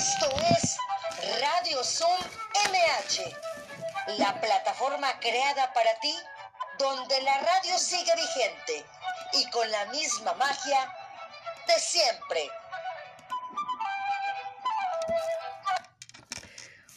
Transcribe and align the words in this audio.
Esto 0.00 0.30
es 0.54 0.78
Radio 1.42 1.84
Zoom 1.84 2.20
MH, 2.70 4.16
la 4.16 4.40
plataforma 4.40 5.08
creada 5.20 5.74
para 5.74 5.90
ti 6.00 6.14
donde 6.78 7.20
la 7.20 7.34
radio 7.34 7.76
sigue 7.76 8.10
vigente 8.16 8.86
y 9.34 9.50
con 9.50 9.70
la 9.70 9.84
misma 9.92 10.32
magia 10.38 10.90
de 11.66 11.74
siempre. 11.78 12.40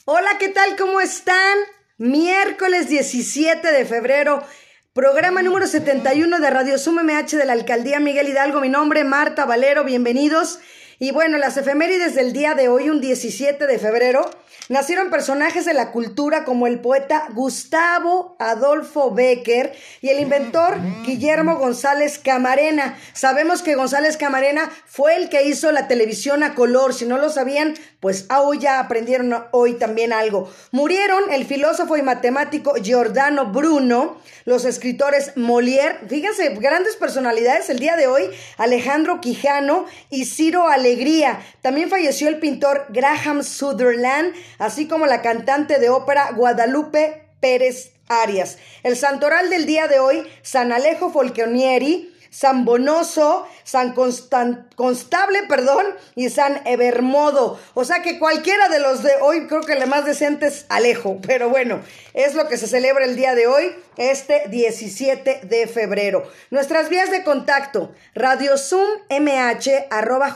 Hola, 0.05 0.37
¿qué 0.39 0.47
tal? 0.47 0.77
¿Cómo 0.77 1.01
están? 1.01 1.57
Miércoles 1.97 2.87
17 2.87 3.69
de 3.69 3.85
febrero, 3.85 4.47
programa 4.93 5.41
número 5.41 5.67
71 5.67 6.39
de 6.39 6.49
Radio 6.49 6.79
Zoom 6.79 7.03
MH 7.03 7.35
de 7.35 7.43
la 7.43 7.51
Alcaldía 7.51 7.99
Miguel 7.99 8.29
Hidalgo. 8.29 8.61
Mi 8.61 8.69
nombre, 8.69 9.03
Marta 9.03 9.43
Valero, 9.43 9.83
bienvenidos. 9.83 10.59
Y 11.03 11.11
bueno, 11.11 11.37
las 11.37 11.57
efemérides 11.57 12.15
del 12.15 12.31
día 12.31 12.53
de 12.55 12.69
hoy, 12.69 12.89
un 12.89 13.01
17 13.01 13.67
de 13.67 13.77
febrero, 13.77 14.31
nacieron 14.69 15.09
personajes 15.09 15.65
de 15.65 15.73
la 15.73 15.91
cultura 15.91 16.45
como 16.45 16.65
el 16.65 16.79
poeta 16.79 17.27
Gustavo 17.33 18.37
Adolfo 18.39 19.11
Becker 19.11 19.73
y 19.99 20.07
el 20.07 20.21
inventor 20.21 20.77
Guillermo 21.05 21.57
González 21.57 22.19
Camarena. 22.19 22.97
Sabemos 23.11 23.61
que 23.63 23.75
González 23.75 24.15
Camarena 24.15 24.71
fue 24.85 25.17
el 25.17 25.27
que 25.27 25.45
hizo 25.45 25.73
la 25.73 25.89
televisión 25.89 26.41
a 26.41 26.55
color. 26.55 26.93
Si 26.93 27.05
no 27.05 27.17
lo 27.17 27.29
sabían, 27.29 27.73
pues 27.99 28.25
hoy 28.33 28.59
ya 28.59 28.79
aprendieron 28.79 29.35
hoy 29.51 29.73
también 29.73 30.13
algo. 30.13 30.49
Murieron 30.71 31.33
el 31.33 31.45
filósofo 31.45 31.97
y 31.97 32.01
matemático 32.01 32.75
Giordano 32.81 33.47
Bruno, 33.47 34.21
los 34.45 34.63
escritores 34.63 35.35
Molière, 35.35 35.99
fíjense, 36.07 36.49
grandes 36.55 36.95
personalidades 36.95 37.69
el 37.69 37.79
día 37.79 37.97
de 37.97 38.07
hoy, 38.07 38.29
Alejandro 38.57 39.19
Quijano 39.19 39.85
y 40.09 40.25
Ciro 40.25 40.69
Alegría. 40.69 40.92
También 41.61 41.89
falleció 41.89 42.27
el 42.27 42.39
pintor 42.39 42.85
Graham 42.89 43.43
Sutherland, 43.43 44.33
así 44.59 44.87
como 44.87 45.05
la 45.05 45.21
cantante 45.21 45.79
de 45.79 45.89
ópera 45.89 46.31
Guadalupe 46.31 47.23
Pérez 47.39 47.91
Arias. 48.07 48.57
El 48.83 48.95
santoral 48.95 49.49
del 49.49 49.65
día 49.65 49.87
de 49.87 49.99
hoy, 49.99 50.23
San 50.41 50.71
Alejo 50.71 51.11
Folconieri, 51.11 52.12
San 52.33 52.65
Bonoso, 52.65 53.47
San 53.63 53.93
Constable, 53.93 55.43
perdón, 55.47 55.85
y 56.15 56.29
San 56.29 56.65
Evermodo. 56.65 57.59
O 57.75 57.85
sea 57.85 58.01
que 58.01 58.17
cualquiera 58.17 58.69
de 58.69 58.79
los 58.79 59.03
de 59.03 59.11
hoy, 59.21 59.45
creo 59.45 59.61
que 59.61 59.73
el 59.73 59.85
más 59.87 60.03
decente 60.03 60.47
es 60.47 60.65
Alejo, 60.69 61.19
pero 61.21 61.49
bueno, 61.49 61.81
es 62.15 62.33
lo 62.33 62.47
que 62.47 62.57
se 62.57 62.65
celebra 62.67 63.05
el 63.05 63.15
día 63.15 63.35
de 63.35 63.45
hoy, 63.45 63.75
este 63.97 64.47
17 64.49 65.41
de 65.43 65.67
febrero. 65.67 66.27
Nuestras 66.49 66.89
vías 66.89 67.11
de 67.11 67.23
contacto, 67.23 67.91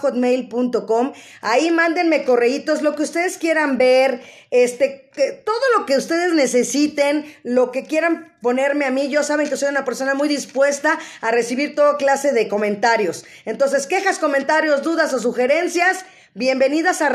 hotmail.com 0.01 1.13
ahí 1.41 1.71
mándenme 1.71 2.25
correitos, 2.25 2.83
lo 2.83 2.95
que 2.95 3.01
ustedes 3.03 3.39
quieran 3.39 3.79
ver, 3.79 4.21
este, 4.51 5.06
todo 5.43 5.61
lo 5.77 5.85
que 5.85 5.97
ustedes 5.97 6.33
necesiten, 6.33 7.25
lo 7.43 7.71
que 7.71 7.83
quieran 7.83 8.33
ponerme 8.41 8.85
a 8.85 8.91
mí, 8.91 9.09
yo 9.09 9.23
saben 9.23 9.49
que 9.49 9.57
soy 9.57 9.69
una 9.69 9.85
persona 9.85 10.13
muy 10.13 10.27
dispuesta 10.27 10.97
a 11.21 11.31
recibir 11.31 11.75
toda 11.75 11.97
clase 11.97 12.31
de 12.31 12.47
comentarios. 12.47 13.25
Entonces, 13.45 13.87
quejas, 13.87 14.19
comentarios, 14.19 14.83
dudas 14.83 15.13
o 15.13 15.19
sugerencias, 15.19 16.05
bienvenidas 16.37 17.01
a 17.01 17.09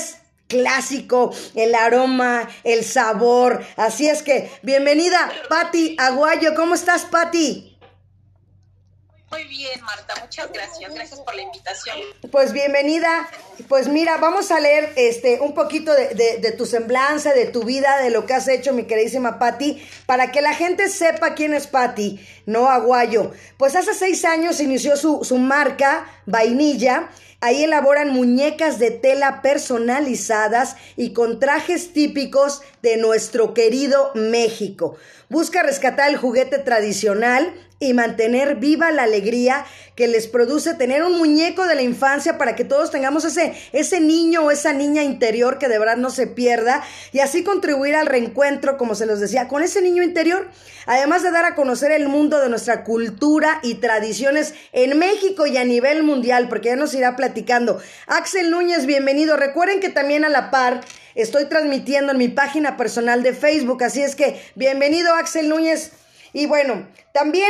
clásico, 0.52 1.34
el 1.56 1.74
aroma, 1.74 2.48
el 2.64 2.84
sabor. 2.84 3.66
Así 3.78 4.10
es 4.10 4.22
que, 4.22 4.52
bienvenida, 4.62 5.32
Patti 5.50 5.96
Aguayo. 5.98 6.54
¿Cómo 6.56 6.76
estás, 6.76 7.06
Patti? 7.06 7.72
Muy 9.32 9.46
bien, 9.46 9.82
Marta, 9.82 10.14
muchas 10.20 10.52
gracias. 10.52 10.94
Gracias 10.94 11.22
por 11.22 11.34
la 11.34 11.42
invitación. 11.44 11.96
Pues 12.34 12.52
bienvenida. 12.52 13.30
Pues 13.70 13.88
mira, 13.88 14.18
vamos 14.18 14.52
a 14.52 14.60
leer 14.60 14.92
este 14.98 15.40
un 15.40 15.54
poquito 15.54 15.94
de, 15.94 16.54
tu 16.58 16.66
semblanza, 16.66 17.34
de 17.34 17.46
tu 17.46 17.64
vida, 17.64 18.02
de 18.02 18.10
lo 18.10 18.26
que 18.26 18.34
has 18.34 18.50
hecho, 18.50 18.74
mi 18.74 18.84
queridísima 18.84 19.40
Patti, 19.40 19.82
para 20.06 20.34
que 20.34 20.42
la 20.42 20.54
gente 20.54 20.90
sepa 20.90 21.34
quién 21.34 21.54
es 21.54 21.68
Patti, 21.68 22.20
no 22.46 22.68
Aguayo. 22.70 23.32
Pues 23.56 23.78
hace 23.78 23.94
seis 23.94 24.26
años 24.26 24.60
inició 24.60 24.98
su, 24.98 25.24
su 25.24 25.38
marca, 25.38 26.06
Vainilla, 26.26 27.10
Ahí 27.44 27.64
elaboran 27.64 28.14
muñecas 28.14 28.78
de 28.78 28.92
tela 28.92 29.42
personalizadas 29.42 30.76
y 30.96 31.12
con 31.12 31.40
trajes 31.40 31.92
típicos 31.92 32.62
de 32.84 32.98
nuestro 32.98 33.56
querido 33.56 34.12
México. 34.14 34.96
Busca 35.28 35.64
rescatar 35.64 36.12
el 36.12 36.18
juguete 36.18 36.60
tradicional 36.60 37.52
y 37.82 37.96
mantener 37.96 38.58
viva 38.58 38.92
la 38.92 39.04
alegría 39.04 39.66
que 39.96 40.08
les 40.08 40.28
produce 40.28 40.76
tener 40.76 41.04
un 41.04 41.18
muñeco 41.18 41.66
de 41.66 41.74
la 41.74 41.82
infancia 41.82 42.38
para 42.38 42.56
que 42.56 42.64
todos 42.64 42.92
tengamos 42.92 43.26
ese, 43.26 43.54
ese 43.74 44.00
niño 44.00 44.46
o 44.46 44.52
esa 44.52 44.72
niña 44.72 45.04
interior 45.04 45.58
que 45.58 45.68
de 45.68 45.80
verdad 45.80 45.98
no 45.98 46.12
se 46.12 46.28
pierda 46.28 46.84
y 47.12 47.20
así 47.20 47.44
contribuir 47.44 47.96
al 47.96 48.06
reencuentro, 48.06 48.78
como 48.78 48.94
se 48.94 49.08
los 49.08 49.20
decía, 49.20 49.48
con 49.48 49.64
ese 49.64 49.82
niño 49.82 50.04
interior, 50.04 50.48
además 50.86 51.24
de 51.24 51.32
dar 51.32 51.46
a 51.46 51.56
conocer 51.56 51.92
el 51.92 52.08
mundo 52.08 52.40
de 52.40 52.50
nuestra 52.50 52.84
cultura 52.84 53.60
y 53.64 53.76
tradiciones 53.76 54.54
en 54.74 55.00
México 55.00 55.48
y 55.48 55.58
a 55.58 55.66
nivel 55.66 56.04
mundial, 56.04 56.11
porque 56.50 56.70
ya 56.70 56.76
nos 56.76 56.94
irá 56.94 57.16
platicando. 57.16 57.80
Axel 58.08 58.52
Núñez, 58.52 58.86
bienvenido. 58.86 59.38
Recuerden 59.38 59.80
que 59.80 59.90
también 59.90 60.26
a 60.26 60.30
la 60.30 60.52
par 60.52 60.82
estoy 61.16 61.46
transmitiendo 61.46 62.12
en 62.12 62.18
mi 62.18 62.28
página 62.28 62.76
personal 62.76 63.24
de 63.24 63.34
Facebook, 63.34 63.84
así 63.84 64.02
es 64.02 64.16
que 64.16 64.42
bienvenido 64.56 65.14
Axel 65.16 65.48
Núñez. 65.48 65.92
Y 66.34 66.48
bueno, 66.48 66.86
también 67.14 67.50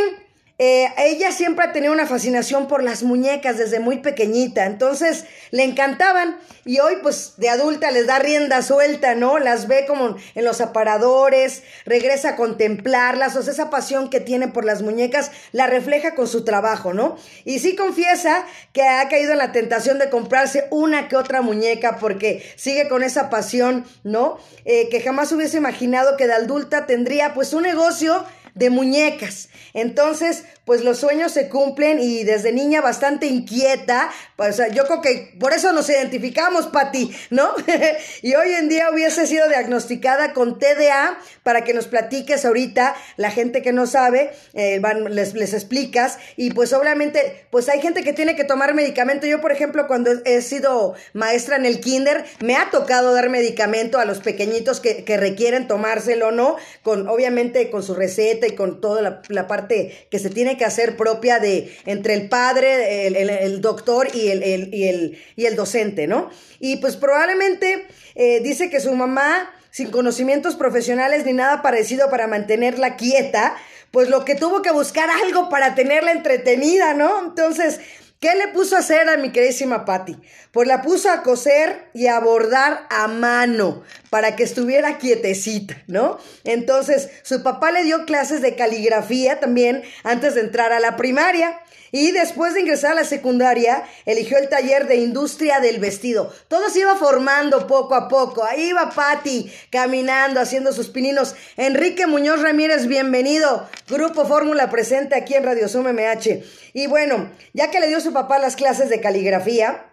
eh, 0.63 0.93
ella 0.99 1.31
siempre 1.31 1.65
ha 1.65 1.71
tenido 1.71 1.91
una 1.91 2.05
fascinación 2.05 2.67
por 2.67 2.83
las 2.83 3.01
muñecas 3.01 3.57
desde 3.57 3.79
muy 3.79 3.97
pequeñita, 3.97 4.67
entonces 4.67 5.25
le 5.49 5.63
encantaban 5.63 6.37
y 6.65 6.77
hoy 6.77 6.97
pues 7.01 7.33
de 7.37 7.49
adulta 7.49 7.89
les 7.89 8.05
da 8.05 8.19
rienda 8.19 8.61
suelta, 8.61 9.15
¿no? 9.15 9.39
Las 9.39 9.67
ve 9.67 9.85
como 9.87 10.17
en 10.35 10.45
los 10.45 10.61
aparadores, 10.61 11.63
regresa 11.83 12.29
a 12.29 12.35
contemplarlas, 12.35 13.35
o 13.35 13.41
sea, 13.41 13.53
esa 13.53 13.71
pasión 13.71 14.11
que 14.11 14.19
tiene 14.19 14.49
por 14.49 14.63
las 14.63 14.83
muñecas 14.83 15.31
la 15.51 15.65
refleja 15.65 16.13
con 16.13 16.27
su 16.27 16.45
trabajo, 16.45 16.93
¿no? 16.93 17.15
Y 17.43 17.57
sí 17.57 17.75
confiesa 17.75 18.45
que 18.71 18.83
ha 18.83 19.09
caído 19.09 19.31
en 19.31 19.39
la 19.39 19.51
tentación 19.53 19.97
de 19.97 20.11
comprarse 20.11 20.67
una 20.69 21.07
que 21.07 21.15
otra 21.15 21.41
muñeca 21.41 21.97
porque 21.97 22.47
sigue 22.55 22.87
con 22.87 23.01
esa 23.01 23.31
pasión, 23.31 23.83
¿no? 24.03 24.37
Eh, 24.65 24.89
que 24.89 25.01
jamás 25.01 25.31
hubiese 25.31 25.57
imaginado 25.57 26.17
que 26.17 26.27
de 26.27 26.33
adulta 26.33 26.85
tendría 26.85 27.33
pues 27.33 27.51
un 27.53 27.63
negocio 27.63 28.23
de 28.55 28.69
muñecas. 28.69 29.49
Entonces, 29.73 30.45
pues 30.65 30.83
los 30.83 30.99
sueños 30.99 31.31
se 31.31 31.49
cumplen 31.49 31.99
y 31.99 32.23
desde 32.23 32.51
niña 32.51 32.81
bastante 32.81 33.25
inquieta, 33.25 34.11
pues 34.35 34.61
yo 34.73 34.85
creo 34.85 35.01
que 35.01 35.33
por 35.39 35.53
eso 35.53 35.71
nos 35.73 35.89
identificamos, 35.89 36.67
Pati, 36.67 37.11
¿no? 37.31 37.51
y 38.21 38.35
hoy 38.35 38.51
en 38.51 38.69
día 38.69 38.89
hubiese 38.91 39.25
sido 39.25 39.47
diagnosticada 39.47 40.33
con 40.33 40.59
TDA 40.59 41.17
para 41.43 41.63
que 41.63 41.73
nos 41.73 41.87
platiques 41.87 42.45
ahorita, 42.45 42.95
la 43.17 43.31
gente 43.31 43.61
que 43.61 43.73
no 43.73 43.87
sabe, 43.87 44.31
eh, 44.53 44.79
les, 45.09 45.33
les 45.33 45.53
explicas 45.53 46.19
y 46.35 46.51
pues 46.51 46.73
obviamente, 46.73 47.47
pues 47.49 47.67
hay 47.67 47.81
gente 47.81 48.03
que 48.03 48.13
tiene 48.13 48.35
que 48.35 48.43
tomar 48.43 48.73
medicamento. 48.75 49.25
Yo, 49.25 49.41
por 49.41 49.51
ejemplo, 49.51 49.87
cuando 49.87 50.11
he 50.25 50.41
sido 50.41 50.93
maestra 51.13 51.55
en 51.55 51.65
el 51.65 51.79
kinder, 51.79 52.23
me 52.39 52.55
ha 52.55 52.69
tocado 52.69 53.13
dar 53.13 53.29
medicamento 53.29 53.97
a 53.97 54.05
los 54.05 54.19
pequeñitos 54.19 54.79
que, 54.79 55.03
que 55.03 55.17
requieren 55.17 55.67
tomárselo, 55.67 56.31
¿no? 56.31 56.55
Con, 56.83 57.07
obviamente, 57.07 57.69
con 57.71 57.81
su 57.81 57.95
receta 57.95 58.47
y 58.47 58.55
con 58.55 58.79
toda 58.79 59.01
la, 59.01 59.21
la 59.29 59.47
parte 59.47 60.07
que 60.11 60.19
se 60.19 60.29
tiene 60.29 60.57
hacer 60.65 60.97
propia 60.97 61.39
de 61.39 61.75
entre 61.85 62.13
el 62.13 62.29
padre, 62.29 63.07
el, 63.07 63.61
doctor 63.61 64.07
y 64.13 64.29
el, 64.29 64.73
y, 64.73 64.87
el, 64.87 65.17
y 65.35 65.45
el 65.45 65.55
docente, 65.55 66.07
¿no? 66.07 66.29
Y 66.59 66.77
pues 66.77 66.95
probablemente 66.95 67.87
eh, 68.15 68.39
dice 68.41 68.69
que 68.69 68.79
su 68.79 68.93
mamá, 68.93 69.51
sin 69.71 69.89
conocimientos 69.89 70.55
profesionales 70.55 71.25
ni 71.25 71.33
nada 71.33 71.61
parecido 71.61 72.09
para 72.09 72.27
mantenerla 72.27 72.97
quieta, 72.97 73.55
pues 73.91 74.09
lo 74.09 74.23
que 74.25 74.35
tuvo 74.35 74.61
que 74.61 74.71
buscar 74.71 75.09
algo 75.09 75.49
para 75.49 75.75
tenerla 75.75 76.11
entretenida, 76.11 76.93
¿no? 76.93 77.25
Entonces, 77.25 77.79
¿Qué 78.21 78.35
le 78.35 78.49
puso 78.49 78.75
a 78.75 78.79
hacer 78.79 79.09
a 79.09 79.17
mi 79.17 79.31
queridísima 79.31 79.83
Patty? 79.83 80.15
Pues 80.51 80.67
la 80.67 80.83
puso 80.83 81.09
a 81.09 81.23
coser 81.23 81.89
y 81.95 82.05
a 82.05 82.19
bordar 82.19 82.85
a 82.91 83.07
mano 83.07 83.81
para 84.11 84.35
que 84.35 84.43
estuviera 84.43 84.99
quietecita, 84.99 85.81
¿no? 85.87 86.19
Entonces, 86.43 87.09
su 87.23 87.41
papá 87.41 87.71
le 87.71 87.83
dio 87.83 88.05
clases 88.05 88.43
de 88.43 88.55
caligrafía 88.55 89.39
también 89.39 89.81
antes 90.03 90.35
de 90.35 90.41
entrar 90.41 90.71
a 90.71 90.79
la 90.79 90.97
primaria. 90.97 91.61
Y 91.91 92.11
después 92.11 92.53
de 92.53 92.61
ingresar 92.61 92.93
a 92.93 92.95
la 92.95 93.03
secundaria, 93.03 93.83
eligió 94.05 94.37
el 94.37 94.47
taller 94.47 94.87
de 94.87 94.95
industria 94.95 95.59
del 95.59 95.79
vestido. 95.79 96.33
Todo 96.47 96.69
se 96.69 96.79
iba 96.79 96.95
formando 96.95 97.67
poco 97.67 97.95
a 97.95 98.07
poco. 98.07 98.43
Ahí 98.45 98.69
iba 98.69 98.91
Patty 98.91 99.51
caminando, 99.69 100.39
haciendo 100.39 100.71
sus 100.71 100.89
pininos. 100.89 101.35
Enrique 101.57 102.07
Muñoz 102.07 102.41
Ramírez, 102.41 102.87
bienvenido. 102.87 103.67
Grupo 103.89 104.25
Fórmula 104.25 104.69
presente 104.69 105.15
aquí 105.15 105.33
en 105.33 105.43
Radio 105.43 105.67
Sum 105.67 105.85
MH. 105.87 106.43
Y 106.73 106.87
bueno, 106.87 107.29
ya 107.53 107.69
que 107.71 107.81
le 107.81 107.87
dio 107.87 107.99
su 107.99 108.13
papá 108.13 108.39
las 108.39 108.55
clases 108.55 108.89
de 108.89 109.01
caligrafía, 109.01 109.85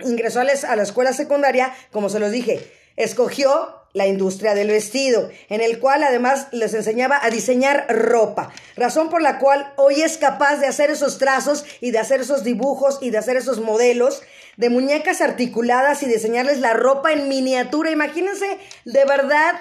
ingresó 0.00 0.40
a 0.40 0.44
la 0.44 0.82
escuela 0.82 1.12
secundaria, 1.14 1.74
como 1.90 2.10
se 2.10 2.20
los 2.20 2.30
dije, 2.32 2.70
escogió 2.96 3.79
la 3.92 4.06
industria 4.06 4.54
del 4.54 4.68
vestido, 4.68 5.30
en 5.48 5.60
el 5.60 5.78
cual 5.78 6.04
además 6.04 6.46
les 6.52 6.74
enseñaba 6.74 7.18
a 7.22 7.30
diseñar 7.30 7.86
ropa, 7.88 8.52
razón 8.76 9.10
por 9.10 9.22
la 9.22 9.38
cual 9.38 9.72
hoy 9.76 10.02
es 10.02 10.16
capaz 10.16 10.56
de 10.56 10.66
hacer 10.66 10.90
esos 10.90 11.18
trazos 11.18 11.64
y 11.80 11.90
de 11.90 11.98
hacer 11.98 12.20
esos 12.20 12.44
dibujos 12.44 12.98
y 13.00 13.10
de 13.10 13.18
hacer 13.18 13.36
esos 13.36 13.60
modelos 13.60 14.22
de 14.56 14.68
muñecas 14.68 15.22
articuladas 15.22 16.02
y 16.02 16.06
diseñarles 16.06 16.60
la 16.60 16.74
ropa 16.74 17.12
en 17.12 17.28
miniatura. 17.28 17.90
Imagínense 17.90 18.58
de 18.84 19.04
verdad, 19.06 19.54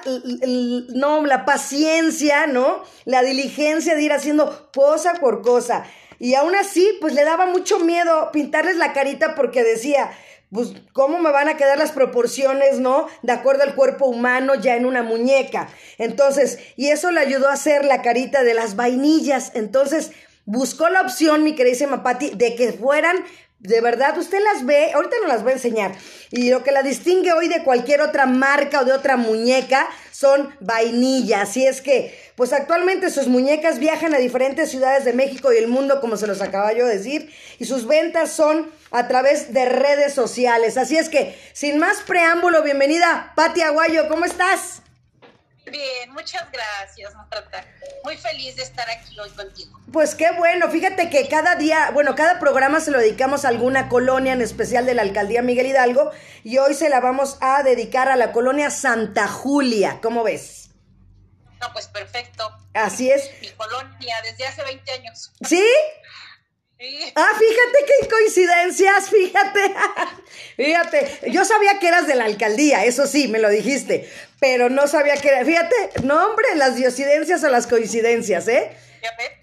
no, 0.89 1.25
la 1.25 1.45
paciencia, 1.45 2.47
¿no? 2.47 2.83
La 3.05 3.21
diligencia 3.21 3.95
de 3.95 4.03
ir 4.03 4.11
haciendo 4.11 4.69
cosa 4.73 5.13
por 5.13 5.41
cosa. 5.41 5.85
Y 6.19 6.35
aún 6.35 6.53
así, 6.53 6.97
pues 6.99 7.13
le 7.13 7.23
daba 7.23 7.45
mucho 7.45 7.79
miedo 7.79 8.29
pintarles 8.33 8.75
la 8.75 8.91
carita 8.91 9.35
porque 9.35 9.63
decía, 9.63 10.11
pues, 10.51 10.73
¿cómo 10.93 11.19
me 11.19 11.31
van 11.31 11.47
a 11.47 11.57
quedar 11.57 11.77
las 11.77 11.91
proporciones, 11.91 12.79
no? 12.79 13.07
De 13.21 13.33
acuerdo 13.33 13.63
al 13.63 13.75
cuerpo 13.75 14.07
humano 14.07 14.55
ya 14.55 14.75
en 14.75 14.85
una 14.85 15.03
muñeca. 15.03 15.69
Entonces, 15.97 16.59
y 16.75 16.89
eso 16.89 17.11
le 17.11 17.19
ayudó 17.19 17.49
a 17.49 17.53
hacer 17.53 17.85
la 17.85 18.01
carita 18.01 18.43
de 18.43 18.55
las 18.55 18.75
vainillas. 18.75 19.51
Entonces, 19.53 20.11
buscó 20.45 20.89
la 20.89 21.01
opción, 21.01 21.43
mi 21.43 21.55
queridísima 21.55 22.01
Patti, 22.01 22.31
de 22.31 22.55
que 22.55 22.73
fueran 22.73 23.17
de 23.59 23.81
verdad, 23.81 24.17
usted 24.17 24.39
las 24.53 24.65
ve, 24.65 24.93
ahorita 24.93 25.17
no 25.21 25.27
las 25.27 25.43
voy 25.43 25.51
a 25.51 25.55
enseñar. 25.55 25.91
Y 26.31 26.49
lo 26.49 26.63
que 26.63 26.71
la 26.71 26.81
distingue 26.81 27.33
hoy 27.33 27.49
de 27.49 27.63
cualquier 27.63 27.99
otra 28.01 28.25
marca 28.25 28.79
o 28.79 28.85
de 28.85 28.93
otra 28.93 29.17
muñeca 29.17 29.85
son 30.13 30.55
vainillas. 30.61 31.49
Así 31.49 31.67
es 31.67 31.81
que, 31.81 32.17
pues 32.37 32.53
actualmente 32.53 33.09
sus 33.09 33.27
muñecas 33.27 33.79
viajan 33.79 34.13
a 34.13 34.17
diferentes 34.17 34.71
ciudades 34.71 35.03
de 35.03 35.11
México 35.11 35.51
y 35.51 35.57
el 35.57 35.67
mundo, 35.67 35.99
como 35.99 36.15
se 36.15 36.25
los 36.25 36.41
acaba 36.41 36.71
yo 36.71 36.85
de 36.87 36.97
decir, 36.97 37.33
y 37.59 37.65
sus 37.65 37.85
ventas 37.85 38.31
son 38.31 38.71
a 38.91 39.07
través 39.07 39.53
de 39.53 39.65
redes 39.65 40.13
sociales. 40.13 40.77
Así 40.77 40.97
es 40.97 41.09
que, 41.09 41.39
sin 41.53 41.79
más 41.79 42.01
preámbulo, 42.01 42.63
bienvenida, 42.63 43.33
Pati 43.35 43.61
Aguayo, 43.61 44.07
¿cómo 44.07 44.25
estás? 44.25 44.81
Bien, 45.69 46.11
muchas 46.13 46.51
gracias, 46.51 47.13
Marta. 47.13 47.63
Muy 48.03 48.17
feliz 48.17 48.55
de 48.55 48.63
estar 48.63 48.89
aquí 48.89 49.19
hoy 49.19 49.29
contigo. 49.31 49.79
Pues 49.91 50.15
qué 50.15 50.31
bueno, 50.31 50.69
fíjate 50.69 51.09
que 51.09 51.27
cada 51.27 51.55
día, 51.55 51.91
bueno, 51.91 52.15
cada 52.15 52.39
programa 52.39 52.79
se 52.79 52.91
lo 52.91 52.97
dedicamos 52.97 53.45
a 53.45 53.49
alguna 53.49 53.87
colonia 53.87 54.33
en 54.33 54.41
especial 54.41 54.85
de 54.85 54.95
la 54.95 55.03
alcaldía 55.03 55.41
Miguel 55.41 55.67
Hidalgo 55.67 56.11
y 56.43 56.57
hoy 56.57 56.73
se 56.73 56.89
la 56.89 56.99
vamos 56.99 57.37
a 57.41 57.61
dedicar 57.61 58.09
a 58.09 58.15
la 58.15 58.31
colonia 58.31 58.71
Santa 58.71 59.27
Julia. 59.27 59.99
¿Cómo 60.01 60.23
ves? 60.23 60.69
No, 61.61 61.71
pues 61.73 61.87
perfecto. 61.87 62.51
Así 62.73 63.11
es. 63.11 63.29
Mi 63.41 63.49
colonia 63.49 64.15
desde 64.23 64.47
hace 64.47 64.63
20 64.63 64.91
años. 64.91 65.31
¿Sí? 65.45 65.63
Ah, 67.15 67.31
fíjate 67.37 67.85
qué 67.85 68.07
coincidencias, 68.07 69.09
fíjate. 69.09 69.59
fíjate, 70.55 71.29
yo 71.29 71.43
sabía 71.43 71.77
que 71.77 71.89
eras 71.89 72.07
de 72.07 72.15
la 72.15 72.23
alcaldía, 72.23 72.85
eso 72.85 73.05
sí, 73.05 73.27
me 73.27 73.39
lo 73.39 73.49
dijiste, 73.49 74.09
pero 74.39 74.69
no 74.69 74.87
sabía 74.87 75.17
que 75.17 75.27
era. 75.27 75.43
Fíjate, 75.43 75.75
no, 76.03 76.27
hombre, 76.27 76.45
las 76.55 76.77
diosidencias 76.77 77.43
o 77.43 77.49
las 77.49 77.67
coincidencias, 77.67 78.47
¿eh? 78.47 78.71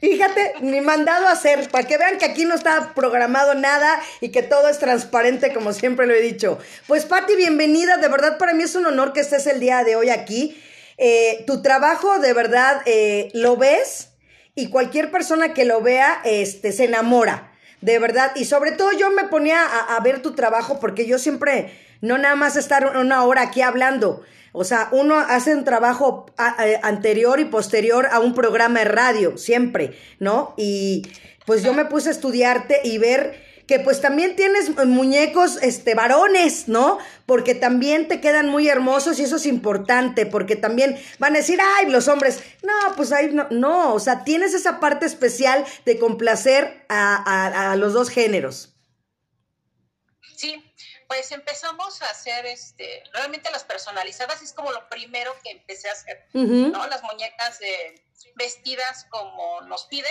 Fíjate, 0.00 0.54
ni 0.60 0.80
mandado 0.80 1.26
a 1.26 1.32
hacer, 1.32 1.68
para 1.68 1.86
que 1.86 1.98
vean 1.98 2.16
que 2.16 2.24
aquí 2.24 2.46
no 2.46 2.54
está 2.54 2.94
programado 2.94 3.54
nada 3.54 4.00
y 4.22 4.30
que 4.30 4.42
todo 4.42 4.68
es 4.68 4.78
transparente, 4.78 5.52
como 5.52 5.74
siempre 5.74 6.06
lo 6.06 6.14
he 6.14 6.22
dicho. 6.22 6.58
Pues, 6.86 7.04
Patti, 7.04 7.36
bienvenida. 7.36 7.98
De 7.98 8.08
verdad, 8.08 8.38
para 8.38 8.54
mí 8.54 8.62
es 8.62 8.74
un 8.76 8.86
honor 8.86 9.12
que 9.12 9.20
estés 9.20 9.46
el 9.46 9.60
día 9.60 9.84
de 9.84 9.96
hoy 9.96 10.08
aquí. 10.08 10.62
Eh, 10.96 11.44
tu 11.46 11.60
trabajo, 11.60 12.18
de 12.18 12.32
verdad, 12.32 12.80
eh, 12.86 13.28
¿lo 13.34 13.58
ves? 13.58 14.08
Y 14.56 14.70
cualquier 14.70 15.12
persona 15.12 15.54
que 15.54 15.66
lo 15.66 15.82
vea 15.82 16.20
este, 16.24 16.72
se 16.72 16.86
enamora, 16.86 17.52
de 17.82 17.98
verdad. 18.00 18.32
Y 18.34 18.46
sobre 18.46 18.72
todo 18.72 18.90
yo 18.92 19.10
me 19.10 19.24
ponía 19.24 19.62
a, 19.64 20.00
ver 20.00 20.22
tu 20.22 20.32
trabajo 20.32 20.80
porque 20.80 21.06
yo 21.06 21.18
siempre, 21.18 21.70
no 22.00 22.18
nada 22.18 22.34
más 22.34 22.56
estar 22.56 22.96
una 22.96 23.22
hora 23.24 23.42
aquí 23.42 23.60
hablando. 23.60 24.22
O 24.52 24.64
sea, 24.64 24.88
uno 24.90 25.18
hace 25.18 25.54
un 25.54 25.64
trabajo 25.64 26.26
anterior 26.82 27.38
y 27.38 27.44
posterior 27.44 28.08
a 28.10 28.18
un 28.18 28.34
programa 28.34 28.78
de 28.78 28.86
radio, 28.86 29.36
siempre, 29.36 29.94
¿no? 30.18 30.54
Y 30.56 31.02
pues 31.44 31.62
yo 31.62 31.74
me 31.74 31.84
puse 31.84 32.08
a 32.08 32.12
estudiarte 32.12 32.80
y 32.82 32.96
ver 32.96 33.45
que 33.66 33.80
pues 33.80 34.00
también 34.00 34.36
tienes 34.36 34.70
muñecos 34.86 35.58
este 35.62 35.94
varones, 35.94 36.68
¿no? 36.68 36.98
Porque 37.26 37.54
también 37.54 38.08
te 38.08 38.20
quedan 38.20 38.48
muy 38.48 38.68
hermosos 38.68 39.18
y 39.18 39.24
eso 39.24 39.36
es 39.36 39.46
importante, 39.46 40.26
porque 40.26 40.56
también 40.56 41.00
van 41.18 41.34
a 41.34 41.38
decir, 41.38 41.58
"Ay, 41.60 41.86
los 41.90 42.08
hombres, 42.08 42.40
no, 42.62 42.96
pues 42.96 43.12
ahí 43.12 43.30
no, 43.32 43.48
no, 43.50 43.94
o 43.94 44.00
sea, 44.00 44.24
tienes 44.24 44.54
esa 44.54 44.80
parte 44.80 45.06
especial 45.06 45.64
de 45.84 45.98
complacer 45.98 46.84
a, 46.88 47.16
a, 47.16 47.72
a 47.72 47.76
los 47.76 47.92
dos 47.92 48.08
géneros." 48.08 48.72
Sí, 50.36 50.62
pues 51.08 51.32
empezamos 51.32 52.02
a 52.02 52.10
hacer, 52.10 52.46
este, 52.46 53.02
realmente 53.12 53.50
las 53.50 53.64
personalizadas 53.64 54.42
es 54.42 54.52
como 54.52 54.70
lo 54.72 54.88
primero 54.88 55.34
que 55.42 55.50
empecé 55.50 55.88
a 55.88 55.92
hacer, 55.92 56.26
¿no? 56.32 56.86
Las 56.88 57.02
muñecas 57.02 57.58
de, 57.58 58.02
vestidas 58.34 59.06
como 59.10 59.60
nos 59.62 59.86
pide, 59.86 60.08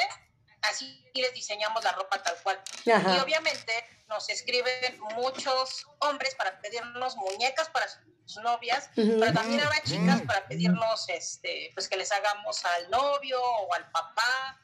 así 0.69 1.03
les 1.13 1.33
diseñamos 1.33 1.83
la 1.83 1.91
ropa 1.93 2.21
tal 2.21 2.35
cual. 2.43 2.61
Y 2.85 3.19
obviamente 3.19 3.73
nos 4.07 4.29
escriben 4.29 4.99
muchos 5.15 5.85
hombres 5.99 6.35
para 6.35 6.59
pedirnos 6.61 7.15
muñecas 7.15 7.69
para 7.69 7.87
sus 8.25 8.43
novias, 8.43 8.89
pero 8.95 9.33
también 9.33 9.61
habrá 9.61 9.81
chicas 9.83 10.21
para 10.23 10.47
pedirnos, 10.47 11.09
este, 11.09 11.71
pues 11.73 11.87
que 11.87 11.97
les 11.97 12.11
hagamos 12.11 12.63
al 12.65 12.89
novio 12.89 13.41
o 13.41 13.73
al 13.73 13.89
papá, 13.91 14.61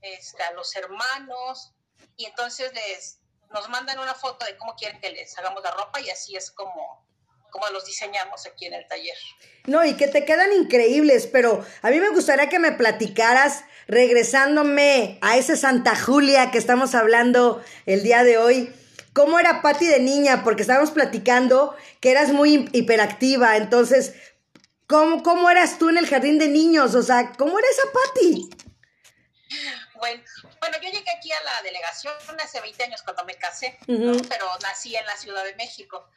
este, 0.00 0.42
a 0.42 0.52
los 0.52 0.74
hermanos, 0.76 1.72
y 2.16 2.26
entonces 2.26 2.72
les 2.74 3.20
nos 3.50 3.68
mandan 3.68 3.98
una 3.98 4.14
foto 4.14 4.44
de 4.44 4.56
cómo 4.56 4.74
quieren 4.76 5.00
que 5.00 5.10
les 5.10 5.36
hagamos 5.38 5.62
la 5.62 5.70
ropa 5.70 6.00
y 6.00 6.10
así 6.10 6.36
es 6.36 6.50
como, 6.50 7.07
como 7.50 7.68
los 7.68 7.84
diseñamos 7.84 8.46
aquí 8.46 8.66
en 8.66 8.74
el 8.74 8.86
taller. 8.86 9.16
No, 9.66 9.84
y 9.84 9.94
que 9.94 10.08
te 10.08 10.24
quedan 10.24 10.52
increíbles, 10.52 11.26
pero 11.26 11.64
a 11.82 11.90
mí 11.90 12.00
me 12.00 12.10
gustaría 12.10 12.48
que 12.48 12.58
me 12.58 12.72
platicaras, 12.72 13.64
regresándome 13.86 15.18
a 15.22 15.36
ese 15.36 15.56
Santa 15.56 15.96
Julia 15.96 16.50
que 16.50 16.58
estamos 16.58 16.94
hablando 16.94 17.62
el 17.86 18.02
día 18.02 18.22
de 18.22 18.38
hoy, 18.38 18.72
¿cómo 19.12 19.38
era 19.38 19.62
Patti 19.62 19.86
de 19.86 20.00
niña? 20.00 20.44
Porque 20.44 20.62
estábamos 20.62 20.90
platicando 20.90 21.76
que 22.00 22.10
eras 22.10 22.30
muy 22.30 22.68
hiperactiva, 22.72 23.56
entonces, 23.56 24.14
¿cómo, 24.86 25.22
cómo 25.22 25.50
eras 25.50 25.78
tú 25.78 25.88
en 25.88 25.98
el 25.98 26.06
jardín 26.06 26.38
de 26.38 26.48
niños? 26.48 26.94
O 26.94 27.02
sea, 27.02 27.32
¿cómo 27.36 27.58
era 27.58 27.68
esa 27.68 27.92
Patti? 27.92 28.50
Bueno, 29.96 30.22
bueno, 30.60 30.76
yo 30.82 30.90
llegué 30.90 31.10
aquí 31.10 31.32
a 31.32 31.42
la 31.42 31.62
delegación 31.62 32.14
hace 32.42 32.60
20 32.60 32.84
años 32.84 33.02
cuando 33.02 33.24
me 33.24 33.34
casé, 33.34 33.78
pero 33.86 34.46
nací 34.62 34.94
en 34.94 35.06
la 35.06 35.16
Ciudad 35.16 35.44
de 35.44 35.54
México. 35.56 36.08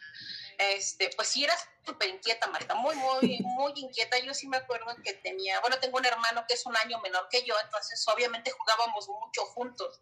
Este, 0.62 1.10
pues 1.16 1.28
sí 1.30 1.44
era 1.44 1.54
súper 1.86 2.10
inquieta, 2.10 2.48
Marta, 2.48 2.76
muy, 2.76 2.96
muy, 2.96 3.40
muy 3.44 3.74
inquieta. 3.76 4.20
Yo 4.20 4.34
sí 4.34 4.48
me 4.48 4.58
acuerdo 4.58 4.96
que 5.04 5.14
tenía, 5.14 5.60
bueno, 5.62 5.80
tengo 5.80 5.98
un 5.98 6.06
hermano 6.06 6.46
que 6.48 6.54
es 6.54 6.66
un 6.66 6.76
año 6.78 7.00
menor 7.02 7.28
que 7.30 7.44
yo, 7.44 7.56
entonces 7.64 8.06
obviamente 8.08 8.52
jugábamos 8.52 9.08
mucho 9.10 9.46
juntos 9.48 10.02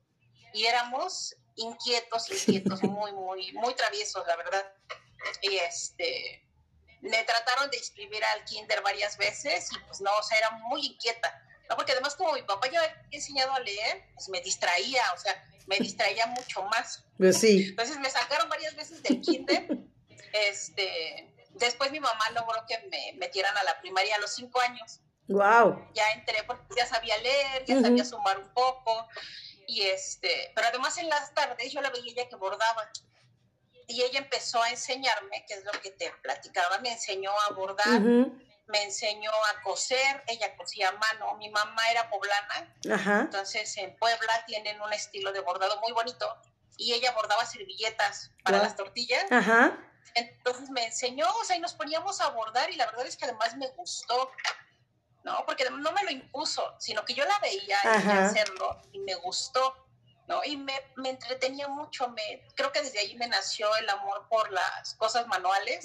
y 0.54 0.66
éramos 0.66 1.36
inquietos, 1.56 2.30
inquietos, 2.30 2.84
muy, 2.84 3.12
muy, 3.14 3.52
muy 3.54 3.74
traviesos, 3.74 4.26
la 4.28 4.36
verdad. 4.36 4.74
Y 5.42 5.58
este, 5.58 6.46
me 7.02 7.24
trataron 7.24 7.70
de 7.70 7.78
inscribir 7.78 8.24
al 8.24 8.44
kinder 8.46 8.82
varias 8.82 9.18
veces 9.18 9.70
y 9.72 9.80
pues 9.80 10.02
no, 10.02 10.12
o 10.18 10.24
sea, 10.24 10.38
era 10.38 10.52
muy 10.52 10.86
inquieta 10.86 11.46
no, 11.70 11.76
porque 11.76 11.92
además 11.92 12.16
como 12.16 12.34
mi 12.34 12.42
papá 12.42 12.68
ya 12.70 12.82
había 12.82 13.06
enseñado 13.12 13.54
a 13.54 13.60
leer, 13.60 14.04
pues 14.16 14.28
me 14.30 14.42
distraía, 14.42 15.04
o 15.16 15.20
sea, 15.20 15.44
me 15.68 15.78
distraía 15.78 16.26
mucho 16.26 16.64
más. 16.64 17.06
Pues 17.18 17.38
sí. 17.38 17.68
Entonces 17.70 18.00
me 18.00 18.10
sacaron 18.10 18.50
varias 18.50 18.76
veces 18.76 19.04
del 19.04 19.22
kinder. 19.22 19.78
Este, 20.34 21.34
después 21.52 21.92
mi 21.92 22.00
mamá 22.00 22.30
logró 22.32 22.66
que 22.68 22.78
me 22.90 23.14
metieran 23.18 23.56
a 23.58 23.64
la 23.64 23.80
primaria 23.80 24.16
a 24.16 24.20
los 24.20 24.34
cinco 24.34 24.60
años. 24.60 25.00
Wow. 25.28 25.92
Ya 25.94 26.10
entré 26.16 26.44
porque 26.44 26.64
ya 26.76 26.86
sabía 26.86 27.18
leer, 27.18 27.66
ya 27.66 27.82
sabía 27.82 28.04
sumar 28.04 28.40
un 28.40 28.50
poco. 28.54 29.08
Y 29.68 29.82
este, 29.82 30.52
pero 30.56 30.68
además 30.68 30.98
en 30.98 31.10
las 31.10 31.34
tardes 31.34 31.72
yo 31.72 31.82
la 31.82 31.92
veía 31.92 32.12
ella 32.12 32.30
que 32.30 32.36
bordaba. 32.36 32.90
Y 33.88 34.04
ella 34.04 34.20
empezó 34.20 34.62
a 34.62 34.70
enseñarme, 34.70 35.46
que 35.48 35.56
es 35.56 35.64
lo 35.64 35.72
que 35.82 35.92
te 35.92 36.12
platicaba, 36.22 36.78
me 36.80 36.92
enseñó 36.92 37.32
a 37.48 37.54
bordar 37.54 38.02
me 38.70 38.84
enseñó 38.84 39.32
a 39.32 39.62
coser, 39.64 40.24
ella 40.28 40.56
cosía 40.56 40.90
a 40.90 40.92
mano, 40.92 41.36
mi 41.38 41.50
mamá 41.50 41.82
era 41.90 42.10
poblana, 42.10 42.76
entonces 43.22 43.76
en 43.78 43.98
Puebla 43.98 44.46
tienen 44.46 44.80
un 44.82 44.94
estilo 44.94 45.34
de 45.34 45.40
bordado 45.42 45.80
muy 45.82 45.92
bonito 45.92 46.38
y 46.78 46.94
ella 46.94 47.12
bordaba 47.12 47.46
servilletas 47.46 48.32
para 48.44 48.60
las 48.60 48.76
tortillas. 48.76 49.26
Entonces 50.16 50.70
me 50.70 50.86
enseñó, 50.86 51.28
o 51.28 51.44
sea, 51.44 51.56
y 51.56 51.60
nos 51.60 51.74
poníamos 51.74 52.20
a 52.22 52.30
bordar 52.30 52.70
y 52.72 52.76
la 52.76 52.86
verdad 52.88 53.06
es 53.06 53.16
que 53.16 53.26
además 53.26 53.56
me 53.58 53.68
gustó, 53.70 54.32
¿no? 55.24 55.46
Porque 55.46 55.70
no 55.70 55.92
me 55.92 56.04
lo 56.04 56.12
impuso, 56.12 56.76
sino 56.80 57.06
que 57.06 57.14
yo 57.14 57.26
la 57.26 57.40
veía 57.40 57.78
hacerlo 58.26 58.82
y 58.92 59.00
me 59.00 59.16
gustó. 59.16 59.86
¿no? 60.28 60.44
Y 60.44 60.58
me, 60.58 60.74
me, 60.98 61.10
entretenía 61.10 61.68
mucho, 61.68 62.08
me, 62.10 62.46
creo 62.56 62.72
que 62.72 62.84
desde 62.84 63.00
ahí 63.00 63.16
me 63.16 63.26
nació 63.26 63.76
el 63.78 63.90
amor 63.90 64.28
por 64.30 64.52
las 64.52 64.94
cosas 64.94 65.26
manuales 65.26 65.84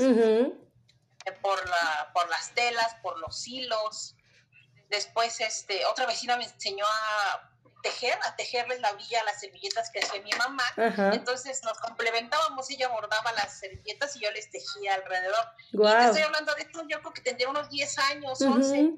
por, 1.32 1.68
la, 1.68 2.10
por 2.12 2.28
las 2.28 2.52
telas, 2.54 2.94
por 3.02 3.18
los 3.18 3.46
hilos. 3.46 4.14
Después, 4.90 5.40
este, 5.40 5.84
otra 5.86 6.06
vecina 6.06 6.36
me 6.36 6.44
enseñó 6.44 6.84
a 6.86 7.50
tejer, 7.84 8.18
a 8.24 8.34
tejerles 8.34 8.80
la 8.80 8.90
orilla 8.90 9.20
a 9.20 9.24
las 9.24 9.38
servilletas 9.38 9.90
que 9.90 10.00
hacía 10.00 10.20
mi 10.22 10.32
mamá. 10.32 10.64
Entonces 11.12 11.62
nos 11.62 11.78
complementábamos, 11.78 12.68
ella 12.70 12.88
bordaba 12.88 13.30
las 13.32 13.58
servilletas 13.60 14.16
y 14.16 14.20
yo 14.20 14.30
les 14.32 14.50
tejía 14.50 14.94
alrededor. 14.94 15.44
Y 15.70 15.78
te 15.78 16.04
estoy 16.06 16.22
hablando 16.22 16.54
de 16.54 16.62
esto, 16.62 16.82
yo 16.88 17.00
creo 17.00 17.12
que 17.12 17.20
tendría 17.20 17.48
unos 17.48 17.68
10 17.70 17.98
años, 17.98 18.40
11. 18.40 18.94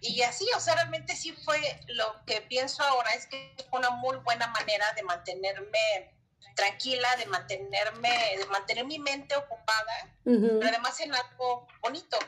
Y 0.00 0.22
así, 0.22 0.46
o 0.56 0.60
sea, 0.60 0.76
realmente 0.76 1.16
sí 1.16 1.32
fue 1.44 1.60
lo 1.88 2.24
que 2.24 2.40
pienso 2.42 2.82
ahora, 2.84 3.10
es 3.10 3.26
que 3.26 3.54
fue 3.68 3.80
una 3.80 3.90
muy 3.90 4.16
buena 4.18 4.46
manera 4.46 4.86
de 4.94 5.02
mantenerme 5.02 6.14
tranquila, 6.54 7.08
de 7.16 7.26
mantenerme, 7.26 8.36
de 8.38 8.46
mantener 8.46 8.84
mi 8.84 8.98
mente 8.98 9.34
ocupada, 9.36 10.16
pero 10.24 10.68
además 10.68 10.98
en 11.00 11.14
algo 11.14 11.66
bonito, 11.80 12.18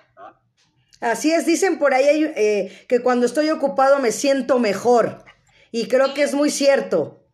Así 1.00 1.32
es, 1.32 1.46
dicen 1.46 1.78
por 1.78 1.94
ahí 1.94 2.32
eh, 2.36 2.86
que 2.88 3.02
cuando 3.02 3.24
estoy 3.26 3.50
ocupado 3.50 3.98
me 3.98 4.12
siento 4.12 4.58
mejor 4.58 5.24
y 5.70 5.88
creo 5.88 6.14
que 6.14 6.22
es 6.22 6.34
muy 6.34 6.50
cierto. 6.50 7.24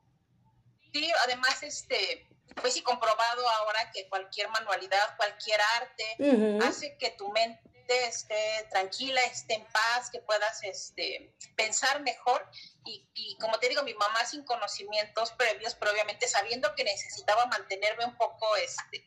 Sí, 0.92 1.10
además, 1.24 1.62
este, 1.62 2.28
pues 2.60 2.74
sí, 2.74 2.82
comprobado 2.82 3.48
ahora 3.48 3.90
que 3.92 4.08
cualquier 4.08 4.48
manualidad, 4.50 5.16
cualquier 5.16 5.60
arte 5.80 6.64
hace 6.64 6.96
que 6.98 7.10
tu 7.10 7.30
mente 7.32 7.62
esté 7.88 8.66
tranquila, 8.70 9.20
esté 9.22 9.54
en 9.54 9.66
paz, 9.66 10.10
que 10.10 10.20
puedas 10.20 10.62
este, 10.62 11.34
pensar 11.56 12.02
mejor. 12.02 12.48
Y, 12.84 13.36
como 13.40 13.58
te 13.58 13.68
digo, 13.68 13.82
mi 13.82 13.94
mamá 13.94 14.24
sin 14.24 14.44
conocimientos 14.44 15.32
previos, 15.32 15.74
pero 15.74 15.92
obviamente 15.92 16.28
sabiendo 16.28 16.74
que 16.74 16.84
necesitaba 16.84 17.46
mantenerme 17.46 18.04
un 18.04 18.16
poco 18.16 18.46
este, 18.56 19.06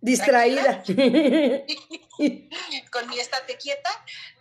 distraída. 0.00 0.82
con 2.90 3.08
mi 3.08 3.18
estate 3.18 3.56
quieta, 3.56 3.90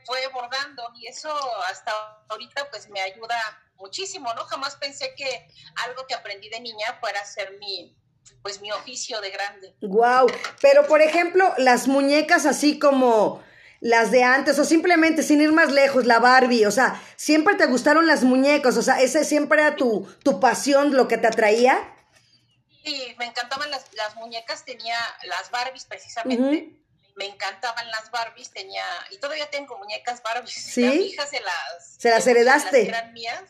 fue 0.06 0.20
bordando 0.34 0.84
y 0.96 1.08
eso 1.08 1.30
hasta 1.70 1.92
ahorita 2.30 2.70
pues 2.70 2.89
me 2.89 3.01
ayuda 3.01 3.36
muchísimo, 3.75 4.34
¿no? 4.34 4.44
Jamás 4.46 4.75
pensé 4.75 5.13
que 5.16 5.48
algo 5.88 6.06
que 6.08 6.13
aprendí 6.13 6.50
de 6.50 6.60
niña 6.60 6.98
fuera 7.00 7.22
a 7.22 7.25
ser 7.25 7.58
mi, 7.60 7.96
pues 8.42 8.62
mi 8.62 8.72
oficio 8.72 9.22
de 9.22 9.32
grande. 9.32 9.75
Wow, 9.82 10.28
pero 10.62 10.86
por 10.88 11.01
ejemplo, 11.01 11.54
las 11.58 11.88
muñecas 11.88 12.46
así 12.46 12.80
como 12.80 13.42
las 13.82 14.12
de 14.12 14.24
antes, 14.24 14.60
o 14.60 14.66
simplemente 14.66 15.24
sin 15.24 15.42
ir 15.42 15.54
más 15.54 15.72
lejos, 15.72 16.06
la 16.06 16.20
Barbie, 16.20 16.66
o 16.66 16.72
sea, 16.72 17.01
siempre 17.16 17.56
te 17.56 17.66
gustaron 17.66 18.08
las 18.08 18.24
muñecas, 18.24 18.75
o 18.75 18.82
sea, 18.82 19.01
ese 19.01 19.24
siempre 19.24 19.62
era 19.62 19.75
tu, 19.75 20.08
tu 20.24 20.39
pasión, 20.39 20.96
lo 20.96 21.08
que 21.08 21.18
te 21.18 21.28
atraía. 21.28 21.96
Sí, 22.84 23.16
me 23.18 23.26
encantaban 23.26 23.70
las, 23.72 23.94
las 23.94 24.16
muñecas, 24.16 24.66
tenía 24.66 24.98
las 25.24 25.52
Barbies 25.52 25.86
precisamente. 25.86 26.74
Me 27.16 27.26
encantaban 27.26 27.90
las 27.92 28.10
Barbies, 28.12 28.52
tenía, 28.52 28.86
y 29.12 29.18
todavía 29.18 29.50
tengo 29.50 29.78
muñecas 29.78 30.24
Barbies. 30.24 30.54
Sí. 30.74 30.88
A 30.88 30.92
mi 30.92 31.04
hija 31.08 31.26
se 31.28 31.42
las. 31.42 31.96
Se 31.98 32.10
las 32.10 32.26
heredaste. 32.26 32.88
eran 32.88 33.14
mías. 33.14 33.44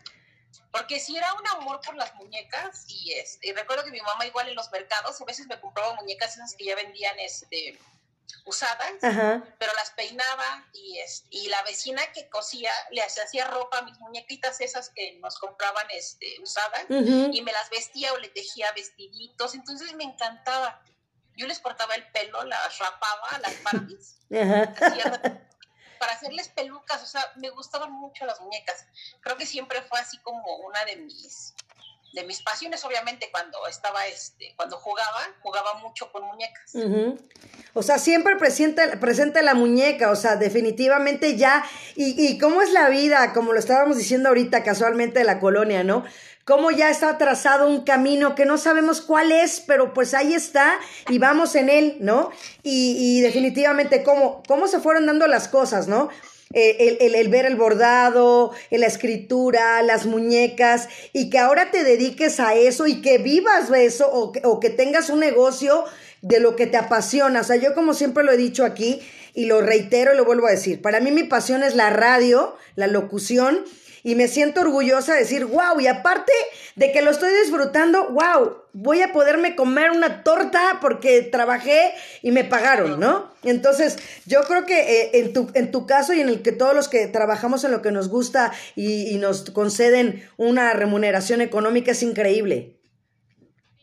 Porque 0.72 1.00
sí 1.00 1.18
era 1.18 1.34
un 1.34 1.48
amor 1.48 1.82
por 1.82 1.96
las 1.96 2.14
muñecas, 2.16 2.86
y, 2.88 3.14
es, 3.14 3.40
y 3.42 3.52
recuerdo 3.54 3.84
que 3.84 3.92
mi 3.92 4.02
mamá, 4.02 4.26
igual 4.28 4.50
en 4.50 4.56
los 4.56 4.72
mercados, 4.72 5.20
a 5.20 5.26
veces 5.26 5.48
me 5.48 5.60
compraba 5.60 5.96
muñecas 5.96 6.36
esas 6.36 6.54
que 6.56 6.66
ya 6.66 6.76
vendían 6.76 7.18
este 7.20 7.80
usadas, 8.46 8.94
pero 9.02 9.74
las 9.74 9.92
peinaba 9.92 10.68
y, 10.74 11.00
es, 11.00 11.26
y 11.30 11.48
la 11.50 11.62
vecina 11.64 12.02
que 12.14 12.30
cosía 12.30 12.72
le 12.92 13.02
hacía 13.02 13.46
ropa 13.48 13.80
a 13.80 13.82
mis 13.84 14.00
muñequitas 14.00 14.60
esas 14.62 14.90
que 14.90 15.18
nos 15.20 15.38
compraban 15.40 15.86
este, 15.92 16.36
usadas 16.42 16.86
y 16.90 17.42
me 17.42 17.52
las 17.52 17.70
vestía 17.70 18.14
o 18.14 18.18
le 18.18 18.30
tejía 18.30 18.72
vestiditos, 18.74 19.56
entonces 19.56 19.94
me 19.96 20.04
encantaba. 20.04 20.82
Yo 21.36 21.48
les 21.48 21.60
cortaba 21.60 21.96
el 21.96 22.06
pelo, 22.12 22.44
las 22.44 22.78
rapaba 22.80 23.28
a 23.30 23.40
las 23.40 23.64
Barbies 23.64 24.20
para 26.00 26.14
hacerles 26.14 26.48
pelucas, 26.50 27.04
o 27.04 27.06
sea, 27.06 27.22
me 27.36 27.50
gustaban 27.50 27.92
mucho 27.92 28.26
las 28.26 28.40
muñecas. 28.42 28.86
Creo 29.22 29.38
que 29.38 29.46
siempre 29.46 29.82
fue 29.84 30.00
así 30.00 30.18
como 30.20 30.58
una 30.58 30.84
de 30.86 30.96
mis 30.96 31.54
de 32.14 32.24
mis 32.24 32.42
pasiones, 32.42 32.84
obviamente, 32.86 33.30
cuando 33.32 33.66
estaba, 33.68 34.06
este, 34.08 34.54
cuando 34.56 34.78
jugaba, 34.78 35.20
jugaba 35.42 35.76
mucho 35.76 36.12
con 36.12 36.24
muñecas. 36.24 36.74
O 37.74 37.84
sea, 37.84 38.00
siempre 38.00 38.36
presente, 38.36 38.98
presente 38.98 39.42
la 39.42 39.54
muñeca, 39.54 40.10
o 40.10 40.16
sea, 40.16 40.36
definitivamente 40.36 41.38
ya. 41.38 41.64
Y, 41.96 42.16
y 42.26 42.38
cómo 42.40 42.62
es 42.62 42.72
la 42.72 42.90
vida, 42.90 43.34
como 43.34 43.54
lo 43.54 43.60
estábamos 43.60 43.98
diciendo 43.98 44.30
ahorita 44.30 44.64
casualmente 44.64 45.20
de 45.20 45.26
la 45.26 45.40
colonia, 45.40 45.84
¿no? 45.84 46.04
Cómo 46.46 46.72
ya 46.72 46.90
está 46.90 47.16
trazado 47.20 47.68
un 47.68 47.84
camino 47.84 48.34
que 48.34 48.46
no 48.46 48.58
sabemos 48.58 49.02
cuál 49.02 49.32
es, 49.32 49.60
pero 49.60 49.94
pues 49.94 50.16
ahí 50.16 50.34
está 50.34 50.80
y 51.08 51.20
vamos 51.20 51.54
en 51.54 51.70
él, 51.70 51.98
¿no? 52.00 52.32
Y, 52.64 52.96
y 52.98 53.22
definitivamente 53.22 54.02
cómo, 54.02 54.42
cómo 54.48 54.68
se 54.68 54.80
fueron 54.80 55.06
dando 55.06 55.28
las 55.28 55.48
cosas, 55.48 55.88
¿no? 55.88 56.10
Eh, 56.54 56.98
el, 57.02 57.28
ver 57.30 57.46
el 57.46 57.56
bordado, 57.56 58.52
la 58.72 58.88
escritura, 58.88 59.82
las 59.84 60.06
muñecas, 60.06 60.90
y 61.14 61.30
que 61.30 61.38
ahora 61.38 61.70
te 61.70 61.84
dediques 61.84 62.40
a 62.40 62.56
eso 62.56 62.88
y 62.88 63.02
que 63.02 63.20
vivas 63.20 63.70
eso 63.72 64.10
o 64.12 64.32
que, 64.32 64.42
o 64.44 64.60
que 64.60 64.70
tengas 64.70 65.10
un 65.10 65.20
negocio 65.20 65.86
de 66.22 66.40
lo 66.40 66.56
que 66.56 66.68
te 66.68 66.78
apasiona. 66.78 67.42
O 67.42 67.44
sea, 67.44 67.56
yo 67.56 67.74
como 67.76 67.94
siempre 67.94 68.24
lo 68.24 68.32
he 68.32 68.38
dicho 68.38 68.66
aquí 68.66 69.02
y 69.34 69.46
lo 69.46 69.62
reitero 69.62 70.14
y 70.14 70.18
lo 70.18 70.26
vuelvo 70.26 70.48
a 70.48 70.52
decir, 70.52 70.82
para 70.82 71.00
mí 71.00 71.12
mi 71.12 71.24
pasión 71.24 71.64
es 71.64 71.76
la 71.76 71.92
radio, 71.92 72.56
la 72.76 72.88
locución, 72.88 73.64
y 74.04 74.16
me 74.16 74.28
siento 74.28 74.62
orgullosa 74.62 75.14
de 75.14 75.20
decir, 75.20 75.46
wow, 75.46 75.80
y 75.80 75.88
aparte 75.88 76.32
de 76.76 76.92
que 76.92 77.02
lo 77.02 77.12
estoy 77.12 77.32
disfrutando, 77.42 78.10
wow, 78.10 78.64
voy 78.74 79.02
a 79.02 79.12
poderme 79.12 79.56
comer 79.56 79.92
una 79.92 80.24
torta 80.24 80.80
porque 80.82 81.24
trabajé 81.24 81.94
y 82.22 82.32
me 82.32 82.44
pagaron, 82.44 83.00
¿no? 83.00 83.34
Entonces, 83.44 83.98
yo 84.26 84.44
creo 84.44 84.66
que 84.66 84.80
eh, 84.80 85.10
en, 85.20 85.34
tu, 85.34 85.52
en 85.54 85.72
tu 85.72 85.86
caso 85.86 86.14
y 86.14 86.22
en 86.22 86.30
el 86.30 86.42
que 86.42 86.52
todos 86.52 86.76
los 86.76 86.88
que 86.88 87.08
trabajamos 87.08 87.64
en 87.64 87.72
lo 87.72 87.82
que 87.82 87.92
nos 87.92 88.10
gusta 88.10 88.54
y, 88.76 89.18
nos 89.20 89.50
conceden 89.52 90.30
una 90.38 90.72
remuneración 90.72 91.42
económica 91.42 91.92
es 91.92 92.04
increíble. 92.04 92.80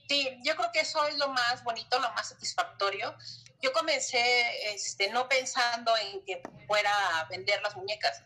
Sí, 0.09 0.27
yo 0.43 0.57
creo 0.57 0.71
que 0.73 0.81
eso 0.81 1.05
es 1.09 1.19
lo 1.19 1.29
más 1.29 1.63
bonito, 1.63 1.99
lo 1.99 2.11
más 2.13 2.31
satisfactorio. 2.31 3.15
Yo 3.61 3.73
comencé 3.73 4.19
este, 4.73 5.11
no 5.11 5.29
pensando 5.29 5.93
en 5.97 6.25
que 6.25 6.41
fuera 6.67 6.91
a 7.19 7.29
vender 7.29 7.61
las 7.63 7.77
muñecas 7.77 8.23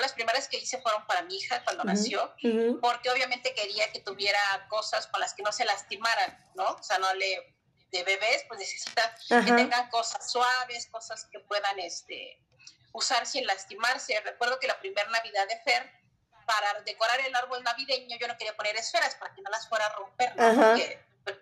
las 0.00 0.12
primeras 0.12 0.48
que 0.48 0.58
hice 0.58 0.80
fueron 0.80 1.06
para 1.06 1.22
mi 1.22 1.36
hija 1.36 1.62
cuando 1.64 1.84
nació, 1.84 2.34
porque 2.80 3.10
obviamente 3.10 3.54
quería 3.54 3.90
que 3.92 4.00
tuviera 4.00 4.38
cosas 4.68 5.06
con 5.08 5.20
las 5.20 5.34
que 5.34 5.42
no 5.42 5.52
se 5.52 5.64
lastimaran, 5.64 6.38
¿no? 6.54 6.64
O 6.72 6.82
sea, 6.82 6.98
no 6.98 7.12
le 7.14 7.54
de 7.90 8.02
bebés, 8.02 8.44
pues 8.48 8.58
necesita 8.58 9.14
que 9.28 9.52
tengan 9.52 9.88
cosas 9.88 10.30
suaves, 10.30 10.88
cosas 10.90 11.26
que 11.30 11.38
puedan 11.40 11.78
este, 11.78 12.40
usar 12.92 13.24
sin 13.24 13.46
lastimarse. 13.46 14.20
Recuerdo 14.20 14.58
que 14.58 14.66
la 14.66 14.78
primera 14.80 15.08
Navidad 15.10 15.46
de 15.46 15.60
Fer, 15.60 15.90
para 16.44 16.80
decorar 16.82 17.20
el 17.20 17.34
árbol 17.36 17.62
navideño, 17.62 18.16
yo 18.18 18.26
no 18.26 18.36
quería 18.36 18.56
poner 18.56 18.74
esferas 18.76 19.14
para 19.14 19.32
que 19.32 19.42
no 19.42 19.50
las 19.50 19.68
fuera 19.68 19.86
a 19.86 19.90
romper, 19.90 20.36
¿no? 20.36 20.54
Porque 20.54 20.98
pues, 21.22 21.36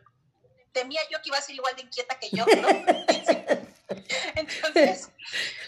temía 0.73 1.01
yo 1.11 1.23
que 1.23 1.31
iba 1.31 1.39
a 1.39 1.43
ser 1.43 1.55
igual 1.55 1.75
de 1.75 1.83
inquieta 1.83 2.19
que 2.19 2.29
yo, 2.31 2.45
¿no? 2.45 2.69
Entonces, 4.37 5.11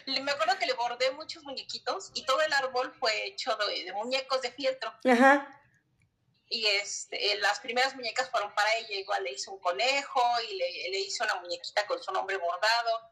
me 0.06 0.30
acuerdo 0.30 0.58
que 0.58 0.66
le 0.66 0.74
bordé 0.74 1.10
muchos 1.12 1.42
muñequitos 1.44 2.10
y 2.14 2.24
todo 2.24 2.40
el 2.42 2.52
árbol 2.52 2.92
fue 2.98 3.26
hecho 3.26 3.56
de, 3.56 3.92
muñecos 3.92 4.42
de 4.42 4.52
fieltro. 4.52 4.92
Ajá. 5.04 5.60
Y 6.48 6.66
este, 6.66 7.36
las 7.38 7.58
primeras 7.60 7.94
muñecas 7.96 8.30
fueron 8.30 8.54
para 8.54 8.74
ella, 8.76 8.96
igual 8.96 9.24
le 9.24 9.32
hice 9.32 9.50
un 9.50 9.58
conejo 9.58 10.22
y 10.48 10.56
le, 10.56 10.90
le 10.90 11.00
hice 11.00 11.24
una 11.24 11.36
muñequita 11.36 11.86
con 11.86 12.02
su 12.02 12.12
nombre 12.12 12.36
bordado. 12.36 13.10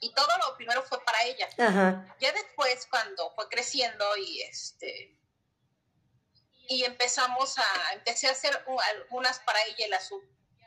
Y 0.00 0.12
todo 0.12 0.28
lo 0.46 0.56
primero 0.56 0.82
fue 0.82 1.04
para 1.04 1.22
ella. 1.24 1.48
Ajá. 1.58 2.16
Ya 2.20 2.32
después, 2.32 2.86
cuando 2.90 3.30
fue 3.34 3.48
creciendo 3.48 4.04
y 4.16 4.42
este 4.42 5.18
y 6.68 6.84
empezamos 6.84 7.58
a, 7.58 7.92
empecé 7.94 8.28
a 8.28 8.32
hacer 8.32 8.64
algunas 8.66 9.40
para 9.40 9.58
ella 9.64 9.88
las 9.88 10.12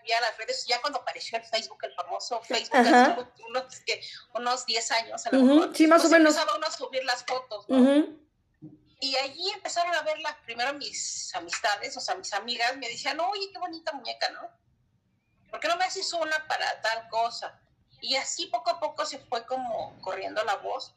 ya 0.08 0.20
las 0.22 0.38
redes, 0.38 0.66
ya 0.68 0.82
cuando 0.82 1.00
apareció 1.00 1.38
el 1.38 1.44
Facebook, 1.44 1.80
el 1.84 1.94
famoso 1.94 2.42
Facebook, 2.42 2.78
hace 2.78 3.26
unos, 3.48 3.66
unos 4.34 4.66
10 4.66 4.92
años 4.92 5.26
a 5.26 5.32
lo 5.32 5.42
mejor, 5.42 5.76
sí, 5.76 5.88
más 5.88 6.06
o 6.06 6.10
menos. 6.10 6.36
empezaron 6.36 6.64
a 6.64 6.72
subir 6.72 7.04
las 7.06 7.24
fotos, 7.26 7.66
Y 9.00 9.16
allí 9.16 9.50
empezaron 9.52 9.96
a 9.96 10.02
ver 10.04 10.20
las, 10.20 10.36
primero 10.46 10.74
mis 10.74 11.34
amistades, 11.36 11.98
o 11.98 12.00
sea, 12.00 12.16
mis 12.16 12.34
amigas, 12.34 12.78
me 12.78 12.88
decían, 12.88 13.20
oye, 13.20 13.50
qué 13.52 13.60
bonita 13.60 13.92
muñeca, 13.94 14.30
¿no? 14.30 14.50
¿Por 15.50 15.60
qué 15.60 15.68
no 15.68 15.76
me 15.78 15.86
haces 15.86 16.12
una 16.14 16.48
para 16.48 16.82
tal 16.82 17.10
cosa? 17.10 17.60
Y 18.00 18.16
así 18.16 18.48
poco 18.48 18.72
a 18.72 18.80
poco 18.80 19.06
se 19.06 19.20
fue 19.20 19.46
como 19.46 20.00
corriendo 20.02 20.44
la 20.44 20.56
voz. 20.56 20.96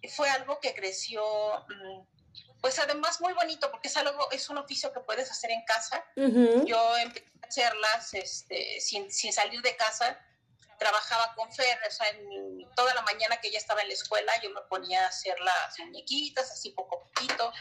Y 0.00 0.08
fue 0.08 0.28
algo 0.30 0.58
que 0.58 0.74
creció, 0.74 1.22
mm, 1.68 2.00
pues 2.60 2.78
además 2.78 3.20
muy 3.20 3.32
bonito, 3.32 3.70
porque 3.70 3.88
es 3.88 3.96
algo, 3.96 4.30
es 4.30 4.48
un 4.50 4.58
oficio 4.58 4.92
que 4.92 5.00
puedes 5.00 5.30
hacer 5.30 5.50
en 5.50 5.64
casa. 5.64 6.04
Yo 6.14 6.96
empecé 6.98 7.30
hacerlas 7.50 8.14
este, 8.14 8.80
sin, 8.80 9.10
sin 9.10 9.32
salir 9.32 9.60
de 9.60 9.76
casa. 9.76 10.18
Trabajaba 10.78 11.34
con 11.34 11.52
Fer, 11.52 11.78
o 11.86 11.90
sea, 11.90 12.08
en, 12.08 12.70
toda 12.74 12.94
la 12.94 13.02
mañana 13.02 13.36
que 13.38 13.48
ella 13.48 13.58
estaba 13.58 13.82
en 13.82 13.88
la 13.88 13.94
escuela, 13.94 14.32
yo 14.42 14.50
me 14.50 14.62
ponía 14.62 15.04
a 15.04 15.08
hacer 15.08 15.38
las 15.40 15.78
muñequitas, 15.80 16.50
así 16.50 16.70
poco 16.70 16.96
a 16.96 17.04
poquito. 17.04 17.52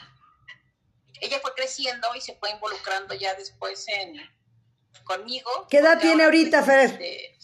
Ella 1.19 1.39
fue 1.41 1.53
creciendo 1.53 2.15
y 2.15 2.21
se 2.21 2.35
fue 2.35 2.51
involucrando 2.51 3.13
ya 3.15 3.33
después 3.33 3.85
en, 3.88 4.15
conmigo. 5.03 5.67
¿Qué 5.69 5.79
edad 5.79 5.99
tiene 5.99 6.23
ahorita, 6.23 6.63
Fer? 6.63 6.91
Este, 6.91 7.38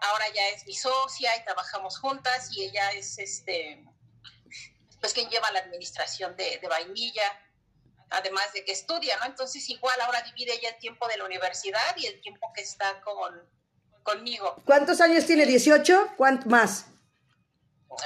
ahora 0.00 0.24
ya 0.34 0.48
es 0.48 0.64
mi 0.66 0.74
socia 0.74 1.36
y 1.36 1.44
trabajamos 1.44 1.98
juntas 1.98 2.48
y 2.52 2.64
ella 2.64 2.92
es 2.92 3.18
este 3.18 3.84
pues 5.06 5.14
quien 5.14 5.30
lleva 5.30 5.48
la 5.52 5.60
administración 5.60 6.34
de, 6.34 6.58
de 6.58 6.66
vainilla 6.66 7.22
además 8.10 8.52
de 8.52 8.64
que 8.64 8.72
estudia, 8.72 9.16
¿no? 9.18 9.26
Entonces 9.26 9.68
igual 9.68 10.00
ahora 10.00 10.20
divide 10.22 10.54
ella 10.54 10.70
el 10.70 10.78
tiempo 10.78 11.06
de 11.06 11.16
la 11.16 11.24
universidad 11.24 11.96
y 11.96 12.06
el 12.06 12.20
tiempo 12.20 12.52
que 12.54 12.62
está 12.62 13.00
con, 13.02 13.34
conmigo. 14.02 14.60
¿Cuántos 14.64 15.00
años 15.00 15.24
tiene? 15.24 15.46
¿18? 15.46 16.14
¿Cuánto 16.16 16.48
más? 16.48 16.86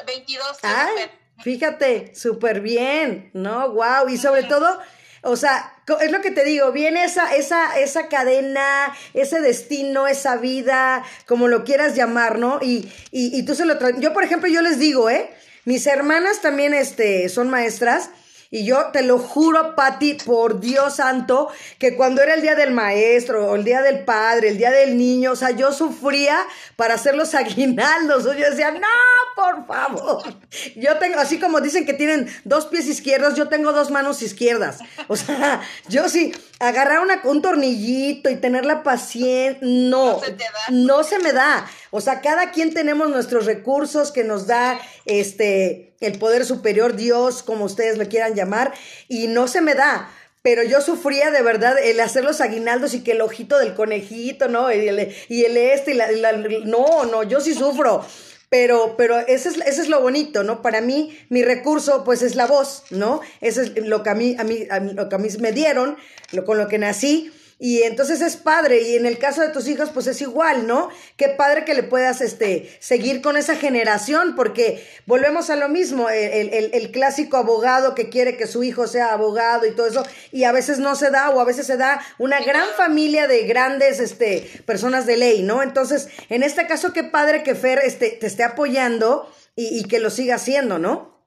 22. 0.06 0.58
Ay, 0.62 1.10
fíjate, 1.42 2.14
súper 2.14 2.60
bien, 2.60 3.30
¿no? 3.32 3.70
Wow, 3.70 4.08
y 4.08 4.18
sobre 4.18 4.42
todo... 4.44 4.80
O 5.22 5.36
sea, 5.36 5.82
es 6.00 6.10
lo 6.10 6.22
que 6.22 6.30
te 6.30 6.44
digo, 6.44 6.72
viene 6.72 7.04
esa, 7.04 7.34
esa, 7.34 7.78
esa 7.78 8.08
cadena, 8.08 8.96
ese 9.12 9.42
destino, 9.42 10.06
esa 10.06 10.38
vida, 10.38 11.04
como 11.26 11.46
lo 11.46 11.62
quieras 11.62 11.94
llamar, 11.94 12.38
¿no? 12.38 12.58
Y, 12.62 12.90
y, 13.10 13.38
y 13.38 13.44
tú 13.44 13.54
se 13.54 13.66
lo 13.66 13.76
traes. 13.76 13.96
Yo, 14.00 14.14
por 14.14 14.24
ejemplo, 14.24 14.48
yo 14.48 14.62
les 14.62 14.78
digo, 14.78 15.10
¿eh? 15.10 15.30
Mis 15.64 15.86
hermanas 15.86 16.40
también 16.40 16.74
este, 16.74 17.28
son 17.28 17.50
maestras 17.50 18.10
y 18.52 18.64
yo 18.64 18.86
te 18.92 19.02
lo 19.02 19.18
juro, 19.18 19.76
Patti, 19.76 20.14
por 20.14 20.58
Dios 20.58 20.96
santo, 20.96 21.48
que 21.78 21.94
cuando 21.94 22.20
era 22.20 22.34
el 22.34 22.42
día 22.42 22.56
del 22.56 22.72
maestro, 22.72 23.48
o 23.48 23.54
el 23.54 23.62
día 23.62 23.80
del 23.80 24.04
padre, 24.04 24.48
el 24.48 24.58
día 24.58 24.72
del 24.72 24.98
niño, 24.98 25.30
o 25.30 25.36
sea, 25.36 25.52
yo 25.52 25.72
sufría 25.72 26.36
para 26.74 26.94
hacer 26.94 27.14
los 27.14 27.32
aguinaldos. 27.36 28.24
Yo 28.24 28.32
decía, 28.32 28.72
no, 28.72 28.88
por 29.36 29.66
favor. 29.68 30.34
Yo 30.74 30.98
tengo, 30.98 31.20
así 31.20 31.38
como 31.38 31.60
dicen 31.60 31.86
que 31.86 31.92
tienen 31.92 32.28
dos 32.44 32.66
pies 32.66 32.86
izquierdos, 32.86 33.36
yo 33.36 33.48
tengo 33.48 33.72
dos 33.72 33.92
manos 33.92 34.20
izquierdas. 34.20 34.80
O 35.06 35.14
sea, 35.14 35.60
yo 35.88 36.08
sí, 36.08 36.32
agarrar 36.60 37.00
una, 37.00 37.20
un 37.24 37.42
tornillito 37.42 38.30
y 38.30 38.36
tener 38.36 38.64
la 38.66 38.82
paciencia, 38.82 39.58
no, 39.62 40.12
no 40.12 40.20
se, 40.20 40.36
no 40.70 41.02
se 41.04 41.18
me 41.18 41.32
da. 41.32 41.68
O 41.90 42.00
sea, 42.00 42.20
cada 42.20 42.52
quien 42.52 42.72
tenemos 42.72 43.08
nuestros 43.08 43.46
recursos 43.46 44.12
que 44.12 44.22
nos 44.22 44.46
da 44.46 44.78
este 45.06 45.94
el 46.00 46.18
poder 46.18 46.44
superior, 46.44 46.96
Dios, 46.96 47.42
como 47.42 47.64
ustedes 47.64 47.98
lo 47.98 48.08
quieran 48.08 48.34
llamar, 48.34 48.72
y 49.08 49.26
no 49.26 49.48
se 49.48 49.60
me 49.60 49.74
da. 49.74 50.10
Pero 50.42 50.62
yo 50.62 50.80
sufría 50.80 51.30
de 51.30 51.42
verdad 51.42 51.76
el 51.82 52.00
hacer 52.00 52.24
los 52.24 52.40
aguinaldos 52.40 52.94
y 52.94 53.02
que 53.02 53.12
el 53.12 53.20
ojito 53.20 53.58
del 53.58 53.74
conejito, 53.74 54.48
¿no? 54.48 54.72
Y 54.72 54.88
el, 54.88 55.14
y 55.28 55.44
el 55.44 55.56
este, 55.56 55.92
y 55.92 55.94
la, 55.94 56.32
no, 56.64 57.04
no, 57.04 57.22
yo 57.22 57.40
sí 57.40 57.54
sufro. 57.54 58.04
Pero, 58.50 58.96
pero 58.98 59.16
ese 59.20 59.48
es, 59.48 59.56
ese 59.58 59.82
es 59.82 59.88
lo 59.88 60.00
bonito, 60.00 60.42
¿no? 60.42 60.60
Para 60.60 60.80
mí, 60.80 61.16
mi 61.28 61.44
recurso, 61.44 62.02
pues, 62.04 62.20
es 62.20 62.34
la 62.34 62.46
voz, 62.46 62.82
¿no? 62.90 63.20
Eso 63.40 63.62
es 63.62 63.76
lo 63.76 64.02
que 64.02 64.10
a 64.10 64.14
mí, 64.14 64.34
a 64.38 64.44
mí, 64.44 64.66
a 64.68 64.80
lo 64.80 65.08
que 65.08 65.14
a 65.14 65.18
mí 65.18 65.28
me 65.38 65.52
dieron, 65.52 65.96
lo, 66.32 66.44
con 66.44 66.58
lo 66.58 66.66
que 66.66 66.78
nací. 66.78 67.30
Y 67.62 67.82
entonces 67.82 68.22
es 68.22 68.38
padre, 68.38 68.80
y 68.80 68.96
en 68.96 69.04
el 69.04 69.18
caso 69.18 69.42
de 69.42 69.50
tus 69.50 69.68
hijos, 69.68 69.90
pues 69.92 70.06
es 70.06 70.22
igual, 70.22 70.66
¿no? 70.66 70.88
Qué 71.18 71.28
padre 71.28 71.66
que 71.66 71.74
le 71.74 71.82
puedas 71.82 72.22
este, 72.22 72.74
seguir 72.80 73.20
con 73.20 73.36
esa 73.36 73.54
generación, 73.54 74.34
porque 74.34 74.82
volvemos 75.04 75.50
a 75.50 75.56
lo 75.56 75.68
mismo, 75.68 76.08
el, 76.08 76.90
clásico 76.90 77.36
abogado 77.36 77.94
que 77.94 78.08
quiere 78.08 78.38
que 78.38 78.46
su 78.46 78.62
hijo 78.62 78.86
sea 78.86 79.12
abogado 79.12 79.66
y 79.66 79.72
todo 79.72 79.86
eso, 79.86 80.06
y 80.32 80.44
a 80.44 80.52
veces 80.52 80.78
no 80.78 80.96
se 80.96 81.10
da, 81.10 81.28
o 81.28 81.38
a 81.38 81.44
veces 81.44 81.66
se 81.66 81.76
da 81.76 82.00
una 82.16 82.40
gran 82.40 82.66
familia 82.78 83.28
de 83.28 83.42
grandes 83.42 84.00
este, 84.00 84.62
personas 84.64 85.04
de 85.04 85.18
ley, 85.18 85.42
¿no? 85.42 85.62
Entonces, 85.62 86.08
en 86.30 86.42
este 86.42 86.66
caso, 86.66 86.94
qué 86.94 87.04
padre 87.04 87.42
que 87.42 87.54
Fer 87.54 87.80
este, 87.84 88.12
te 88.12 88.26
esté 88.26 88.42
apoyando 88.42 89.30
y, 89.54 89.78
y 89.78 89.84
que 89.84 90.00
lo 90.00 90.08
siga 90.08 90.36
haciendo, 90.36 90.78
¿no? 90.78 91.22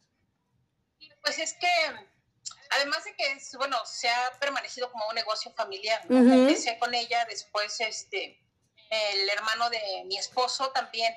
Pues 1.22 1.38
es 1.38 1.54
que 1.54 1.68
además 2.76 3.04
de 3.04 3.16
que, 3.16 3.38
bueno, 3.58 3.78
se 3.86 4.10
ha 4.10 4.32
permanecido 4.40 4.92
como 4.92 5.08
un 5.08 5.16
negocio 5.16 5.52
familiar. 5.52 6.02
Empecé 6.10 6.78
con 6.80 6.94
ella, 6.94 7.26
después 7.30 7.80
este, 7.80 8.40
el 8.90 9.30
hermano 9.30 9.70
de 9.70 10.04
mi 10.06 10.18
esposo 10.18 10.70
también 10.72 11.14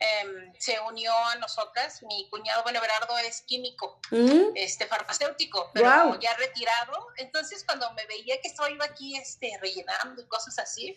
em, 0.00 0.52
se 0.58 0.78
unió 0.80 1.14
a 1.14 1.36
nosotras. 1.36 2.02
Mi 2.02 2.28
cuñado, 2.30 2.62
bueno, 2.62 2.80
Berardo 2.80 3.18
es 3.18 3.42
químico, 3.42 4.00
mm. 4.10 4.52
este, 4.54 4.86
farmacéutico, 4.86 5.70
pero 5.72 6.18
ya 6.20 6.34
retirado. 6.34 7.08
Entonces, 7.16 7.64
cuando 7.64 7.92
me 7.94 8.06
veía 8.06 8.40
que 8.40 8.48
estaba 8.48 8.70
iba 8.70 8.84
aquí 8.84 9.16
este, 9.16 9.56
rellenando 9.60 10.22
y 10.22 10.26
cosas 10.26 10.58
así, 10.58 10.96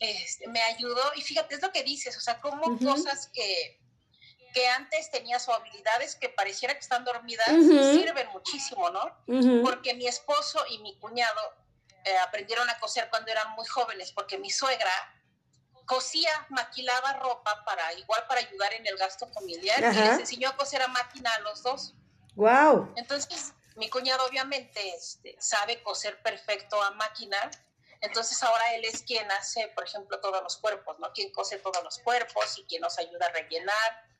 este, 0.00 0.48
me 0.48 0.60
ayudó. 0.62 1.12
Y 1.14 1.22
fíjate, 1.22 1.54
es 1.54 1.62
lo 1.62 1.72
que 1.72 1.82
dices, 1.82 2.16
o 2.16 2.20
sea, 2.20 2.40
como 2.40 2.78
cosas 2.78 3.30
que 3.32 3.80
que 4.56 4.66
antes 4.68 5.10
tenía 5.10 5.38
sus 5.38 5.54
habilidades 5.54 6.16
que 6.16 6.30
pareciera 6.30 6.72
que 6.72 6.80
están 6.80 7.04
dormidas, 7.04 7.46
sirven 7.46 8.26
muchísimo, 8.32 8.88
¿no? 8.88 9.14
Porque 9.62 9.92
mi 9.92 10.06
esposo 10.06 10.64
y 10.70 10.78
mi 10.78 10.96
cuñado 10.98 11.38
eh, 12.04 12.16
aprendieron 12.16 12.66
a 12.70 12.78
coser 12.78 13.10
cuando 13.10 13.30
eran 13.30 13.50
muy 13.50 13.66
jóvenes, 13.66 14.12
porque 14.12 14.38
mi 14.38 14.48
suegra 14.48 14.90
cosía, 15.84 16.30
maquilaba 16.48 17.12
ropa 17.18 17.64
para 17.66 17.92
igual 17.92 18.24
para 18.28 18.40
ayudar 18.40 18.72
en 18.72 18.86
el 18.86 18.96
gasto 18.96 19.26
familiar 19.28 19.78
y 19.78 19.94
les 19.94 20.20
enseñó 20.20 20.48
a 20.48 20.56
coser 20.56 20.80
a 20.80 20.88
máquina 20.88 21.30
a 21.34 21.40
los 21.40 21.62
dos. 21.62 21.92
Wow. 22.34 22.94
Entonces, 22.96 23.52
mi 23.76 23.90
cuñado 23.90 24.24
obviamente 24.24 24.80
este, 24.96 25.36
sabe 25.38 25.82
coser 25.82 26.22
perfecto 26.22 26.82
a 26.82 26.92
máquina. 26.92 27.36
Entonces 28.00 28.42
ahora 28.42 28.74
él 28.74 28.86
es 28.86 29.02
quien 29.02 29.30
hace, 29.32 29.68
por 29.74 29.84
ejemplo, 29.84 30.18
todos 30.18 30.42
los 30.42 30.56
cuerpos, 30.56 30.98
¿no? 30.98 31.12
Quien 31.12 31.30
cose 31.30 31.58
todos 31.58 31.84
los 31.84 31.98
cuerpos 31.98 32.56
y 32.56 32.64
quien 32.64 32.80
nos 32.80 32.98
ayuda 32.98 33.26
a 33.26 33.32
rellenar 33.32 34.15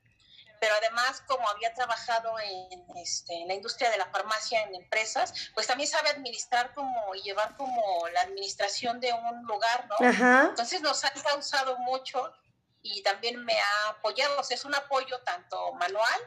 pero 0.61 0.75
además 0.75 1.23
como 1.27 1.49
había 1.49 1.73
trabajado 1.75 2.38
en, 2.40 2.85
este, 2.97 3.35
en 3.35 3.49
la 3.49 3.55
industria 3.55 3.90
de 3.90 3.99
la 3.99 4.07
farmacia 4.07 4.62
en 4.62 4.75
empresas, 4.75 5.33
pues 5.55 5.66
también 5.66 5.88
sabe 5.88 6.11
administrar 6.11 6.75
como 6.75 7.14
y 7.14 7.23
llevar 7.23 7.57
como 7.57 8.09
la 8.12 8.23
administración 8.23 9.01
de 9.01 9.12
un 9.12 9.42
lugar, 9.47 9.88
¿no? 9.88 10.49
Entonces 10.49 10.81
nos 10.81 11.05
ha 11.05 11.11
causado 11.11 11.77
mucho 11.79 12.33
y 12.83 13.03
también 13.03 13.45
me 13.45 13.55
ha 13.55 13.90
apoyado, 13.90 14.40
o 14.40 14.45
sea, 14.45 14.57
es 14.57 14.64
un 14.64 14.75
apoyo 14.75 15.19
tanto 15.25 15.73
manual 15.75 16.21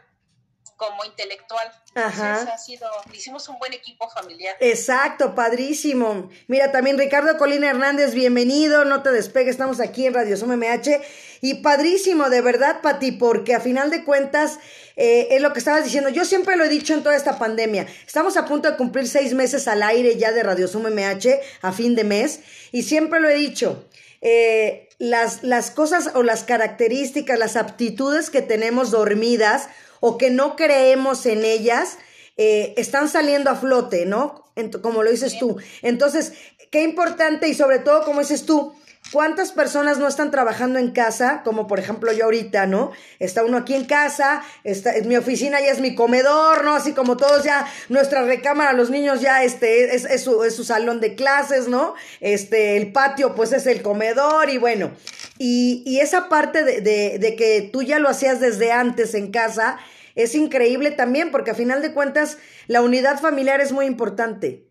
como 0.79 1.03
intelectual. 1.03 1.69
Ajá. 1.93 2.41
ha 2.53 2.57
sido, 2.57 2.89
hicimos 3.13 3.47
un 3.49 3.59
buen 3.59 3.73
equipo 3.73 4.09
familiar. 4.09 4.55
Exacto, 4.61 5.35
padrísimo. 5.35 6.29
Mira, 6.47 6.71
también 6.71 6.97
Ricardo 6.97 7.37
Colina 7.37 7.69
Hernández, 7.69 8.13
bienvenido, 8.13 8.85
no 8.85 9.03
te 9.03 9.11
despegues, 9.11 9.51
estamos 9.51 9.81
aquí 9.81 10.07
en 10.07 10.13
Radio 10.13 10.37
Sum 10.37 10.55
MH. 10.55 11.01
Y 11.41 11.55
padrísimo, 11.55 12.29
de 12.29 12.41
verdad, 12.41 12.81
Pati, 12.81 13.13
porque 13.13 13.55
a 13.55 13.59
final 13.59 13.89
de 13.89 14.03
cuentas 14.03 14.59
eh, 14.95 15.27
es 15.31 15.41
lo 15.41 15.53
que 15.53 15.59
estabas 15.59 15.83
diciendo. 15.83 16.09
Yo 16.09 16.25
siempre 16.25 16.57
lo 16.57 16.65
he 16.65 16.69
dicho 16.69 16.93
en 16.93 17.03
toda 17.03 17.15
esta 17.15 17.39
pandemia. 17.39 17.87
Estamos 18.05 18.37
a 18.37 18.45
punto 18.45 18.69
de 18.69 18.77
cumplir 18.77 19.07
seis 19.07 19.33
meses 19.33 19.67
al 19.67 19.83
aire 19.83 20.17
ya 20.17 20.31
de 20.31 20.43
Radio 20.43 20.67
Sum 20.67 20.83
MH 20.83 21.39
a 21.61 21.71
fin 21.71 21.95
de 21.95 22.03
mes. 22.03 22.41
Y 22.71 22.83
siempre 22.83 23.19
lo 23.19 23.29
he 23.29 23.35
dicho. 23.35 23.85
Eh, 24.21 24.89
las, 24.97 25.43
las 25.43 25.71
cosas 25.71 26.11
o 26.13 26.23
las 26.23 26.43
características, 26.43 27.39
las 27.39 27.55
aptitudes 27.55 28.29
que 28.29 28.41
tenemos 28.41 28.91
dormidas 28.91 29.69
o 30.01 30.17
que 30.17 30.29
no 30.29 30.55
creemos 30.55 31.25
en 31.25 31.45
ellas, 31.45 31.97
eh, 32.35 32.73
están 32.77 33.09
saliendo 33.09 33.49
a 33.49 33.55
flote, 33.55 34.05
¿no? 34.05 34.45
como 34.81 35.03
lo 35.03 35.11
dices 35.11 35.39
tú. 35.39 35.57
Entonces, 35.81 36.33
qué 36.71 36.83
importante 36.83 37.47
y 37.47 37.53
sobre 37.53 37.79
todo, 37.79 38.03
como 38.03 38.19
dices 38.19 38.45
tú, 38.45 38.73
¿Cuántas 39.11 39.51
personas 39.51 39.97
no 39.97 40.07
están 40.07 40.29
trabajando 40.29 40.77
en 40.77 40.91
casa? 40.91 41.41
Como 41.43 41.65
por 41.65 41.79
ejemplo 41.79 42.13
yo 42.13 42.25
ahorita, 42.25 42.67
¿no? 42.67 42.91
Está 43.17 43.43
uno 43.43 43.57
aquí 43.57 43.73
en 43.73 43.85
casa, 43.85 44.43
está, 44.63 44.93
mi 45.03 45.17
oficina 45.17 45.59
ya 45.59 45.71
es 45.71 45.79
mi 45.79 45.95
comedor, 45.95 46.63
¿no? 46.63 46.75
Así 46.75 46.93
como 46.93 47.17
todos 47.17 47.43
ya, 47.43 47.65
nuestra 47.89 48.21
recámara, 48.21 48.73
los 48.73 48.91
niños 48.91 49.19
ya, 49.19 49.43
este, 49.43 49.95
es, 49.95 50.23
su, 50.23 50.63
salón 50.63 50.99
de 51.01 51.15
clases, 51.15 51.67
¿no? 51.67 51.95
Este, 52.19 52.77
el 52.77 52.91
patio 52.91 53.33
pues 53.33 53.51
es 53.51 53.65
el 53.65 53.81
comedor 53.81 54.51
y 54.51 54.59
bueno. 54.59 54.91
Y, 55.39 55.99
esa 55.99 56.29
parte 56.29 56.63
de, 56.63 56.79
de 57.19 57.35
que 57.35 57.67
tú 57.73 57.81
ya 57.81 57.97
lo 57.97 58.09
hacías 58.09 58.39
desde 58.39 58.71
antes 58.71 59.15
en 59.15 59.31
casa, 59.31 59.79
es 60.13 60.35
increíble 60.35 60.91
también 60.91 61.31
porque 61.31 61.51
a 61.51 61.55
final 61.55 61.81
de 61.81 61.93
cuentas 61.93 62.37
la 62.67 62.81
unidad 62.81 63.19
familiar 63.19 63.59
es 63.59 63.71
muy 63.71 63.87
importante. 63.87 64.68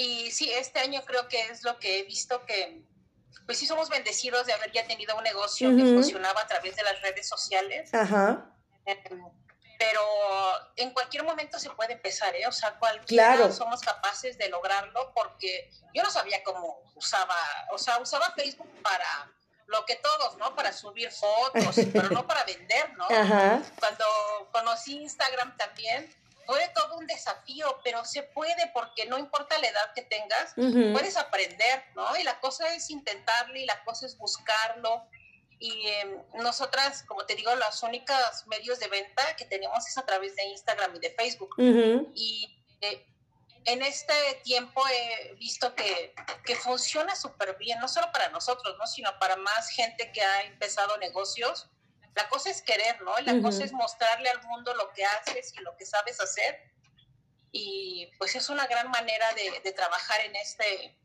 Y 0.00 0.30
sí, 0.30 0.48
este 0.52 0.78
año 0.78 1.02
creo 1.04 1.26
que 1.26 1.46
es 1.46 1.64
lo 1.64 1.76
que 1.80 1.98
he 1.98 2.02
visto 2.04 2.46
que, 2.46 2.84
pues 3.46 3.58
sí 3.58 3.66
somos 3.66 3.88
bendecidos 3.88 4.46
de 4.46 4.52
haber 4.52 4.70
ya 4.70 4.86
tenido 4.86 5.16
un 5.16 5.24
negocio 5.24 5.76
que 5.76 5.82
funcionaba 5.82 6.40
a 6.40 6.46
través 6.46 6.76
de 6.76 6.84
las 6.84 7.02
redes 7.02 7.28
sociales. 7.28 7.92
Ajá. 7.92 8.46
Em, 8.86 9.24
pero 9.76 10.00
en 10.76 10.92
cualquier 10.92 11.24
momento 11.24 11.58
se 11.58 11.70
puede 11.70 11.94
empezar, 11.94 12.32
¿eh? 12.36 12.46
O 12.46 12.52
sea, 12.52 12.78
cualquiera 12.78 13.34
claro. 13.34 13.52
somos 13.52 13.80
capaces 13.80 14.38
de 14.38 14.48
lograrlo 14.48 15.12
porque 15.12 15.68
yo 15.92 16.04
no 16.04 16.10
sabía 16.12 16.44
cómo 16.44 16.80
usaba, 16.94 17.34
o 17.72 17.78
sea, 17.78 17.98
usaba 17.98 18.32
Facebook 18.36 18.70
para 18.82 19.32
lo 19.66 19.84
que 19.84 19.96
todos, 19.96 20.36
¿no? 20.36 20.54
Para 20.54 20.72
subir 20.72 21.10
fotos, 21.10 21.74
pero 21.92 22.10
no 22.10 22.24
para 22.28 22.44
vender, 22.44 22.96
¿no? 22.96 23.06
Ajá. 23.10 23.60
Cuando 23.80 24.04
conocí 24.52 24.96
Instagram 24.96 25.56
también, 25.56 26.08
fue 26.48 26.66
todo 26.74 26.96
un 26.96 27.06
desafío, 27.06 27.78
pero 27.84 28.06
se 28.06 28.22
puede 28.22 28.70
porque 28.72 29.04
no 29.04 29.18
importa 29.18 29.58
la 29.58 29.68
edad 29.68 29.92
que 29.94 30.00
tengas, 30.00 30.54
puedes 30.54 31.18
aprender, 31.18 31.84
¿no? 31.94 32.16
Y 32.16 32.22
la 32.22 32.40
cosa 32.40 32.74
es 32.74 32.88
intentarlo 32.88 33.54
y 33.54 33.66
la 33.66 33.84
cosa 33.84 34.06
es 34.06 34.16
buscarlo. 34.16 35.06
Y 35.58 35.88
em, 35.88 36.22
nosotras, 36.36 37.02
como 37.02 37.26
te 37.26 37.34
digo, 37.34 37.54
los 37.54 37.82
únicos 37.82 38.46
medios 38.46 38.78
de 38.78 38.88
venta 38.88 39.36
que 39.36 39.44
tenemos 39.44 39.86
es 39.86 39.98
a 39.98 40.06
través 40.06 40.36
de 40.36 40.44
Instagram 40.44 40.96
y 40.96 41.00
de 41.00 41.10
Facebook. 41.10 41.54
Y 42.14 42.58
eh, 42.80 43.06
en 43.66 43.82
este 43.82 44.14
tiempo 44.42 44.82
he 44.88 45.34
visto 45.34 45.74
que, 45.74 46.14
que 46.46 46.56
funciona 46.56 47.14
súper 47.14 47.58
bien, 47.58 47.78
no 47.78 47.88
solo 47.88 48.10
para 48.10 48.30
nosotros, 48.30 48.74
¿no? 48.78 48.86
sino 48.86 49.10
para 49.18 49.36
más 49.36 49.68
gente 49.68 50.10
que 50.12 50.22
ha 50.22 50.44
empezado 50.44 50.96
negocios 50.96 51.68
la 52.18 52.28
cosa 52.28 52.50
es 52.50 52.62
querer, 52.62 53.00
¿no? 53.02 53.16
La 53.20 53.40
cosa 53.40 53.62
es 53.62 53.72
mostrarle 53.72 54.28
al 54.28 54.42
mundo 54.42 54.74
lo 54.74 54.90
que 54.92 55.04
haces 55.04 55.54
y 55.54 55.62
lo 55.62 55.76
que 55.76 55.86
sabes 55.86 56.20
hacer. 56.20 56.60
Y 57.52 58.10
pues 58.18 58.34
es 58.34 58.48
una 58.48 58.66
gran 58.66 58.90
manera 58.90 59.26
de, 59.34 59.72
trabajar 59.72 60.20
en 60.22 60.34
este, 60.34 60.98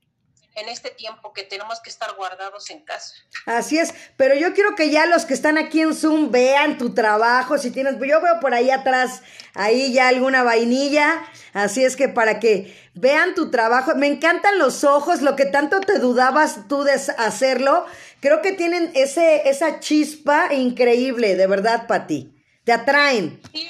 en 0.55 0.69
este 0.69 0.89
tiempo 0.89 1.33
que 1.33 1.43
tenemos 1.43 1.79
que 1.81 1.89
estar 1.89 2.15
guardados 2.15 2.69
en 2.69 2.81
casa. 2.81 3.15
Así 3.45 3.77
es, 3.77 3.93
pero 4.17 4.35
yo 4.35 4.53
quiero 4.53 4.75
que 4.75 4.89
ya 4.89 5.05
los 5.05 5.25
que 5.25 5.33
están 5.33 5.57
aquí 5.57 5.81
en 5.81 5.93
Zoom 5.93 6.31
vean 6.31 6.77
tu 6.77 6.93
trabajo, 6.93 7.57
si 7.57 7.71
tienes, 7.71 7.95
yo 7.95 8.21
veo 8.21 8.39
por 8.39 8.53
ahí 8.53 8.69
atrás, 8.69 9.21
ahí 9.53 9.93
ya 9.93 10.07
alguna 10.07 10.43
vainilla, 10.43 11.23
así 11.53 11.83
es 11.83 11.95
que 11.95 12.09
para 12.09 12.39
que 12.39 12.75
vean 12.93 13.33
tu 13.35 13.51
trabajo, 13.51 13.95
me 13.95 14.07
encantan 14.07 14.59
los 14.59 14.83
ojos, 14.83 15.21
lo 15.21 15.35
que 15.35 15.45
tanto 15.45 15.79
te 15.81 15.99
dudabas 15.99 16.67
tú 16.67 16.83
de 16.83 16.93
hacerlo, 16.93 17.85
creo 18.19 18.41
que 18.41 18.51
tienen 18.51 18.91
ese, 18.93 19.49
esa 19.49 19.79
chispa 19.79 20.53
increíble, 20.53 21.35
de 21.35 21.47
verdad, 21.47 21.87
Pati. 21.87 22.29
Te 22.63 22.71
atraen. 22.71 23.41
Sí, 23.51 23.67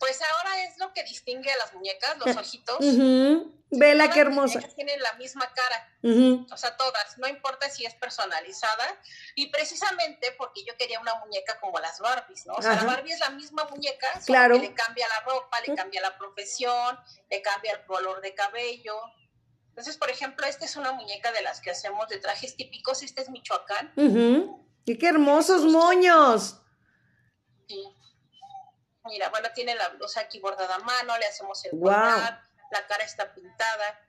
pues 0.00 0.18
ahora 0.22 0.64
es 0.64 0.78
lo 0.78 0.92
que 0.92 1.04
distingue 1.04 1.52
a 1.52 1.56
las 1.58 1.74
muñecas, 1.74 2.16
los 2.18 2.36
ojitos. 2.36 2.78
Vela, 3.72 4.10
qué 4.10 4.20
hermosa. 4.20 4.58
Tienen 4.74 5.00
la 5.00 5.12
misma 5.12 5.48
cara, 5.54 5.94
o 6.50 6.56
sea, 6.56 6.76
todas, 6.76 7.18
no 7.18 7.28
importa 7.28 7.70
si 7.70 7.84
es 7.84 7.94
personalizada. 7.94 8.84
Y 9.36 9.46
precisamente 9.46 10.34
porque 10.36 10.64
yo 10.64 10.76
quería 10.76 10.98
una 10.98 11.14
muñeca 11.24 11.60
como 11.60 11.78
las 11.78 12.00
Barbies, 12.00 12.46
¿no? 12.46 12.54
O 12.54 12.62
sea, 12.62 12.74
la 12.74 12.82
Barbie 12.82 13.12
es 13.12 13.20
la 13.20 13.30
misma 13.30 13.64
muñeca, 13.70 14.08
solo 14.14 14.24
claro. 14.24 14.54
que 14.56 14.62
le 14.62 14.74
cambia 14.74 15.06
la 15.08 15.20
ropa, 15.20 15.60
le 15.60 15.76
cambia 15.76 16.00
la 16.00 16.18
profesión, 16.18 16.98
le 17.30 17.42
cambia 17.42 17.74
el 17.74 17.84
color 17.84 18.20
de 18.22 18.34
cabello. 18.34 18.96
Entonces, 19.68 19.96
por 19.96 20.10
ejemplo, 20.10 20.46
esta 20.46 20.64
es 20.64 20.74
una 20.74 20.92
muñeca 20.92 21.30
de 21.30 21.42
las 21.42 21.60
que 21.60 21.70
hacemos 21.70 22.08
de 22.08 22.18
trajes 22.18 22.56
típicos. 22.56 23.02
Este 23.02 23.22
es 23.22 23.30
Michoacán. 23.30 23.92
¡Y 24.84 24.98
qué 24.98 25.08
hermosos 25.08 25.62
moños! 25.62 26.60
Sí. 27.68 27.99
Mira, 29.04 29.28
bueno, 29.30 29.48
tiene 29.54 29.74
la 29.74 29.88
blusa 29.88 30.20
aquí 30.20 30.40
bordada 30.40 30.74
a 30.74 30.78
mano, 30.80 31.16
le 31.18 31.26
hacemos 31.26 31.64
el 31.64 31.72
bordar, 31.78 32.42
la 32.70 32.86
cara 32.86 33.04
está 33.04 33.32
pintada. 33.34 34.00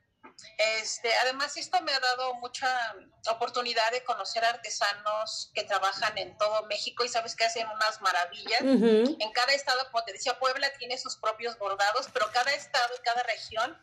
Este, 0.57 1.13
además, 1.17 1.57
esto 1.57 1.81
me 1.81 1.91
ha 1.91 1.99
dado 1.99 2.35
mucha 2.35 2.95
oportunidad 3.29 3.89
de 3.91 4.03
conocer 4.03 4.43
artesanos 4.45 5.51
que 5.53 5.63
trabajan 5.63 6.17
en 6.17 6.37
todo 6.37 6.65
México 6.67 7.03
y 7.03 7.09
sabes 7.09 7.35
que 7.35 7.45
hacen 7.45 7.67
unas 7.67 8.01
maravillas. 8.01 8.61
En 8.61 9.31
cada 9.33 9.53
estado, 9.53 9.79
como 9.91 10.03
te 10.03 10.13
decía, 10.13 10.37
Puebla 10.39 10.71
tiene 10.77 10.97
sus 10.97 11.17
propios 11.17 11.57
bordados, 11.57 12.07
pero 12.13 12.29
cada 12.31 12.51
estado 12.51 12.93
y 12.97 13.01
cada 13.01 13.23
región 13.23 13.77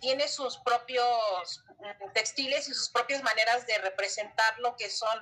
tiene 0.00 0.28
sus 0.28 0.58
propios 0.58 1.64
mm, 1.78 2.12
textiles 2.12 2.68
y 2.68 2.74
sus 2.74 2.90
propias 2.90 3.22
maneras 3.22 3.66
de 3.66 3.78
representar 3.78 4.58
lo 4.58 4.76
que 4.76 4.90
son, 4.90 5.18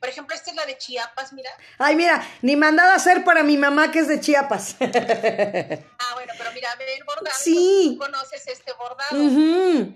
Por 0.00 0.08
ejemplo, 0.08 0.36
esta 0.36 0.50
es 0.50 0.56
la 0.56 0.66
de 0.66 0.76
Chiapas, 0.76 1.32
mira. 1.32 1.50
Ay, 1.78 1.96
mira, 1.96 2.22
ni 2.42 2.54
mandado 2.54 2.90
a 2.90 2.94
hacer 2.96 3.24
para 3.24 3.42
mi 3.42 3.56
mamá 3.56 3.90
que 3.90 4.00
es 4.00 4.08
de 4.08 4.20
Chiapas. 4.20 4.76
ah, 4.80 6.14
bueno, 6.14 6.32
pero 6.36 6.52
mira, 6.52 6.74
ve 6.76 6.94
el 6.94 7.04
bordado. 7.04 7.36
Sí. 7.38 7.96
Tú 7.98 8.04
conoces 8.04 8.46
este 8.46 8.72
bordado 8.74 9.18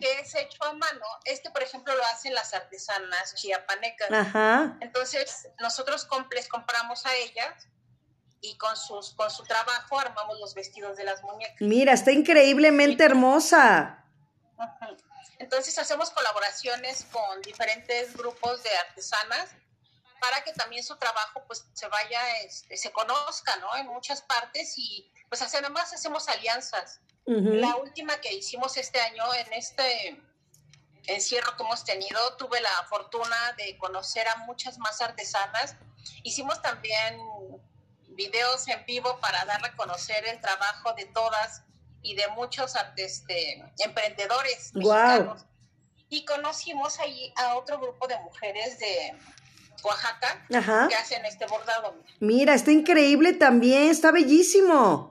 que 0.00 0.20
es 0.20 0.34
hecho 0.34 0.64
a 0.64 0.72
mano. 0.72 1.04
Este, 1.24 1.50
por 1.50 1.62
ejemplo, 1.62 1.94
lo 1.94 2.04
hacen 2.06 2.34
las 2.34 2.54
artesanas 2.54 3.34
chiapanecas. 3.34 4.10
Ajá. 4.10 4.78
Entonces, 4.80 5.48
nosotros 5.60 6.08
les 6.34 6.48
compramos 6.48 7.04
a 7.06 7.14
ellas 7.16 7.68
y 8.40 8.56
con, 8.56 8.76
sus, 8.76 9.12
con 9.14 9.30
su 9.30 9.44
trabajo 9.44 9.98
armamos 9.98 10.38
los 10.40 10.54
vestidos 10.54 10.96
de 10.96 11.04
las 11.04 11.22
muñecas. 11.22 11.60
Mira, 11.60 11.92
está 11.92 12.10
increíblemente 12.10 13.04
hermosa. 13.04 14.04
Entonces 15.38 15.78
hacemos 15.78 16.10
colaboraciones 16.10 17.06
con 17.10 17.40
diferentes 17.42 18.16
grupos 18.16 18.62
de 18.62 18.70
artesanas 18.88 19.50
para 20.20 20.44
que 20.44 20.52
también 20.52 20.84
su 20.84 20.96
trabajo 20.96 21.42
pues 21.46 21.66
se 21.72 21.88
vaya, 21.88 22.20
este, 22.42 22.76
se 22.76 22.92
conozca, 22.92 23.56
¿no? 23.56 23.74
En 23.76 23.86
muchas 23.86 24.22
partes 24.22 24.74
y 24.76 25.10
pues 25.28 25.42
además 25.42 25.92
hacemos 25.92 26.28
alianzas. 26.28 27.00
La 27.26 27.76
última 27.76 28.20
que 28.20 28.32
hicimos 28.32 28.76
este 28.76 29.00
año 29.00 29.32
en 29.34 29.52
este 29.52 30.20
encierro 31.06 31.56
que 31.56 31.62
hemos 31.62 31.84
tenido, 31.84 32.36
tuve 32.36 32.60
la 32.60 32.86
fortuna 32.88 33.52
de 33.56 33.78
conocer 33.78 34.26
a 34.28 34.36
muchas 34.38 34.78
más 34.78 35.00
artesanas. 35.00 35.76
Hicimos 36.24 36.60
también 36.60 37.20
videos 38.08 38.66
en 38.68 38.84
vivo 38.84 39.18
para 39.20 39.44
dar 39.44 39.64
a 39.64 39.76
conocer 39.76 40.26
el 40.26 40.40
trabajo 40.40 40.92
de 40.94 41.06
todas 41.06 41.62
y 42.02 42.14
de 42.14 42.26
muchos 42.28 42.74
este, 42.96 43.62
emprendedores 43.78 44.74
mexicanos. 44.74 45.44
y 46.08 46.24
conocimos 46.24 46.98
ahí 46.98 47.32
a 47.36 47.56
otro 47.56 47.78
grupo 47.78 48.08
de 48.08 48.18
mujeres 48.20 48.78
de 48.78 49.16
Oaxaca 49.84 50.46
Ajá. 50.54 50.88
que 50.88 50.94
hacen 50.94 51.24
este 51.24 51.46
bordado. 51.46 51.94
Mira, 52.20 52.54
está 52.54 52.70
increíble 52.72 53.32
también, 53.32 53.90
está 53.90 54.12
bellísimo. 54.12 55.10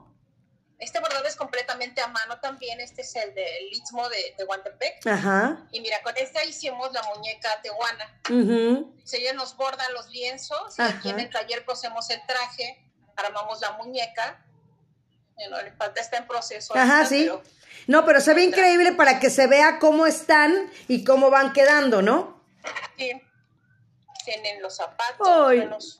Este 0.78 0.98
bordado 0.98 1.26
es 1.26 1.36
completamente 1.36 2.00
a 2.00 2.06
mano 2.08 2.40
también, 2.40 2.80
este 2.80 3.02
es 3.02 3.14
el 3.14 3.34
del 3.34 3.70
Istmo 3.70 4.08
de, 4.08 4.34
de 4.38 4.44
Guantepec. 4.44 5.06
Ajá. 5.06 5.66
Y 5.72 5.80
mira, 5.80 6.00
con 6.02 6.16
esta 6.16 6.42
hicimos 6.44 6.90
la 6.92 7.02
muñeca 7.14 7.50
tehuana. 7.62 8.20
ujú. 8.30 8.94
Se 9.04 9.18
ellas 9.18 9.34
nos 9.34 9.56
bordan 9.56 9.92
los 9.92 10.08
lienzos 10.08 10.78
y 10.78 10.82
aquí 10.82 11.10
en 11.10 11.20
el 11.20 11.28
taller 11.28 11.64
cosemos 11.66 12.08
el 12.08 12.20
traje, 12.26 12.82
armamos 13.16 13.60
la 13.60 13.72
muñeca. 13.72 14.42
Bueno, 15.34 15.58
está 15.96 16.16
en 16.16 16.26
proceso. 16.26 16.74
Ajá, 16.76 17.04
sí. 17.04 17.24
pero 17.24 17.42
No, 17.86 18.04
pero 18.06 18.20
se 18.20 18.32
ve 18.32 18.44
increíble 18.44 18.92
para 18.92 19.20
que 19.20 19.28
se 19.28 19.46
vea 19.46 19.78
cómo 19.78 20.06
están 20.06 20.70
y 20.88 21.04
cómo 21.04 21.28
van 21.30 21.52
quedando, 21.52 22.00
¿no? 22.00 22.42
sí. 22.96 23.12
Tienen 24.30 24.62
los 24.62 24.76
zapatos, 24.76 25.98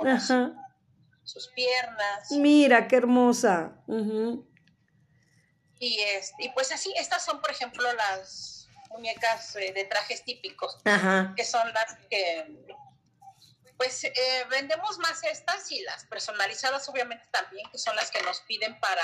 sus 1.25 1.49
piernas. 1.49 2.31
Mira, 2.31 2.87
qué 2.87 2.97
hermosa. 2.97 3.73
Ujú. 3.89 4.47
Y, 5.81 5.99
este, 6.01 6.45
y 6.45 6.49
pues 6.51 6.71
así, 6.71 6.93
estas 6.97 7.25
son, 7.25 7.41
por 7.41 7.51
ejemplo, 7.51 7.93
las 7.93 8.69
muñecas 8.91 9.57
eh, 9.57 9.73
de 9.73 9.85
trajes 9.85 10.25
típicos, 10.25 10.79
Ajá. 10.85 11.33
que 11.37 11.45
son 11.45 11.73
las 11.73 11.97
que, 12.09 12.67
pues 13.77 14.05
eh, 14.05 14.13
vendemos 14.51 14.99
más 14.99 15.25
estas 15.25 15.71
y 15.73 15.81
las 15.83 16.05
personalizadas 16.05 16.89
obviamente 16.89 17.27
también, 17.33 17.69
que 17.73 17.79
son 17.79 17.97
las 17.97 18.11
que 18.13 18.23
nos 18.23 18.41
piden 18.43 18.79
para... 18.79 19.03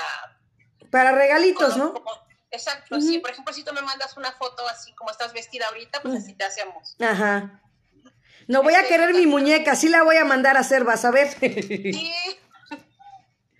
Para 0.91 1.11
regalitos, 1.11 1.75
¿no? 1.75 1.93
como- 1.93 2.11
exacto, 2.51 2.95
Ujú. 2.95 3.05
sí, 3.05 3.19
por 3.19 3.31
ejemplo, 3.31 3.53
si 3.53 3.63
tú 3.63 3.73
me 3.73 3.81
mandas 3.81 4.15
una 4.15 4.31
foto 4.33 4.65
así 4.69 4.93
como 4.95 5.11
estás 5.11 5.33
vestida 5.33 5.67
ahorita, 5.67 6.01
pues 6.01 6.23
así 6.23 6.33
te 6.33 6.45
hacemos. 6.45 6.95
Ajá. 7.01 7.61
No 8.47 8.63
voy 8.63 8.75
a 8.75 8.87
querer 8.87 9.13
mi 9.13 9.25
muñeca, 9.27 9.75
sí 9.75 9.89
la 9.89 10.03
voy 10.03 10.17
a 10.17 10.25
mandar 10.25 10.55
a 10.57 10.61
hacer, 10.61 10.83
vas 10.83 11.03
a 11.05 11.11
ver. 11.11 11.27
Sí, 11.39 12.13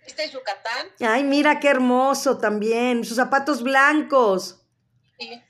este 0.06 0.24
es 0.24 0.32
Yucatán, 0.32 0.88
Ay, 1.00 1.22
mira 1.24 1.60
qué 1.60 1.68
hermoso 1.68 2.38
también. 2.38 3.04
Sus 3.04 3.16
zapatos 3.16 3.62
blancos. 3.62 4.62
sí. 5.18 5.42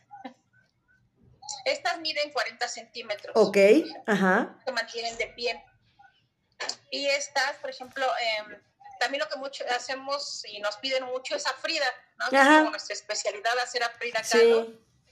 Estas 1.65 2.01
miden 2.01 2.31
40 2.33 2.67
centímetros. 2.67 3.33
Ok, 3.37 3.57
ajá. 4.07 4.57
se 4.65 4.73
mantienen 4.73 5.17
de 5.19 5.27
pie. 5.29 5.63
Y 6.91 7.07
estas, 7.07 7.57
por 7.61 7.69
ejemplo, 7.69 8.05
eh, 8.07 8.59
también 8.99 9.23
lo 9.23 9.29
que 9.29 9.39
mucho 9.39 9.65
hacemos 9.77 10.45
y 10.49 10.61
nos 10.61 10.77
piden 10.79 11.05
mucho 11.05 11.37
es 11.37 11.47
a 11.47 11.53
Frida, 11.53 11.85
¿no? 12.19 12.31
Que 12.31 12.37
es 12.37 12.43
Ajá. 12.43 12.59
como 12.61 12.71
nuestra 12.71 12.95
especialidad 12.95 13.53
hacer 13.63 13.83
a 13.83 13.91
Frida 13.91 14.25
Sí. 14.25 14.39
Kahlo. 14.39 14.67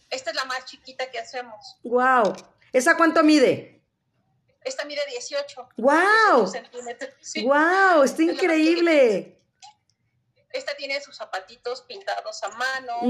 Esta 0.08 0.30
es 0.30 0.36
la 0.36 0.44
más 0.46 0.64
chiquita 0.64 1.10
que 1.10 1.18
hacemos. 1.18 1.76
Wow. 1.82 2.34
¿Esa 2.72 2.96
cuánto 2.96 3.22
mide? 3.22 3.75
Esta 4.66 4.84
mide 4.84 5.00
18. 5.08 5.68
¡Guau! 5.76 6.02
18 6.44 6.46
centímetros, 6.48 7.10
sí. 7.20 7.44
Wow, 7.44 8.02
está 8.02 8.22
Es 8.22 8.28
increíble. 8.28 9.40
Esta 10.52 10.74
tiene 10.76 11.00
sus 11.00 11.16
zapatitos 11.16 11.82
pintados 11.82 12.42
a 12.42 12.48
mano, 12.48 13.00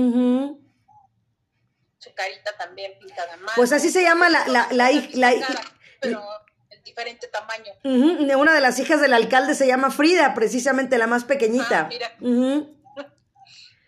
su 1.98 2.12
carita 2.14 2.56
también 2.58 2.98
pintada 2.98 3.34
a 3.34 3.36
mano. 3.36 3.52
Pues 3.56 3.72
así 3.72 3.90
se 3.90 4.02
llama 4.02 4.28
la- 4.28 4.46
la- 4.48 4.68
la 4.72 4.90
la 5.14 5.46
cara, 5.46 5.62
pero 6.00 6.22
en 6.70 6.82
diferente 6.82 7.28
tamaño. 7.28 7.72
Ujú, 7.84 8.38
Una 8.40 8.52
de 8.52 8.60
las 8.60 8.78
hijas 8.78 9.00
del 9.00 9.14
alcalde 9.14 9.54
se 9.54 9.66
llama 9.66 9.90
Frida, 9.90 10.34
precisamente 10.34 10.98
la 10.98 11.06
más 11.06 11.24
pequeñita. 11.24 11.80
Ah, 11.80 11.88
mira. 11.88 12.16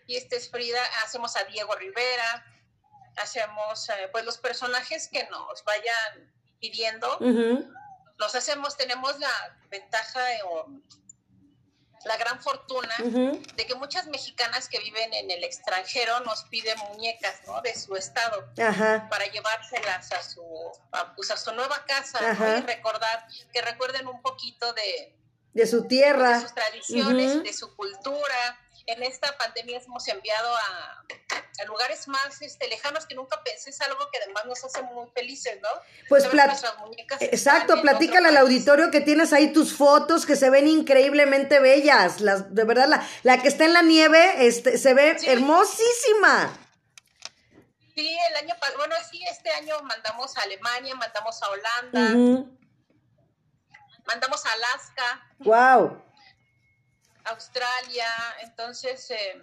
Y 0.07 0.15
este 0.15 0.37
es 0.37 0.49
Frida, 0.49 0.81
hacemos 1.05 1.35
a 1.35 1.43
Diego 1.43 1.75
Rivera, 1.75 2.45
hacemos 3.17 3.89
eh, 3.89 4.09
pues 4.11 4.25
los 4.25 4.37
personajes 4.39 5.07
que 5.07 5.27
nos 5.29 5.63
vayan 5.65 6.33
pidiendo, 6.59 7.17
Ujú. 7.19 7.71
los 8.17 8.35
hacemos, 8.35 8.75
tenemos 8.77 9.17
la 9.19 9.31
ventaja 9.69 10.33
eh, 10.33 10.41
o 10.45 10.67
la 12.05 12.15
gran 12.15 12.41
fortuna 12.41 12.93
de 12.99 13.65
que 13.67 13.75
muchas 13.75 14.07
mexicanas 14.07 14.69
que 14.69 14.79
viven 14.79 15.13
en 15.13 15.29
el 15.31 15.43
extranjero 15.43 16.21
nos 16.21 16.43
piden 16.45 16.77
muñecas 16.93 17.41
¿no? 17.45 17.61
de 17.61 17.75
su 17.77 17.93
estado 17.97 18.47
Ajá. 18.57 19.07
para 19.09 19.25
llevárselas 19.25 20.09
a 20.13 20.23
su, 20.23 20.41
a, 20.93 21.13
pues, 21.15 21.29
a 21.29 21.35
su 21.35 21.51
nueva 21.51 21.83
casa 21.85 22.19
y 22.59 22.61
recordar, 22.61 23.27
que 23.51 23.61
recuerden 23.61 24.07
un 24.07 24.21
poquito 24.21 24.71
de, 24.73 25.13
De 25.53 25.67
su 25.67 25.81
de 25.81 25.87
tierra. 25.89 26.39
sus 26.39 26.53
tradiciones, 26.53 27.43
de 27.43 27.51
su 27.53 27.75
cultura. 27.75 28.57
En 28.91 29.03
esta 29.03 29.37
pandemia 29.37 29.79
hemos 29.85 30.07
enviado 30.07 30.55
a, 30.55 31.03
a 31.61 31.65
lugares 31.65 32.07
más 32.07 32.41
este, 32.41 32.67
lejanos 32.67 33.05
que 33.05 33.13
nunca 33.13 33.41
pensé, 33.43 33.69
es 33.69 33.79
algo 33.81 33.99
que 34.11 34.17
además 34.23 34.45
nos 34.45 34.63
hace 34.63 34.81
muy 34.81 35.07
felices, 35.11 35.59
¿no? 35.61 35.69
Pues 36.07 36.25
Exacto, 37.21 37.81
platícale 37.81 38.29
al 38.29 38.37
auditorio 38.37 38.89
que 38.89 39.01
tienes 39.01 39.31
ahí 39.31 39.53
tus 39.53 39.75
fotos 39.75 40.25
que 40.25 40.35
se 40.35 40.49
ven 40.49 40.67
increíblemente 40.67 41.59
bellas. 41.59 42.19
Las, 42.19 42.55
de 42.55 42.63
verdad, 42.63 42.87
la, 42.87 43.07
la 43.21 43.39
que 43.41 43.47
está 43.49 43.65
en 43.65 43.73
la 43.73 43.83
nieve 43.83 44.47
este, 44.47 44.77
se 44.79 44.93
ve 44.95 45.19
Sí. 45.19 45.27
hermosísima. 45.29 46.57
Sí, 47.95 48.17
el 48.29 48.35
año 48.37 48.55
pasado, 48.59 48.77
bueno, 48.77 48.95
sí, 49.11 49.21
este 49.29 49.51
año 49.51 49.79
mandamos 49.83 50.35
a 50.37 50.41
Alemania, 50.41 50.95
mandamos 50.95 51.43
a 51.43 51.49
Holanda, 51.49 52.47
mandamos 54.07 54.45
a 54.45 54.51
Alaska, 54.53 55.27
Wow. 55.39 56.01
Australia, 57.29 58.07
entonces 58.41 59.09
eh, 59.11 59.39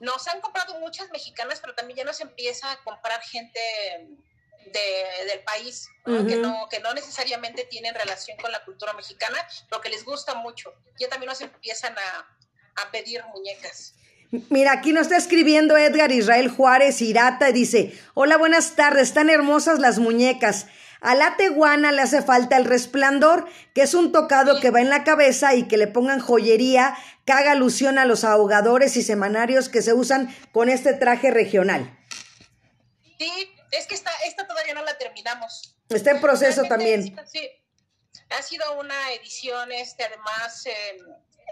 nos 0.00 0.26
han 0.28 0.40
comprado 0.40 0.78
muchas 0.80 1.10
mexicanas, 1.10 1.60
pero 1.60 1.74
también 1.74 1.98
ya 1.98 2.04
nos 2.04 2.20
empieza 2.20 2.70
a 2.70 2.82
comprar 2.82 3.20
gente 3.22 3.60
de- 4.66 5.24
del 5.26 5.42
país, 5.44 5.88
¿no? 6.04 6.26
que, 6.26 6.36
no, 6.36 6.68
que 6.70 6.80
no 6.80 6.92
necesariamente 6.94 7.64
tienen 7.64 7.94
relación 7.94 8.36
con 8.38 8.52
la 8.52 8.62
cultura 8.64 8.92
mexicana, 8.92 9.38
pero 9.68 9.80
que 9.80 9.88
les 9.88 10.04
gusta 10.04 10.34
mucho. 10.34 10.74
Ya 10.98 11.08
también 11.08 11.28
nos 11.28 11.40
empiezan 11.40 11.94
a, 11.96 12.82
a 12.82 12.90
pedir 12.90 13.24
muñecas. 13.34 13.94
Mira, 14.48 14.72
aquí 14.72 14.92
nos 14.92 15.02
está 15.02 15.16
escribiendo 15.16 15.76
Edgar 15.76 16.12
Israel 16.12 16.48
Juárez 16.50 17.00
Irata 17.00 17.48
y 17.48 17.52
dice, 17.52 17.98
hola, 18.14 18.36
buenas 18.36 18.76
tardes, 18.76 19.08
están 19.08 19.28
hermosas 19.28 19.80
las 19.80 19.98
muñecas. 19.98 20.66
A 21.00 21.14
la 21.14 21.36
teguana 21.36 21.92
le 21.92 22.02
hace 22.02 22.22
falta 22.22 22.56
el 22.56 22.66
resplandor, 22.66 23.48
que 23.74 23.82
es 23.82 23.94
un 23.94 24.12
tocado 24.12 24.60
que 24.60 24.70
va 24.70 24.80
en 24.80 24.90
la 24.90 25.02
cabeza 25.02 25.54
y 25.54 25.66
que 25.66 25.78
le 25.78 25.86
pongan 25.86 26.20
joyería 26.20 26.96
que 27.24 27.32
haga 27.32 27.52
alusión 27.52 27.98
a 27.98 28.04
los 28.04 28.24
ahogadores 28.24 28.96
y 28.96 29.02
semanarios 29.02 29.68
que 29.68 29.80
se 29.80 29.94
usan 29.94 30.34
con 30.52 30.68
este 30.68 30.92
traje 30.92 31.30
regional. 31.30 31.98
Sí, 33.18 33.30
es 33.72 33.86
que 33.86 33.94
esta, 33.94 34.10
esta 34.26 34.46
todavía 34.46 34.74
no 34.74 34.82
la 34.82 34.98
terminamos. 34.98 35.74
Está 35.88 36.10
en 36.10 36.20
proceso 36.20 36.62
Realmente, 36.62 37.10
también. 37.10 37.28
Sí, 37.28 37.50
ha 38.30 38.42
sido 38.42 38.78
una 38.78 39.12
edición, 39.12 39.72
este, 39.72 40.04
además, 40.04 40.66
eh, 40.66 40.98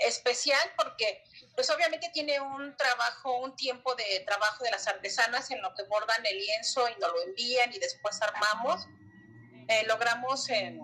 especial 0.07 0.61
porque, 0.77 1.25
pues 1.55 1.71
obviamente 1.71 2.11
tiene 2.13 2.41
un 2.41 2.77
trabajo, 2.77 3.39
un 3.41 3.57
tiempo 3.57 3.95
de 3.95 4.21
trabajo 4.27 4.63
de 4.63 4.71
las 4.71 4.87
artesanas 4.87 5.51
en 5.51 5.61
lo 5.63 5.75
que 5.75 5.85
bordan 5.85 6.25
el 6.25 6.39
lienzo 6.39 6.89
y 6.89 7.01
nos 7.01 7.13
lo 7.13 7.23
envían 7.23 7.73
y 7.73 7.79
después 7.79 8.21
armamos. 8.23 8.87
Eh, 9.69 9.85
logramos 9.87 10.49
eh, 10.49 10.79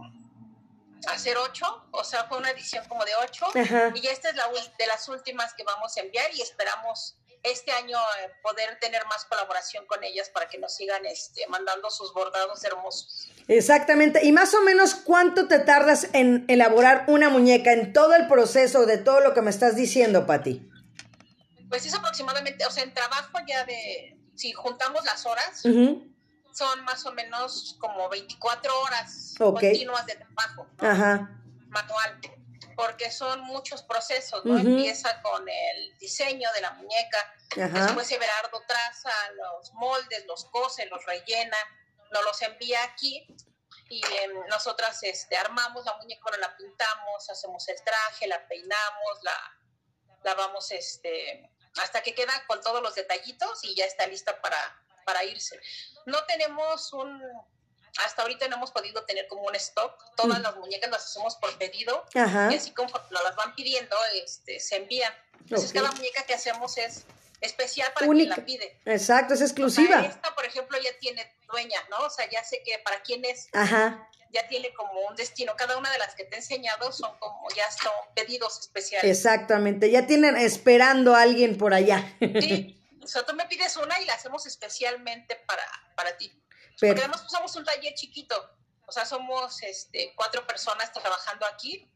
hacer 1.08 1.36
ocho, 1.38 1.86
o 1.90 2.04
sea, 2.04 2.24
fue 2.24 2.38
una 2.38 2.50
edición 2.50 2.84
como 2.88 3.04
de 3.04 3.12
ocho 3.22 3.46
Ajá. 3.54 3.92
y 3.94 4.06
esta 4.06 4.30
es 4.30 4.36
la 4.36 4.44
de 4.46 4.86
las 4.86 5.08
últimas 5.08 5.54
que 5.54 5.64
vamos 5.64 5.96
a 5.96 6.00
enviar 6.00 6.32
y 6.34 6.42
esperamos 6.42 7.16
este 7.42 7.72
año 7.72 7.98
eh, 7.98 8.30
poder 8.42 8.78
tener 8.80 9.04
más 9.06 9.24
colaboración 9.26 9.84
con 9.86 10.02
ellas 10.02 10.30
para 10.30 10.48
que 10.48 10.58
nos 10.58 10.74
sigan 10.74 11.04
este, 11.04 11.46
mandando 11.48 11.90
sus 11.90 12.12
bordados 12.14 12.64
hermosos. 12.64 13.28
Exactamente. 13.48 14.24
¿Y 14.24 14.32
más 14.32 14.54
o 14.54 14.62
menos 14.62 14.94
cuánto 14.94 15.46
te 15.46 15.58
tardas 15.58 16.08
en 16.14 16.46
elaborar 16.48 17.04
una 17.06 17.28
muñeca 17.28 17.72
en 17.72 17.92
todo 17.92 18.14
el 18.14 18.26
proceso 18.28 18.86
de 18.86 18.96
todo 18.96 19.20
lo 19.20 19.34
que 19.34 19.42
me 19.42 19.50
estás 19.50 19.76
diciendo, 19.76 20.26
Pati? 20.26 20.66
Pues 21.68 21.84
es 21.84 21.94
aproximadamente, 21.94 22.64
o 22.64 22.70
sea, 22.70 22.82
en 22.82 22.94
trabajo 22.94 23.38
ya 23.46 23.64
de, 23.64 24.16
si 24.34 24.52
juntamos 24.52 25.04
las 25.04 25.26
horas. 25.26 25.62
Son 26.54 26.84
más 26.84 27.04
o 27.04 27.12
menos 27.12 27.76
como 27.80 28.08
24 28.08 28.80
horas 28.80 29.34
Ok. 29.40 29.60
continuas 29.60 30.06
de 30.06 30.14
trabajo, 30.14 30.66
¿no? 30.80 30.88
Ajá. 30.88 31.30
manual, 31.68 32.20
porque 32.76 33.10
son 33.10 33.40
muchos 33.42 33.82
procesos, 33.82 34.44
¿no? 34.44 34.54
Ujú. 34.54 34.68
Empieza 34.68 35.20
con 35.22 35.48
el 35.48 35.98
diseño 35.98 36.48
de 36.54 36.60
la 36.60 36.70
muñeca, 36.72 37.34
Ajá. 37.60 37.86
después 37.86 38.10
Everardo 38.12 38.62
traza 38.68 39.10
los 39.32 39.72
moldes, 39.72 40.24
los 40.26 40.44
cose, 40.46 40.86
los 40.86 41.04
rellena, 41.04 41.56
nos 42.12 42.24
los 42.24 42.40
envía 42.42 42.82
aquí 42.84 43.26
y 43.88 44.00
em, 44.22 44.46
nosotras 44.48 45.02
este, 45.02 45.36
armamos 45.36 45.84
la 45.84 45.96
muñeca, 45.96 46.22
bueno, 46.22 46.38
la 46.38 46.56
pintamos, 46.56 47.28
hacemos 47.28 47.68
el 47.68 47.82
traje, 47.82 48.28
la 48.28 48.46
peinamos, 48.46 49.22
la, 49.22 49.58
la 50.22 50.34
vamos 50.34 50.70
este, 50.70 51.50
hasta 51.82 52.02
que 52.02 52.14
queda 52.14 52.32
con 52.46 52.60
todos 52.60 52.80
los 52.82 52.94
detallitos 52.94 53.64
y 53.64 53.74
ya 53.74 53.84
está 53.84 54.06
lista 54.06 54.40
para, 54.40 54.56
para 55.04 55.24
irse. 55.24 55.58
No 56.06 56.22
tenemos 56.24 56.92
un, 56.92 57.22
hasta 58.04 58.22
ahorita 58.22 58.48
no 58.48 58.56
hemos 58.56 58.70
podido 58.72 59.04
tener 59.04 59.26
como 59.28 59.42
un 59.42 59.54
stock, 59.56 59.92
todas 60.16 60.40
Mm. 60.40 60.42
las 60.42 60.56
muñecas 60.56 60.90
las 60.90 61.04
hacemos 61.04 61.36
por 61.36 61.56
pedido 61.58 62.04
Ajá. 62.14 62.48
y 62.52 62.56
así 62.56 62.72
como 62.72 62.90
nos 63.10 63.22
las 63.24 63.36
van 63.36 63.54
pidiendo, 63.54 63.96
este, 64.14 64.58
se 64.60 64.76
envían. 64.76 65.12
Entonces 65.40 65.70
Ok. 65.70 65.76
cada 65.76 65.92
muñeca 65.92 66.22
que 66.24 66.34
hacemos 66.34 66.76
es 66.78 67.04
especial 67.40 67.92
para 67.94 68.06
Única. 68.06 68.34
quien 68.36 68.40
la 68.40 68.46
pide. 68.46 68.80
Exacto, 68.86 69.34
es 69.34 69.38
O 69.38 69.40
sea, 69.40 69.46
exclusiva. 69.46 70.00
esta, 70.00 70.34
por 70.34 70.44
ejemplo, 70.46 70.78
ya 70.82 70.90
tiene 70.98 71.30
dueña, 71.52 71.78
¿no? 71.90 71.98
O 71.98 72.10
sea, 72.10 72.28
ya 72.30 72.42
sé 72.42 72.62
que 72.64 72.78
para 72.78 73.02
quién 73.02 73.24
es. 73.24 73.48
Ajá. 73.52 74.08
Ya 74.30 74.48
tiene 74.48 74.72
como 74.74 74.98
un 75.02 75.14
destino. 75.14 75.54
Cada 75.56 75.76
una 75.76 75.92
de 75.92 75.98
las 75.98 76.14
que 76.16 76.24
te 76.24 76.34
he 76.34 76.38
enseñado 76.38 76.90
son 76.90 77.16
como, 77.18 77.46
ya 77.54 77.70
son 77.70 77.92
pedidos 78.16 78.58
especiales. 78.58 79.08
Exactamente. 79.08 79.90
Ya 79.92 80.06
tienen 80.08 80.36
esperando 80.36 81.14
a 81.14 81.20
alguien 81.22 81.56
por 81.56 81.72
allá. 81.74 82.02
Sí. 82.18 82.80
O 83.04 83.06
sea, 83.06 83.24
tú 83.24 83.34
me 83.34 83.46
pides 83.46 83.76
una 83.76 84.00
y 84.00 84.04
la 84.06 84.14
hacemos 84.14 84.46
especialmente 84.46 85.36
para, 85.46 85.64
para 85.96 86.16
ti. 86.16 86.32
Porque 86.80 87.00
además 87.00 87.20
pues, 87.20 87.32
somos 87.32 87.54
un 87.56 87.64
taller 87.64 87.94
chiquito. 87.94 88.34
O 88.86 88.92
sea, 88.92 89.06
somos 89.06 89.62
este, 89.62 90.12
cuatro 90.16 90.46
personas 90.46 90.92
trabajando 90.92 91.46
aquí. 91.46 91.88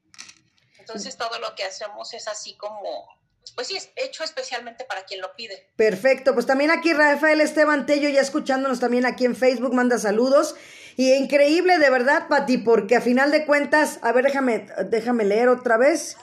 Entonces 0.79 1.16
todo 1.16 1.38
lo 1.38 1.55
que 1.55 1.64
hacemos 1.64 2.14
es 2.14 2.29
así 2.29 2.57
como 2.57 3.18
pues 3.55 3.68
sí, 3.68 3.77
es 3.77 3.90
hecho 3.97 4.25
especialmente 4.25 4.85
para 4.85 5.05
quien 5.05 5.21
lo 5.21 5.35
pide. 5.35 5.71
Perfecto, 5.77 6.35
pues 6.35 6.47
también 6.47 6.71
aquí 6.71 6.92
Rafael 6.92 7.40
Esteban 7.40 7.87
Tello 7.87 8.09
ya 8.09 8.21
escuchándonos 8.21 8.81
también 8.81 9.07
aquí 9.07 9.25
en 9.25 9.37
Facebook, 9.37 9.75
manda 9.75 9.99
saludos. 9.99 10.55
Y 10.97 11.12
increíble 11.12 11.79
de 11.79 11.90
verdad, 11.90 12.29
Pati, 12.29 12.59
porque 12.59 12.97
a 12.97 13.01
final 13.01 13.31
de 13.31 13.47
cuentas, 13.47 14.01
a 14.03 14.12
ver, 14.12 14.25
déjame, 14.25 14.66
déjame 14.87 15.25
leer 15.25 15.49
otra 15.49 15.77
vez. 15.77 16.16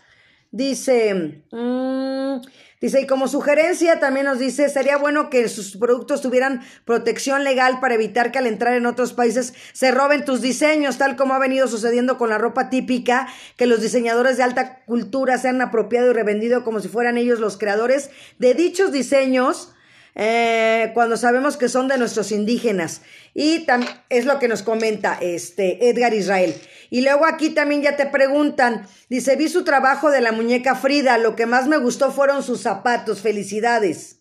Dice, 0.52 1.44
mmm, 1.52 2.42
Dice, 2.82 3.02
y 3.02 3.08
como 3.08 3.28
sugerencia 3.30 4.00
también 4.00 4.26
nos 4.26 4.38
dice, 4.38 4.68
sería 4.68 4.98
bueno 4.98 5.30
que 5.30 5.48
sus 5.48 5.78
productos 5.78 6.22
tuvieran 6.22 6.62
protección 6.84 7.46
legal 7.46 7.80
para 7.80 7.96
evitar 7.96 8.32
que 8.32 8.38
al 8.38 8.48
entrar 8.48 8.74
en 8.74 8.86
otros 8.86 9.14
países 9.14 9.54
se 9.72 9.92
roben 9.92 10.26
tus 10.26 10.42
diseños, 10.42 10.98
tal 10.98 11.16
como 11.16 11.34
ha 11.34 11.40
venido 11.40 11.68
sucediendo 11.68 12.18
con 12.18 12.30
la 12.30 12.38
ropa 12.38 12.70
típica, 12.70 13.28
que 13.56 13.66
los 13.66 13.82
diseñadores 13.82 14.36
de 14.36 14.44
alta 14.44 14.84
cultura 14.86 15.38
se 15.38 15.48
han 15.48 15.62
apropiado 15.62 16.12
y 16.12 16.14
revendido 16.14 16.66
como 16.66 16.82
si 16.82 16.90
fueran 16.90 17.18
ellos 17.18 17.40
los 17.40 17.58
creadores 17.58 18.10
de 18.40 18.54
dichos 18.54 18.92
diseños 18.92 19.75
eh, 20.16 20.92
cuando 20.94 21.18
sabemos 21.18 21.58
que 21.58 21.70
son 21.70 21.88
de 21.88 21.98
nuestros 21.98 22.32
indígenas. 22.32 23.02
Y 23.34 23.68
es 24.10 24.26
lo 24.26 24.40
que 24.40 24.48
nos 24.48 24.64
comenta 24.64 25.18
este 25.22 25.90
Edgar 25.90 26.14
Israel. 26.14 26.60
Y 26.90 27.02
luego 27.02 27.26
aquí 27.26 27.50
también 27.50 27.82
ya 27.82 27.98
te 27.98 28.06
preguntan, 28.06 28.88
dice, 29.10 29.36
vi 29.36 29.50
su 29.50 29.64
trabajo 29.64 30.10
de 30.10 30.22
la 30.22 30.32
muñeca 30.32 30.76
Frida, 30.76 31.18
lo 31.18 31.36
que 31.36 31.46
más 31.46 31.68
me 31.68 31.78
gustó 31.78 32.12
fueron 32.12 32.44
sus 32.44 32.62
zapatos, 32.62 33.22
felicidades. 33.22 34.18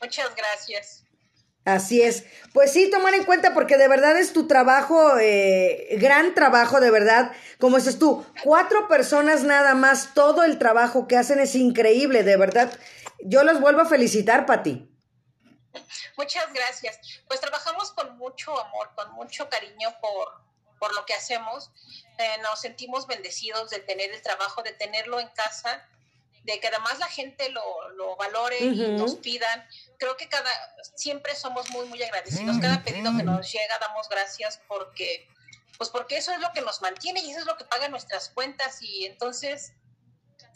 Muchas 0.00 0.34
gracias. 0.36 1.04
Así 1.64 2.00
es. 2.00 2.24
Pues 2.52 2.72
sí, 2.72 2.88
tomar 2.90 3.14
en 3.14 3.24
cuenta 3.24 3.52
porque 3.52 3.76
de 3.76 3.88
verdad 3.88 4.16
es 4.16 4.32
tu 4.32 4.46
trabajo, 4.46 5.18
eh, 5.18 5.96
gran 5.98 6.32
trabajo, 6.32 6.80
de 6.80 6.92
verdad. 6.92 7.32
Como 7.58 7.76
dices 7.76 7.98
tú, 7.98 8.24
cuatro 8.44 8.86
personas 8.86 9.42
nada 9.42 9.74
más, 9.74 10.14
todo 10.14 10.44
el 10.44 10.58
trabajo 10.58 11.08
que 11.08 11.16
hacen 11.16 11.40
es 11.40 11.56
increíble, 11.56 12.22
de 12.22 12.36
verdad. 12.36 12.72
Yo 13.20 13.44
los 13.44 13.60
vuelvo 13.60 13.82
a 13.82 13.86
felicitar, 13.86 14.46
Pati. 14.46 14.90
Muchas 16.16 16.52
gracias. 16.52 16.98
Pues 17.26 17.40
trabajamos 17.40 17.92
con 17.92 18.16
mucho 18.16 18.58
amor, 18.58 18.90
con 18.94 19.12
mucho 19.12 19.48
cariño 19.48 19.94
por, 20.00 20.40
por 20.78 20.94
lo 20.94 21.04
que 21.06 21.14
hacemos. 21.14 21.70
Eh, 22.18 22.38
nos 22.42 22.60
sentimos 22.60 23.06
bendecidos 23.06 23.70
de 23.70 23.80
tener 23.80 24.12
el 24.12 24.22
trabajo, 24.22 24.62
de 24.62 24.72
tenerlo 24.72 25.20
en 25.20 25.28
casa, 25.28 25.86
de 26.44 26.60
que 26.60 26.68
además 26.68 26.98
la 26.98 27.08
gente 27.08 27.50
lo, 27.50 27.90
lo 27.90 28.16
valore 28.16 28.58
y 28.60 28.88
nos 28.92 29.16
pidan. 29.16 29.66
Creo 29.98 30.16
que 30.16 30.28
cada 30.28 30.50
siempre 30.94 31.34
somos 31.34 31.70
muy, 31.70 31.86
muy 31.86 32.02
agradecidos. 32.02 32.58
Cada 32.60 32.82
pedido 32.82 33.16
que 33.16 33.24
nos 33.24 33.50
llega 33.52 33.78
damos 33.78 34.08
gracias 34.08 34.60
porque, 34.68 35.28
pues 35.76 35.90
porque 35.90 36.16
eso 36.16 36.32
es 36.32 36.40
lo 36.40 36.52
que 36.52 36.60
nos 36.60 36.80
mantiene 36.82 37.20
y 37.20 37.30
eso 37.30 37.40
es 37.40 37.46
lo 37.46 37.56
que 37.56 37.64
paga 37.64 37.88
nuestras 37.88 38.28
cuentas 38.30 38.80
y 38.80 39.06
entonces 39.06 39.72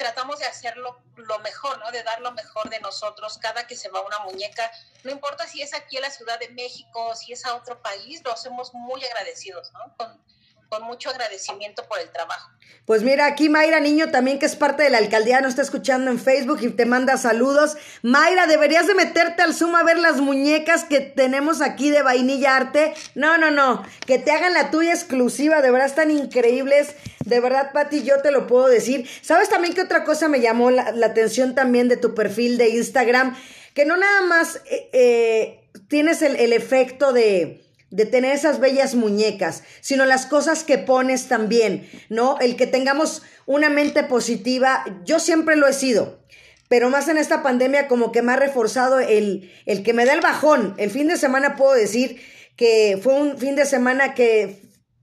tratamos 0.00 0.38
de 0.38 0.46
hacerlo 0.46 0.98
lo 1.16 1.38
mejor, 1.40 1.78
¿no? 1.78 1.90
De 1.90 2.02
dar 2.02 2.22
lo 2.22 2.32
mejor 2.32 2.70
de 2.70 2.80
nosotros 2.80 3.36
cada 3.36 3.66
que 3.66 3.76
se 3.76 3.90
va 3.90 4.00
una 4.00 4.18
muñeca. 4.20 4.72
No 5.04 5.10
importa 5.10 5.46
si 5.46 5.60
es 5.60 5.74
aquí 5.74 5.96
en 5.96 6.02
la 6.02 6.10
Ciudad 6.10 6.40
de 6.40 6.48
México, 6.48 7.14
si 7.14 7.34
es 7.34 7.44
a 7.44 7.54
otro 7.54 7.82
país, 7.82 8.22
lo 8.24 8.32
hacemos 8.32 8.72
muy 8.72 9.04
agradecidos, 9.04 9.70
¿no? 9.74 9.94
Con, 9.98 10.24
con 10.70 10.84
mucho 10.84 11.10
agradecimiento 11.10 11.84
por 11.88 11.98
el 11.98 12.08
trabajo. 12.10 12.48
Pues 12.86 13.02
mira, 13.02 13.26
aquí 13.26 13.48
Mayra 13.48 13.80
Niño 13.80 14.12
también, 14.12 14.38
que 14.38 14.46
es 14.46 14.54
parte 14.54 14.84
de 14.84 14.90
la 14.90 14.98
alcaldía, 14.98 15.40
nos 15.40 15.50
está 15.50 15.62
escuchando 15.62 16.12
en 16.12 16.20
Facebook 16.20 16.60
y 16.62 16.70
te 16.70 16.86
manda 16.86 17.16
saludos. 17.16 17.76
Mayra, 18.02 18.46
deberías 18.46 18.86
de 18.86 18.94
meterte 18.94 19.42
al 19.42 19.52
Zoom 19.52 19.74
a 19.74 19.82
ver 19.82 19.98
las 19.98 20.20
muñecas 20.20 20.84
que 20.84 21.00
tenemos 21.00 21.60
aquí 21.60 21.90
de 21.90 22.02
Vainilla 22.02 22.56
Arte. 22.56 22.94
No, 23.16 23.36
no, 23.36 23.50
no, 23.50 23.84
que 24.06 24.20
te 24.20 24.30
hagan 24.30 24.54
la 24.54 24.70
tuya 24.70 24.92
exclusiva, 24.92 25.60
de 25.60 25.72
verdad 25.72 25.88
están 25.88 26.12
increíbles. 26.12 26.94
De 27.24 27.40
verdad, 27.40 27.72
Pati, 27.72 28.04
yo 28.04 28.22
te 28.22 28.30
lo 28.30 28.46
puedo 28.46 28.68
decir. 28.68 29.08
¿Sabes 29.22 29.48
también 29.48 29.74
que 29.74 29.82
otra 29.82 30.04
cosa 30.04 30.28
me 30.28 30.40
llamó 30.40 30.70
la, 30.70 30.94
atención 31.04 31.56
también 31.56 31.88
de 31.88 31.96
tu 31.96 32.14
perfil 32.14 32.58
de 32.58 32.68
Instagram? 32.68 33.36
Que 33.74 33.84
no 33.84 33.96
nada 33.96 34.22
más 34.22 34.60
eh, 34.66 34.88
eh, 34.92 35.68
tienes 35.88 36.22
el 36.22 36.52
efecto 36.52 37.12
de 37.12 37.60
de 37.90 38.06
tener 38.06 38.34
esas 38.34 38.60
bellas 38.60 38.94
muñecas, 38.94 39.64
sino 39.80 40.06
las 40.06 40.26
cosas 40.26 40.64
que 40.64 40.78
pones 40.78 41.26
también, 41.26 41.88
¿no? 42.08 42.38
El 42.40 42.56
que 42.56 42.66
tengamos 42.66 43.22
una 43.46 43.68
mente 43.68 44.04
positiva, 44.04 44.84
yo 45.04 45.18
siempre 45.18 45.56
lo 45.56 45.66
he 45.66 45.72
sido, 45.72 46.20
pero 46.68 46.88
más 46.88 47.08
en 47.08 47.18
esta 47.18 47.42
pandemia 47.42 47.88
como 47.88 48.12
que 48.12 48.22
me 48.22 48.32
ha 48.32 48.36
reforzado 48.36 49.00
el, 49.00 49.52
el 49.66 49.82
que 49.82 49.92
me 49.92 50.04
da 50.04 50.12
el 50.12 50.20
bajón. 50.20 50.74
El 50.78 50.90
fin 50.90 51.08
de 51.08 51.16
semana 51.16 51.56
puedo 51.56 51.72
decir 51.72 52.20
que 52.54 52.98
fue 53.02 53.14
un 53.14 53.38
fin 53.38 53.56
de 53.56 53.66
semana 53.66 54.14
que 54.14 54.62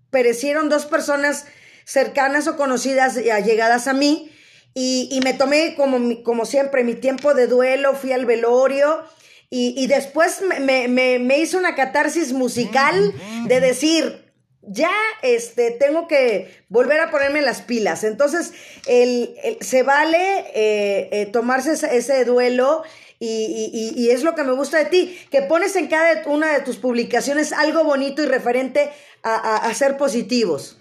perecieron 0.10 0.69
dos 0.69 0.86
personas 0.86 1.45
cercanas 1.84 2.47
o 2.47 2.56
conocidas 2.56 3.17
y 3.17 3.30
allegadas 3.32 3.88
a 3.88 3.93
mí 3.93 4.32
y, 4.73 5.10
y 5.12 5.19
me 5.21 5.34
tomé 5.34 5.76
como, 5.76 6.23
como 6.23 6.45
siempre 6.45 6.86
mi 6.86 6.95
tiempo 6.95 7.34
de 7.34 7.47
duelo, 7.47 7.95
fui 7.95 8.13
al 8.13 8.26
velorio 8.26 9.04
y, 9.50 9.74
y 9.78 9.88
después 9.88 10.42
me, 10.42 10.88
me, 10.88 11.20
me, 11.20 11.40
hizo 11.40 11.58
una 11.58 11.76
catarsis 11.76 12.34
musical 12.34 13.14
de 13.46 13.62
decir, 13.62 14.26
ya 14.62 14.92
este, 15.22 15.72
tengo 15.72 16.08
que 16.08 16.54
volver 16.68 17.00
a 17.00 17.12
ponerme 17.12 17.42
las 17.42 17.62
pilas. 17.62 18.04
Entonces, 18.04 18.52
el, 18.88 19.36
se 19.62 19.84
vale 19.84 20.40
eh, 20.54 21.10
eh, 21.12 21.26
tomarse 21.28 21.74
ese, 21.74 22.26
duelo. 22.26 22.84
Y, 23.20 23.72
y, 23.74 24.00
y, 24.00 24.12
es 24.12 24.22
lo 24.22 24.36
que 24.36 24.44
me 24.44 24.52
gusta 24.52 24.78
de 24.78 24.86
ti, 24.86 25.18
que 25.32 25.42
pones 25.42 25.76
en 25.76 25.88
cada 25.88 26.22
una 26.28 26.54
de 26.54 26.60
tus 26.62 26.78
publicaciones 26.78 27.52
algo 27.52 27.84
bonito 27.84 28.22
y 28.22 28.28
referente 28.28 28.92
a, 29.24 29.34
a, 29.34 29.56
a 29.56 29.74
ser 29.74 29.98
positivos. 29.98 30.77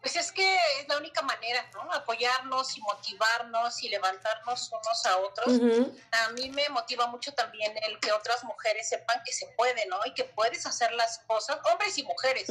Pues 0.00 0.14
es 0.16 0.30
que 0.30 0.56
es 0.80 0.88
la 0.88 0.96
única 0.96 1.22
manera, 1.22 1.68
¿no? 1.72 1.92
Apoyarnos 1.92 2.76
y 2.76 2.80
motivarnos 2.82 3.82
y 3.82 3.88
levantarnos 3.88 4.70
unos 4.70 5.06
a 5.06 5.16
otros. 5.18 5.60
A 6.12 6.30
mí 6.30 6.50
me 6.50 6.68
motiva 6.68 7.06
mucho 7.06 7.32
también 7.34 7.72
el 7.82 7.98
que 7.98 8.12
otras 8.12 8.44
mujeres 8.44 8.88
sepan 8.88 9.20
que 9.24 9.32
se 9.32 9.46
puede, 9.56 9.86
¿no? 9.86 9.98
Y 10.06 10.14
que 10.14 10.24
puedes 10.24 10.66
hacer 10.66 10.92
las 10.92 11.18
cosas, 11.26 11.58
hombres 11.70 11.98
y 11.98 12.04
mujeres, 12.04 12.46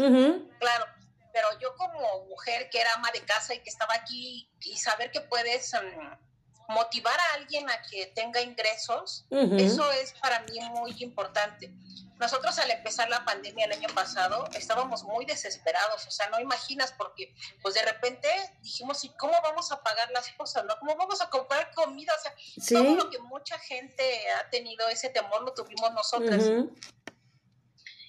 claro. 0.59 0.85
Pero 1.33 1.47
yo 1.59 1.75
como 1.75 2.25
mujer 2.25 2.69
que 2.69 2.81
era 2.81 2.93
ama 2.93 3.11
de 3.11 3.21
casa 3.21 3.53
y 3.53 3.59
que 3.59 3.69
estaba 3.69 3.93
aquí 3.93 4.49
y 4.61 4.77
saber 4.77 5.11
que 5.11 5.21
puedes 5.21 5.71
mm, 5.73 6.26
motivar 6.67 7.17
a 7.19 7.33
alguien 7.35 7.69
a 7.69 7.81
que 7.83 8.07
tenga 8.07 8.41
ingresos, 8.41 9.25
eso 9.31 9.91
es 9.91 10.13
para 10.13 10.41
mí 10.41 10.59
muy 10.71 10.95
importante. 11.01 11.71
Nosotros 12.19 12.57
al 12.57 12.71
empezar 12.71 13.09
la 13.09 13.23
pandemia 13.25 13.65
el 13.65 13.73
año 13.73 13.89
pasado 13.93 14.49
estábamos 14.53 15.03
muy 15.03 15.25
desesperados, 15.25 16.07
o 16.07 16.11
sea, 16.11 16.29
no 16.29 16.39
imaginas 16.39 16.91
porque 16.93 17.33
pues 17.61 17.75
de 17.75 17.83
repente 17.83 18.27
dijimos, 18.61 19.03
¿y 19.03 19.09
cómo 19.09 19.33
vamos 19.43 19.71
a 19.71 19.83
pagar 19.83 20.09
las 20.11 20.27
cosas? 20.31 20.65
¿No? 20.65 20.77
¿Cómo 20.79 20.95
vamos 20.95 21.21
a 21.21 21.29
comprar 21.29 21.71
comida? 21.75 22.11
O 22.17 22.21
sea, 22.21 22.79
todo 22.79 22.95
lo 22.95 23.09
que 23.11 23.19
mucha 23.19 23.59
gente 23.59 24.31
ha 24.31 24.49
tenido 24.49 24.87
ese 24.89 25.09
temor 25.09 25.43
lo 25.43 25.53
tuvimos 25.53 25.91
nosotras. 25.93 26.43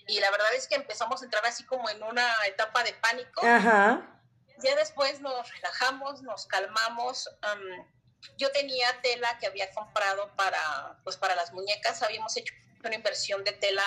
Y 0.07 0.21
la 0.21 0.31
verdad 0.31 0.55
es 0.55 0.67
que 0.67 0.75
empezamos 0.75 1.21
a 1.21 1.27
entrar 1.27 1.45
así 1.45 1.65
como 1.65 1.91
en 1.91 2.03
una 2.03 2.35
etapa 2.47 2.83
de 2.83 2.95
pánico. 2.95 3.47
Ajá. 3.47 4.23
Ya 4.63 4.75
después 4.75 5.21
nos 5.21 5.53
relajamos, 5.53 6.23
nos 6.23 6.47
calmamos. 6.47 7.29
Yo 8.37 8.51
tenía 8.53 9.01
tela 9.03 9.39
que 9.39 9.47
había 9.47 9.73
comprado 9.73 10.35
para, 10.37 10.99
pues, 11.05 11.17
para 11.17 11.35
las 11.35 11.53
muñecas, 11.53 12.03
habíamos 12.03 12.37
hecho 12.37 12.53
una 12.85 12.95
inversión 12.95 13.45
de 13.45 13.53
tela 13.53 13.83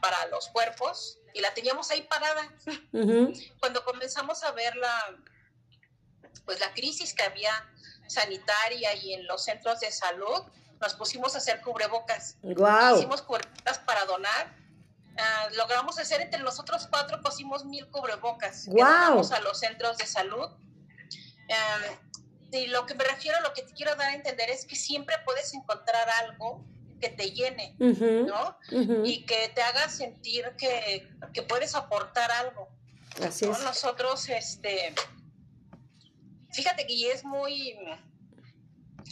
para 0.00 0.26
los 0.26 0.48
cuerpos 0.48 1.18
y 1.32 1.40
la 1.40 1.52
teníamos 1.54 1.90
ahí 1.90 2.02
parada. 2.02 2.48
Cuando 3.60 3.84
comenzamos 3.84 4.42
a 4.44 4.52
ver 4.52 4.76
la, 4.76 5.16
pues 6.44 6.60
la 6.60 6.72
crisis 6.74 7.12
que 7.14 7.22
había 7.24 7.52
sanitaria 8.06 8.94
y 8.94 9.14
en 9.14 9.26
los 9.26 9.44
centros 9.44 9.80
de 9.80 9.90
salud, 9.90 10.42
nos 10.80 10.94
pusimos 10.94 11.34
a 11.34 11.38
hacer 11.38 11.60
cubrebocas. 11.62 12.36
Hicimos 12.96 13.22
cubrebocas 13.22 13.78
para 13.80 14.04
donar. 14.04 14.54
Ah, 15.16 15.48
logramos 15.52 15.98
hacer 15.98 16.20
entre 16.20 16.40
nosotros 16.40 16.88
cuatro, 16.90 17.20
pusimos 17.20 17.64
mil 17.64 17.88
cubrebocas. 17.88 18.66
Wow. 18.66 19.22
a 19.32 19.40
los 19.40 19.58
centros 19.58 19.96
de 19.96 20.06
salud. 20.06 20.50
Ah, 21.50 21.78
y 22.54 22.66
lo 22.68 22.86
que 22.86 22.94
me 22.94 23.04
refiero, 23.04 23.40
lo 23.40 23.52
que 23.52 23.62
te 23.62 23.72
quiero 23.72 23.94
dar 23.96 24.10
a 24.10 24.14
entender 24.14 24.48
es 24.50 24.64
que 24.64 24.76
siempre 24.76 25.16
puedes 25.24 25.52
encontrar 25.54 26.08
algo 26.22 26.64
que 27.00 27.08
te 27.08 27.32
llene, 27.32 27.74
¿no? 27.78 28.56
Y 29.04 29.26
que 29.26 29.50
te 29.54 29.62
haga 29.62 29.88
sentir 29.88 30.52
que, 30.56 31.08
puedes 31.48 31.74
aportar 31.74 32.30
algo. 32.30 32.68
Así 33.22 33.44
es. 33.44 33.60
Nosotros, 33.60 34.28
este, 34.28 34.94
fíjate 36.52 36.86
que 36.86 37.12
es 37.12 37.24
muy, 37.24 37.76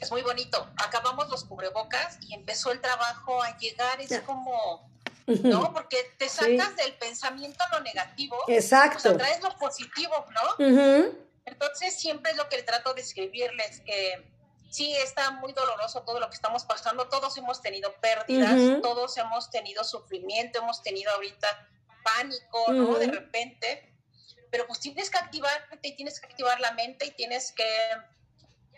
es 0.00 0.10
muy 0.10 0.22
bonito. 0.22 0.70
Acabamos 0.76 1.28
los 1.28 1.44
cubrebocas 1.44 2.18
y 2.22 2.34
empezó 2.34 2.72
el 2.72 2.80
trabajo 2.80 3.42
a 3.42 3.56
llegar, 3.58 4.00
es 4.00 4.20
como, 4.20 4.90
¿no? 5.26 5.72
Porque 5.72 5.98
te 6.18 6.28
sacas 6.28 6.76
del 6.76 6.94
pensamiento 6.94 7.64
lo 7.72 7.80
negativo. 7.80 8.36
Exacto. 8.48 9.10
O 9.10 9.16
traes 9.16 9.42
lo 9.42 9.56
positivo, 9.58 10.26
¿no? 10.30 11.31
Entonces 11.44 11.98
siempre 11.98 12.32
es 12.32 12.36
lo 12.36 12.48
que 12.48 12.62
trato 12.62 12.94
de 12.94 13.00
escribirles, 13.00 13.80
que 13.80 14.30
sí 14.70 14.94
está 14.96 15.30
muy 15.32 15.52
doloroso 15.52 16.02
todo 16.02 16.18
lo 16.18 16.28
que 16.30 16.34
estamos 16.34 16.64
pasando, 16.64 17.08
todos 17.08 17.36
hemos 17.36 17.60
tenido 17.60 17.94
pérdidas, 18.00 18.80
todos 18.80 19.16
hemos 19.18 19.50
tenido 19.50 19.84
sufrimiento, 19.84 20.60
hemos 20.60 20.82
tenido 20.82 21.12
ahorita 21.12 21.68
pánico, 22.02 22.72
¿no? 22.72 22.98
De 22.98 23.06
repente, 23.06 23.92
pero 24.50 24.66
pues 24.66 24.80
tienes 24.80 25.10
que 25.10 25.18
activarte 25.18 25.88
y 25.88 25.96
tienes 25.96 26.20
que 26.20 26.26
activar 26.26 26.58
la 26.60 26.72
mente 26.72 27.06
y 27.06 27.10
tienes 27.10 27.52
que, 27.52 27.66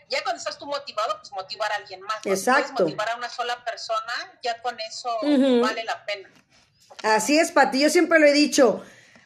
ya 0.09 0.21
cuando 0.23 0.39
estás 0.39 0.57
tú 0.57 0.65
motivado, 0.65 1.17
pues 1.19 1.31
motivar 1.31 1.71
a 1.71 1.75
alguien 1.75 2.01
más. 2.01 2.25
Exacto. 2.25 2.73
puedes 2.73 2.81
motivar 2.81 3.09
a 3.11 3.15
una 3.15 3.29
sola 3.29 3.63
persona, 3.63 4.39
ya 4.43 4.61
con 4.61 4.79
eso 4.79 5.17
vale 5.61 5.83
la 5.83 6.05
pena. 6.05 6.29
Así 7.03 7.37
es, 7.37 7.51
Pati, 7.51 7.79
yo 7.79 7.89
siempre 7.89 8.19
lo 8.19 8.27
he 8.27 8.33
dicho. 8.33 8.83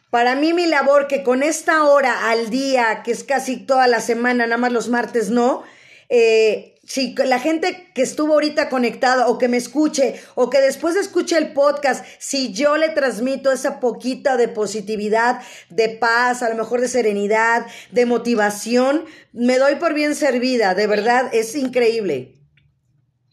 Para 0.10 0.36
mí 0.36 0.54
mi 0.54 0.66
labor 0.66 1.08
que 1.08 1.24
con 1.24 1.44
esta 1.44 1.84
hora 1.84 2.30
al 2.30 2.50
día, 2.50 3.04
que 3.04 3.12
es 3.12 3.24
casi 3.24 3.58
toda 3.58 3.88
la 3.88 4.02
semana, 4.02 4.46
nada 4.46 4.58
más 4.58 4.72
los 4.72 4.90
martes 4.90 5.30
no, 5.30 5.64
eh, 6.10 6.80
si 6.90 7.14
la 7.14 7.38
gente 7.38 7.92
que 7.94 8.02
estuvo 8.02 8.34
ahorita 8.34 8.68
conectada 8.70 9.28
o 9.28 9.38
que 9.38 9.48
me 9.48 9.58
escuche 9.58 10.20
o 10.34 10.50
que 10.50 10.60
después 10.60 10.96
escuche 10.96 11.38
el 11.38 11.54
podcast, 11.54 12.04
si 12.18 12.52
yo 12.52 12.78
le 12.78 12.90
transmito 12.90 13.52
esa 13.52 13.80
poquita 13.80 14.36
de 14.38 14.48
positividad, 14.48 15.44
de 15.70 15.90
paz, 15.90 16.42
a 16.42 16.50
lo 16.50 16.56
mejor 16.56 16.82
de 16.82 16.88
serenidad, 16.88 17.68
de 17.92 18.08
motivación, 18.08 19.06
me 19.34 19.60
doy 19.60 19.76
por 19.76 19.94
bien 19.94 20.16
servida, 20.16 20.74
de 20.74 20.88
verdad, 20.88 21.30
es 21.32 21.54
increíble. 21.54 22.34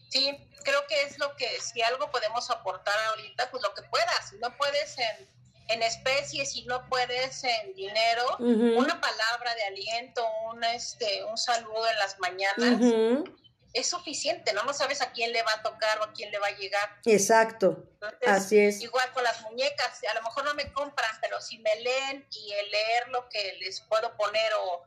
Sí, 0.09 0.29
creo 0.63 0.85
que 0.87 1.01
es 1.01 1.17
lo 1.17 1.35
que, 1.35 1.47
si 1.59 1.81
algo 1.81 2.11
podemos 2.11 2.51
aportar 2.51 2.93
ahorita, 3.09 3.49
pues 3.49 3.63
lo 3.63 3.73
que 3.73 3.81
puedas, 3.89 4.33
no 4.39 4.55
puedes 4.55 4.95
en 4.99 5.36
en 5.67 5.83
especie, 5.83 6.45
si 6.45 6.63
no 6.65 6.87
puedes 6.89 7.43
en 7.43 7.73
dinero, 7.73 8.37
una 8.39 9.01
palabra 9.01 9.53
de 9.55 9.63
aliento, 9.63 10.25
un, 10.45 10.63
este, 10.63 11.23
un 11.25 11.37
saludo 11.37 11.87
en 11.89 11.97
las 11.97 12.19
mañanas. 12.19 13.25
Es 13.73 13.89
suficiente, 13.89 14.53
¿no? 14.53 14.63
No 14.63 14.73
sabes 14.73 15.01
a 15.01 15.11
quién 15.11 15.31
le 15.33 15.43
va 15.43 15.51
a 15.53 15.61
tocar 15.61 15.99
o 15.99 16.05
a 16.05 16.13
quién 16.13 16.31
le 16.31 16.39
va 16.39 16.47
a 16.47 16.57
llegar. 16.57 16.89
Exacto. 17.05 17.83
Así 18.25 18.57
es. 18.57 18.81
Igual 18.81 19.11
con 19.13 19.23
las 19.23 19.41
muñecas, 19.41 20.01
a 20.09 20.13
lo 20.15 20.23
mejor 20.23 20.45
no 20.45 20.53
me 20.55 20.71
compran, 20.71 21.11
pero 21.21 21.39
si 21.41 21.59
me 21.59 21.75
leen 21.81 22.25
y 22.31 22.53
el 22.53 22.71
leer 22.71 23.09
lo 23.09 23.27
que 23.29 23.57
les 23.59 23.81
puedo 23.81 24.15
poner 24.15 24.51
o 24.61 24.83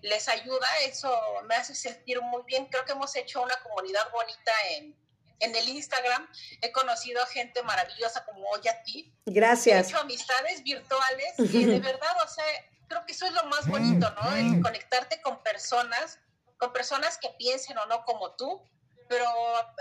les 0.00 0.28
ayuda, 0.28 0.66
eso 0.86 1.14
me 1.44 1.54
hace 1.54 1.74
sentir 1.74 2.20
muy 2.22 2.42
bien. 2.44 2.66
Creo 2.66 2.84
que 2.84 2.92
hemos 2.92 3.14
hecho 3.14 3.42
una 3.42 3.54
comunidad 3.62 4.10
bonita 4.10 4.52
en, 4.70 4.96
en 5.42 5.54
el 5.54 5.68
Instagram 5.68 6.26
he 6.60 6.72
conocido 6.72 7.22
a 7.22 7.26
gente 7.26 7.62
maravillosa 7.62 8.24
como 8.24 8.48
hoy 8.50 8.66
a 8.68 8.82
ti. 8.82 9.14
Gracias. 9.26 9.86
He 9.86 9.90
hecho 9.90 10.00
amistades 10.00 10.62
virtuales 10.62 11.34
y 11.38 11.64
de 11.64 11.80
verdad, 11.90 12.16
o 12.24 12.28
sea, 12.28 12.44
creo 12.88 13.04
que 13.06 13.12
eso 13.12 13.26
es 13.26 13.32
lo 13.32 13.44
más 13.44 13.66
bonito, 13.66 14.10
¿no? 14.22 14.36
El 14.36 14.62
conectarte 14.62 15.20
con 15.20 15.42
personas, 15.42 16.18
con 16.58 16.72
personas 16.72 17.18
que 17.18 17.28
piensen 17.38 17.76
o 17.78 17.86
no 17.86 18.04
como 18.04 18.32
tú, 18.36 18.62
pero 19.08 19.26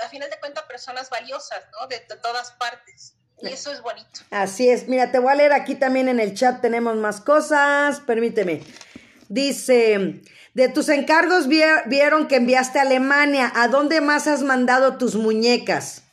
a 0.03 0.09
final 0.09 0.29
de 0.29 0.39
cuentas 0.39 0.63
personas 0.65 1.09
valiosas, 1.09 1.63
¿no? 1.79 1.87
De, 1.87 1.99
de 1.99 2.15
todas 2.17 2.51
partes. 2.53 3.15
Y 3.41 3.47
eso 3.47 3.71
es 3.71 3.81
bonito. 3.81 4.21
Así 4.29 4.69
es. 4.69 4.87
Mira, 4.87 5.11
te 5.11 5.19
voy 5.19 5.31
a 5.31 5.35
leer 5.35 5.53
aquí 5.53 5.75
también 5.75 6.09
en 6.09 6.19
el 6.19 6.35
chat, 6.35 6.61
tenemos 6.61 6.95
más 6.97 7.21
cosas. 7.21 7.99
Permíteme. 8.01 8.61
Dice, 9.29 10.21
de 10.53 10.69
tus 10.69 10.89
encargos 10.89 11.47
vieron 11.47 12.27
que 12.27 12.35
enviaste 12.35 12.79
a 12.79 12.83
Alemania. 12.83 13.51
¿A 13.55 13.67
dónde 13.67 14.01
más 14.01 14.27
has 14.27 14.41
mandado 14.41 14.97
tus 14.97 15.15
muñecas? 15.15 16.03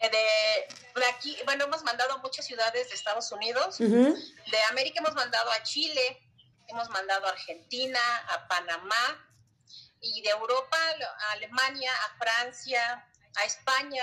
De, 0.00 1.04
aquí, 1.14 1.36
bueno, 1.44 1.64
hemos 1.64 1.82
mandado 1.84 2.14
a 2.14 2.18
muchas 2.18 2.46
ciudades 2.46 2.88
de 2.88 2.94
Estados 2.94 3.30
Unidos. 3.32 3.78
De 3.78 4.62
América 4.70 5.00
hemos 5.00 5.14
mandado 5.14 5.50
a 5.50 5.62
Chile, 5.62 6.22
hemos 6.68 6.88
mandado 6.90 7.26
a 7.26 7.30
Argentina, 7.30 8.00
a 8.28 8.48
Panamá. 8.48 9.26
Y 10.02 10.22
de 10.22 10.30
Europa 10.30 10.78
a 11.28 11.32
Alemania, 11.32 11.92
a 11.92 12.16
Francia, 12.16 13.06
a 13.36 13.44
España, 13.44 14.02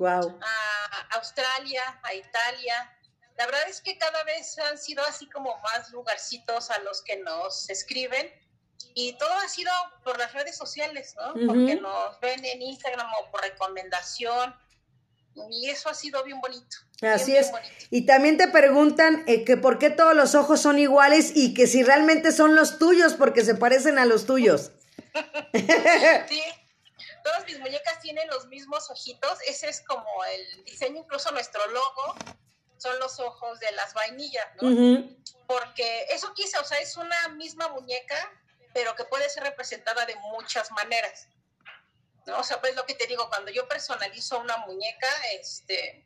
a 0.00 1.16
Australia, 1.16 2.00
a 2.04 2.14
Italia, 2.14 2.96
la 3.36 3.46
verdad 3.46 3.68
es 3.68 3.80
que 3.80 3.98
cada 3.98 4.22
vez 4.24 4.58
han 4.58 4.78
sido 4.78 5.02
así 5.04 5.28
como 5.28 5.56
más 5.58 5.90
lugarcitos 5.90 6.70
a 6.70 6.78
los 6.80 7.02
que 7.02 7.16
nos 7.18 7.68
escriben 7.70 8.30
y 8.94 9.16
todo 9.16 9.32
ha 9.32 9.48
sido 9.48 9.70
por 10.04 10.18
las 10.18 10.32
redes 10.32 10.56
sociales, 10.56 11.14
¿no? 11.16 11.32
Porque 11.46 11.76
nos 11.76 12.18
ven 12.20 12.44
en 12.44 12.62
Instagram 12.62 13.06
o 13.20 13.30
por 13.30 13.40
recomendación 13.40 14.54
y 15.50 15.70
eso 15.70 15.88
ha 15.88 15.94
sido 15.94 16.22
bien 16.24 16.40
bonito. 16.40 16.76
Así 17.00 17.34
es. 17.34 17.50
Y 17.90 18.06
también 18.06 18.36
te 18.36 18.48
preguntan 18.48 19.24
eh, 19.26 19.44
que 19.44 19.56
por 19.56 19.78
qué 19.78 19.90
todos 19.90 20.14
los 20.14 20.34
ojos 20.34 20.60
son 20.60 20.78
iguales 20.78 21.32
y 21.34 21.54
que 21.54 21.66
si 21.66 21.82
realmente 21.82 22.32
son 22.32 22.54
los 22.54 22.78
tuyos 22.78 23.14
porque 23.14 23.44
se 23.44 23.54
parecen 23.54 23.98
a 23.98 24.04
los 24.04 24.26
tuyos. 24.26 24.72
sí, 26.28 26.42
todas 27.24 27.46
mis 27.46 27.58
muñecas 27.60 27.98
tienen 28.00 28.28
los 28.28 28.46
mismos 28.48 28.90
ojitos. 28.90 29.38
Ese 29.48 29.68
es 29.68 29.80
como 29.80 30.06
el 30.24 30.64
diseño, 30.64 30.98
incluso 30.98 31.30
nuestro 31.32 31.66
logo 31.68 32.14
son 32.82 32.98
los 32.98 33.20
ojos 33.20 33.60
de 33.60 33.70
las 33.72 33.94
vainillas, 33.94 34.46
¿no? 34.60 35.08
Porque 35.46 36.06
eso 36.10 36.32
quizá, 36.34 36.60
o 36.60 36.64
sea, 36.64 36.80
es 36.80 36.96
una 36.96 37.28
misma 37.36 37.68
muñeca, 37.68 38.16
pero 38.74 38.96
que 38.96 39.04
puede 39.04 39.28
ser 39.28 39.44
representada 39.44 40.04
de 40.06 40.16
muchas 40.16 40.70
maneras. 40.72 41.28
¿no? 42.26 42.38
O 42.38 42.42
sea, 42.42 42.60
pues 42.60 42.74
lo 42.74 42.84
que 42.84 42.94
te 42.94 43.06
digo, 43.06 43.28
cuando 43.28 43.52
yo 43.52 43.68
personalizo 43.68 44.38
una 44.40 44.56
muñeca, 44.58 45.08
este, 45.34 46.04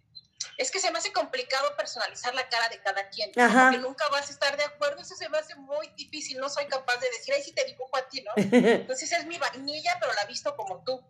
es 0.59 0.71
que 0.71 0.81
se 0.81 0.91
me 0.91 0.99
hace 0.99 1.13
complicado 1.13 1.75
personalizar 1.77 2.35
la 2.35 2.47
cara 2.49 2.69
de 2.69 2.81
cada 2.83 3.09
quien, 3.09 3.31
porque 3.33 3.79
nunca 3.79 4.07
vas 4.09 4.29
a 4.29 4.33
estar 4.33 4.57
de 4.57 4.65
acuerdo, 4.65 5.01
eso 5.01 5.15
se 5.15 5.29
me 5.31 5.39
hace 5.39 5.55
muy 5.55 5.89
difícil, 5.97 6.39
no 6.39 6.51
soy 6.51 6.67
capaz 6.67 6.97
de 6.97 7.09
decir, 7.11 7.33
ay, 7.35 7.43
sí 7.43 7.53
te 7.53 7.65
dibujo 7.65 7.97
a 7.97 8.09
ti, 8.09 8.23
¿no? 8.23 8.33
Entonces 8.37 9.11
es 9.13 9.25
mi 9.27 9.39
vainilla, 9.39 9.97
pero 10.01 10.13
la 10.13 10.25
visto 10.27 10.55
como 10.57 10.83
tú. 10.85 11.03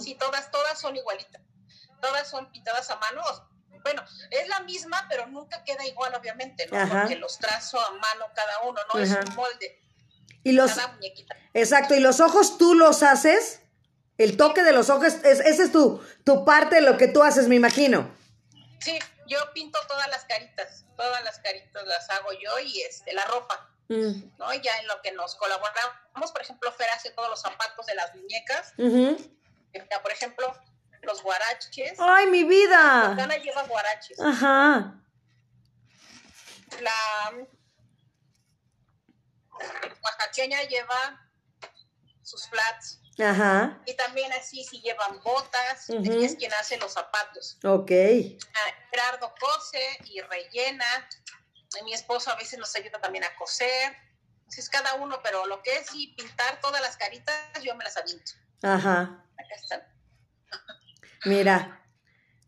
Sí, 0.00 0.14
todas, 0.14 0.50
todas 0.50 0.80
son 0.80 0.96
igualitas. 0.96 1.42
Todas 2.00 2.28
son 2.28 2.50
pintadas 2.50 2.90
a 2.90 2.96
mano, 2.96 3.22
bueno, 3.82 4.02
es 4.30 4.48
la 4.48 4.60
misma, 4.60 5.06
pero 5.08 5.26
nunca 5.26 5.62
queda 5.64 5.84
igual, 5.86 6.14
obviamente, 6.14 6.66
¿no? 6.70 6.88
Porque 6.88 7.16
los 7.16 7.38
trazo 7.38 7.80
a 7.80 7.90
mano 7.92 8.26
cada 8.34 8.60
uno, 8.68 8.80
¿no? 8.92 9.00
Es 9.00 9.10
un 9.10 9.34
molde. 9.34 9.80
Y 10.44 10.52
los, 10.52 10.72
cada 10.72 10.88
muñequita. 10.88 11.36
Exacto, 11.54 11.94
¿y 11.94 12.00
los 12.00 12.20
ojos 12.20 12.58
tú 12.58 12.74
los 12.74 13.02
haces? 13.02 13.60
El 14.18 14.36
toque 14.36 14.62
de 14.62 14.72
los 14.72 14.90
ojos, 14.90 15.14
es, 15.24 15.40
esa 15.40 15.62
es 15.62 15.72
tu, 15.72 16.02
tu 16.24 16.44
parte 16.44 16.76
de 16.76 16.80
lo 16.82 16.96
que 16.96 17.08
tú 17.08 17.22
haces, 17.22 17.48
me 17.48 17.56
imagino. 17.56 18.14
Sí, 18.80 18.98
yo 19.26 19.38
pinto 19.54 19.78
todas 19.88 20.08
las 20.08 20.24
caritas, 20.24 20.84
todas 20.96 21.22
las 21.24 21.38
caritas 21.38 21.86
las 21.86 22.10
hago 22.10 22.32
yo 22.32 22.58
y 22.60 22.82
este, 22.82 23.12
la 23.12 23.24
ropa. 23.24 23.68
Mm. 23.88 24.36
¿no? 24.38 24.54
Ya 24.54 24.78
en 24.80 24.88
lo 24.88 25.00
que 25.02 25.12
nos 25.12 25.34
colaboramos, 25.36 26.32
por 26.32 26.42
ejemplo, 26.42 26.72
Fer 26.72 26.88
hace 26.90 27.10
todos 27.10 27.28
los 27.28 27.40
zapatos 27.40 27.86
de 27.86 27.94
las 27.94 28.14
muñecas. 28.14 28.72
por 30.02 30.12
ejemplo, 30.12 30.54
los 31.02 31.22
guaraches. 31.22 31.98
¡Ay, 31.98 32.26
mi 32.26 32.44
vida! 32.44 33.14
La 33.14 33.36
lleva 33.38 33.62
guaraches. 33.64 34.18
Ajá. 34.20 34.98
La 36.80 37.32
oaxaqueña 40.02 40.62
lleva 40.62 41.30
sus 42.22 42.48
flats. 42.48 43.00
Ajá. 43.18 43.80
Y 43.84 43.94
también 43.94 44.32
así 44.32 44.64
si 44.64 44.80
llevan 44.80 45.20
botas, 45.22 45.90
es 45.90 46.36
quien 46.36 46.52
hace 46.54 46.78
los 46.78 46.92
zapatos. 46.92 47.58
Ok. 47.62 47.90
Ah, 47.90 48.74
Gerardo 48.90 49.34
cose 49.38 49.98
y 50.06 50.20
rellena. 50.22 51.08
mi 51.84 51.92
esposo 51.92 52.30
a 52.30 52.36
veces 52.36 52.58
nos 52.58 52.74
ayuda 52.74 53.00
también 53.00 53.24
a 53.24 53.34
coser. 53.36 53.96
Es 54.56 54.68
cada 54.68 54.94
uno, 54.94 55.20
pero 55.22 55.46
lo 55.46 55.62
que 55.62 55.76
es 55.78 55.88
y 55.94 56.14
pintar 56.14 56.60
todas 56.60 56.80
las 56.82 56.96
caritas, 56.96 57.34
yo 57.62 57.74
me 57.74 57.84
las 57.84 57.96
aviento. 57.96 58.32
Ajá. 58.62 59.24
Acá 59.38 59.54
están. 59.54 59.82
Mira, 61.24 61.80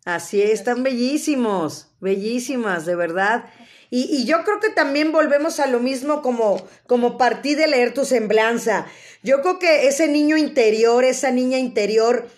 así 0.04 0.42
están 0.42 0.82
bellísimos, 0.82 1.88
bellísimas, 2.00 2.86
de 2.86 2.96
verdad. 2.96 3.44
Y, 3.90 4.04
y, 4.10 4.24
yo 4.24 4.42
creo 4.42 4.58
que 4.58 4.70
también 4.70 5.12
volvemos 5.12 5.60
a 5.60 5.66
lo 5.66 5.78
mismo 5.78 6.22
como, 6.22 6.66
como 6.86 7.16
partí 7.16 7.54
de 7.54 7.68
leer 7.68 7.94
tu 7.94 8.04
semblanza. 8.04 8.86
Yo 9.22 9.40
creo 9.42 9.58
que 9.60 9.86
ese 9.86 10.08
niño 10.08 10.36
interior, 10.36 11.04
esa 11.04 11.30
niña 11.30 11.58
interior, 11.58 12.28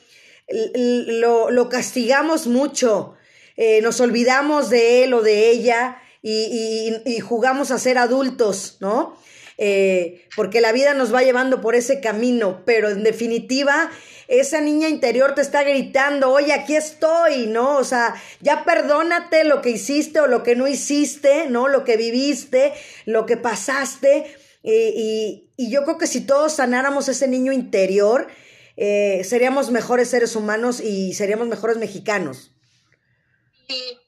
lo, 0.76 1.50
lo 1.50 1.68
castigamos 1.68 2.46
mucho. 2.46 3.14
Eh, 3.56 3.80
nos 3.80 4.00
olvidamos 4.00 4.68
de 4.68 5.04
él 5.04 5.14
o 5.14 5.22
de 5.22 5.50
ella 5.50 5.98
y, 6.20 7.00
y, 7.06 7.10
y 7.10 7.20
jugamos 7.20 7.70
a 7.70 7.78
ser 7.78 7.96
adultos, 7.96 8.76
¿no? 8.80 9.16
Eh, 9.58 10.26
porque 10.36 10.60
la 10.60 10.72
vida 10.72 10.92
nos 10.92 11.14
va 11.14 11.22
llevando 11.22 11.60
por 11.60 11.74
ese 11.74 12.00
camino, 12.00 12.62
pero 12.66 12.90
en 12.90 13.02
definitiva 13.02 13.90
esa 14.28 14.60
niña 14.60 14.88
interior 14.88 15.34
te 15.34 15.40
está 15.40 15.62
gritando, 15.62 16.30
oye, 16.30 16.52
aquí 16.52 16.76
estoy, 16.76 17.46
¿no? 17.46 17.76
O 17.78 17.84
sea, 17.84 18.14
ya 18.40 18.64
perdónate 18.64 19.44
lo 19.44 19.62
que 19.62 19.70
hiciste 19.70 20.20
o 20.20 20.26
lo 20.26 20.42
que 20.42 20.56
no 20.56 20.68
hiciste, 20.68 21.48
¿no? 21.48 21.68
Lo 21.68 21.84
que 21.84 21.96
viviste, 21.96 22.72
lo 23.06 23.24
que 23.24 23.36
pasaste. 23.36 24.26
y, 24.62 25.44
yo 25.58 25.84
creo 25.84 25.96
que 25.96 26.06
si 26.06 26.20
todos 26.20 26.54
sanáramos 26.54 27.08
ese 27.08 27.28
niño 27.28 27.52
interior, 27.52 28.26
eh, 28.76 29.22
seríamos 29.24 29.70
mejores 29.70 30.10
seres 30.10 30.36
humanos 30.36 30.80
y 30.80 31.14
seríamos 31.14 31.48
mejores 31.48 31.78
mexicanos. 31.78 32.52
Sí, 33.68 33.98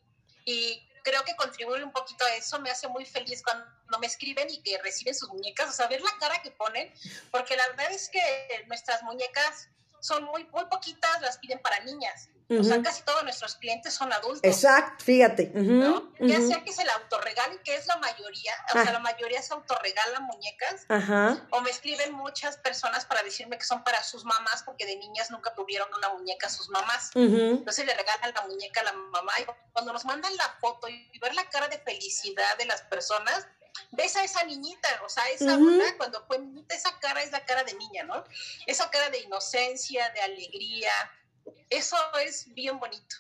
y 0.45 0.88
creo 1.09 1.25
que 1.25 1.35
contribuye 1.37 1.83
un 1.83 1.93
poquito 1.93 2.25
a 2.25 2.35
eso, 2.35 2.61
me 2.61 2.71
hace 2.71 2.87
muy 2.89 3.07
feliz 3.07 3.43
cuando 3.43 3.99
me 3.99 4.07
escriben 4.07 4.49
y 4.51 4.63
que 4.63 4.79
reciben 4.83 5.15
sus 5.15 5.29
muñecas, 5.31 5.71
o 5.71 5.73
sea, 5.73 5.87
ver 5.87 6.03
la 6.03 6.15
cara 6.21 6.43
que 6.43 6.51
ponen, 6.51 6.93
porque 7.31 7.57
la 7.57 7.67
verdad 7.69 7.91
es 7.93 8.11
que 8.11 8.21
nuestras 8.67 9.03
muñecas 9.03 9.69
son 10.01 10.25
muy, 10.25 10.45
muy 10.47 10.65
poquitas, 10.67 11.21
las 11.21 11.39
piden 11.39 11.59
para 11.61 11.81
niñas. 11.81 12.29
O 12.51 12.65
sea, 12.65 12.81
casi 12.81 13.03
todos 13.03 13.23
nuestros 13.25 13.57
clientes 13.57 13.93
son 13.93 14.11
adultos. 14.11 14.41
Exacto, 14.43 15.05
fíjate. 15.05 15.51
¿no? 15.55 16.11
Ya 16.19 16.41
sea 16.41 16.65
que 16.65 16.73
se 16.73 16.83
la 16.83 16.95
autorregalen, 16.95 17.59
que 17.63 17.77
es 17.77 17.87
la 17.87 17.97
mayoría, 17.99 18.55
o 18.71 18.73
sea, 18.73 18.87
ah. 18.89 18.93
la 18.93 18.99
mayoría 19.01 19.43
se 19.43 19.53
autorregalan 19.53 20.25
muñecas. 20.25 20.87
Ajá. 20.89 21.47
O 21.51 21.61
me 21.61 21.69
escriben 21.69 22.13
muchas 22.15 22.57
personas 22.57 23.05
para 23.05 23.23
decirme 23.23 23.59
que 23.59 23.65
son 23.65 23.85
para 23.85 24.03
sus 24.03 24.25
mamás, 24.25 24.63
porque 24.63 24.87
de 24.87 24.97
niñas 24.97 25.31
nunca 25.31 25.55
tuvieron 25.55 25.89
una 25.93 26.09
muñeca 26.15 26.47
a 26.47 26.51
sus 26.51 26.71
mamás. 26.71 27.11
Entonces 27.15 27.85
le 27.85 27.95
regalan 27.95 28.33
la 28.35 28.47
muñeca 28.47 28.81
a 28.81 28.85
la 28.85 28.93
mamá. 28.95 29.33
Y 29.41 29.45
cuando 29.73 29.93
nos 29.93 30.07
mandan 30.07 30.35
la 30.37 30.57
foto 30.59 30.89
y 30.89 31.19
ver 31.19 31.35
la 31.35 31.51
cara 31.51 31.69
de 31.69 31.79
felicidad 31.79 32.57
de 32.57 32.65
las 32.65 32.81
personas, 32.83 33.47
ves 33.93 34.17
a 34.17 34.25
esa 34.25 34.45
niñita, 34.45 34.89
o 35.05 35.09
sea, 35.09 35.25
esa 35.31 35.59
cuando 35.97 36.25
fue 36.27 36.39
niñita, 36.39 36.75
esa 36.75 36.99
cara 37.01 37.23
es 37.23 37.33
la 37.33 37.45
cara 37.45 37.65
de 37.65 37.75
niña, 37.75 38.05
¿no? 38.05 38.25
Esa 38.67 38.91
cara 38.91 39.11
de 39.11 39.21
inocencia, 39.21 40.11
de 40.11 40.21
alegría, 40.21 40.91
eso 41.71 41.97
es 42.25 42.53
bien 42.55 42.79
bonito. 42.79 43.17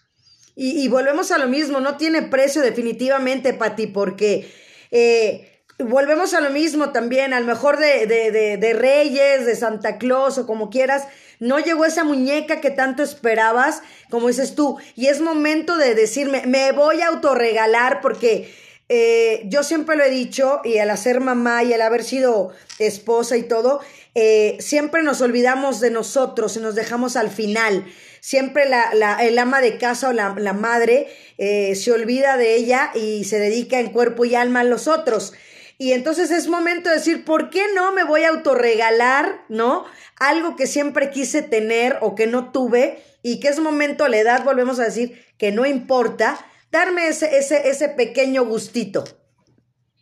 Y, 0.60 0.88
volvemos 0.88 1.30
a 1.30 1.38
lo 1.38 1.46
mismo, 1.46 1.78
no 1.78 1.96
tiene 1.96 2.22
precio 2.22 2.62
definitivamente, 2.62 3.54
Pati, 3.54 3.86
porque 3.86 4.52
eh, 4.90 5.62
volvemos 5.78 6.34
a 6.34 6.40
lo 6.40 6.50
mismo 6.50 6.90
también, 6.90 7.32
al 7.32 7.44
mejor 7.44 7.78
de, 7.78 8.06
de, 8.06 8.56
de, 8.56 8.72
Reyes, 8.72 9.46
de 9.46 9.54
Santa 9.54 9.98
Claus 9.98 10.36
o 10.36 10.48
como 10.48 10.68
quieras, 10.68 11.06
no 11.38 11.60
llegó 11.60 11.84
esa 11.84 12.02
muñeca 12.02 12.60
que 12.60 12.70
tanto 12.70 13.04
esperabas, 13.04 13.82
como 14.10 14.26
dices 14.26 14.56
tú, 14.56 14.78
y 14.96 15.06
es 15.06 15.20
momento 15.20 15.76
de 15.76 15.94
decirme, 15.94 16.42
me 16.46 16.72
voy 16.72 17.02
a 17.02 17.08
autorregalar 17.08 18.00
porque 18.00 18.52
eh, 18.88 19.42
yo 19.46 19.62
siempre 19.62 19.96
lo 19.96 20.04
he 20.04 20.10
dicho, 20.10 20.60
y 20.64 20.78
al 20.78 20.90
hacer 20.90 21.20
mamá 21.20 21.62
y 21.62 21.72
al 21.72 21.82
haber 21.82 22.04
sido 22.04 22.52
esposa 22.78 23.36
y 23.36 23.42
todo, 23.42 23.80
eh, 24.14 24.56
siempre 24.60 25.02
nos 25.02 25.20
olvidamos 25.20 25.80
de 25.80 25.90
nosotros 25.90 26.56
y 26.56 26.60
nos 26.60 26.74
dejamos 26.74 27.16
al 27.16 27.30
final. 27.30 27.84
Siempre 28.20 28.68
la, 28.68 28.94
la, 28.94 29.24
el 29.24 29.38
ama 29.38 29.60
de 29.60 29.78
casa 29.78 30.08
o 30.08 30.12
la, 30.12 30.52
madre 30.52 31.08
eh, 31.36 31.74
se 31.76 31.92
olvida 31.92 32.36
de 32.36 32.56
ella 32.56 32.90
y 32.94 33.24
se 33.24 33.38
dedica 33.38 33.78
en 33.78 33.90
cuerpo 33.90 34.24
y 34.24 34.34
alma 34.34 34.60
a 34.60 34.64
los 34.64 34.88
otros. 34.88 35.34
Y 35.76 35.92
entonces 35.92 36.32
es 36.32 36.48
momento 36.48 36.88
de 36.88 36.96
decir, 36.96 37.24
¿por 37.24 37.50
qué 37.50 37.62
no 37.74 37.92
me 37.92 38.02
voy 38.02 38.24
a 38.24 38.30
autorregalar, 38.30 39.44
no? 39.48 39.84
Algo 40.16 40.56
que 40.56 40.66
siempre 40.66 41.10
quise 41.10 41.42
tener 41.42 41.98
o 42.00 42.16
que 42.16 42.26
no 42.26 42.50
tuve 42.50 43.00
y 43.22 43.38
que 43.38 43.48
es 43.48 43.60
momento, 43.60 44.08
la 44.08 44.18
edad, 44.18 44.44
volvemos 44.44 44.80
a 44.80 44.84
decir, 44.84 45.24
que 45.38 45.52
no 45.52 45.66
importa, 45.66 46.44
darme 46.70 47.08
ese, 47.08 47.38
ese, 47.38 47.68
ese 47.68 47.88
pequeño 47.90 48.44
gustito. 48.44 49.04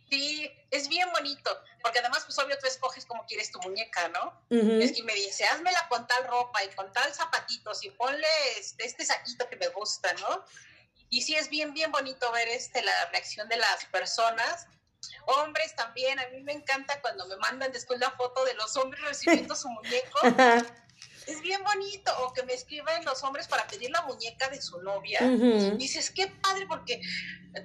Sí, 0.09 0.49
es 0.71 0.87
bien 0.87 1.09
bonito, 1.11 1.49
porque 1.81 1.99
además, 1.99 2.23
pues 2.25 2.37
obvio, 2.39 2.57
tú 2.59 2.67
escoges 2.67 3.05
cómo 3.05 3.25
quieres 3.25 3.51
tu 3.51 3.59
muñeca, 3.59 4.09
¿no? 4.09 4.41
Es 4.49 4.91
que 4.93 5.03
me 5.03 5.13
dice, 5.13 5.45
házmela 5.45 5.87
con 5.89 6.05
tal 6.07 6.25
ropa 6.27 6.63
y 6.63 6.69
con 6.75 6.91
tal 6.91 7.13
zapatitos 7.13 7.83
y 7.83 7.91
ponle 7.91 8.27
este, 8.57 8.85
este 8.85 9.05
saquito 9.05 9.47
que 9.49 9.55
me 9.55 9.67
gusta, 9.69 10.13
¿no? 10.13 10.43
Y 11.09 11.21
sí 11.21 11.35
es 11.35 11.49
bien, 11.49 11.73
bien 11.73 11.91
bonito 11.91 12.31
ver 12.31 12.47
este, 12.49 12.81
la 12.81 13.05
reacción 13.11 13.47
de 13.47 13.57
las 13.57 13.85
personas. 13.85 14.67
Hombres 15.25 15.75
también, 15.75 16.19
a 16.19 16.27
mí 16.29 16.41
me 16.41 16.53
encanta 16.53 16.99
cuando 17.01 17.27
me 17.27 17.37
mandan 17.37 17.71
después 17.71 17.99
la 17.99 18.11
foto 18.11 18.43
de 18.43 18.53
los 18.55 18.75
hombres 18.75 19.01
recibiendo 19.03 19.55
su 19.55 19.69
muñeco. 19.69 20.19
Es 21.27 21.41
bien 21.41 21.61
bonito, 21.63 22.11
o 22.23 22.33
que 22.33 22.43
me 22.43 22.53
escriban 22.53 23.03
los 23.03 23.21
hombres 23.23 23.47
para 23.47 23.67
pedir 23.67 23.91
la 23.91 24.01
muñeca 24.03 24.49
de 24.49 24.61
su 24.61 24.81
novia. 24.81 25.19
Dices, 25.77 26.09
qué 26.09 26.27
padre, 26.27 26.65
porque 26.67 27.01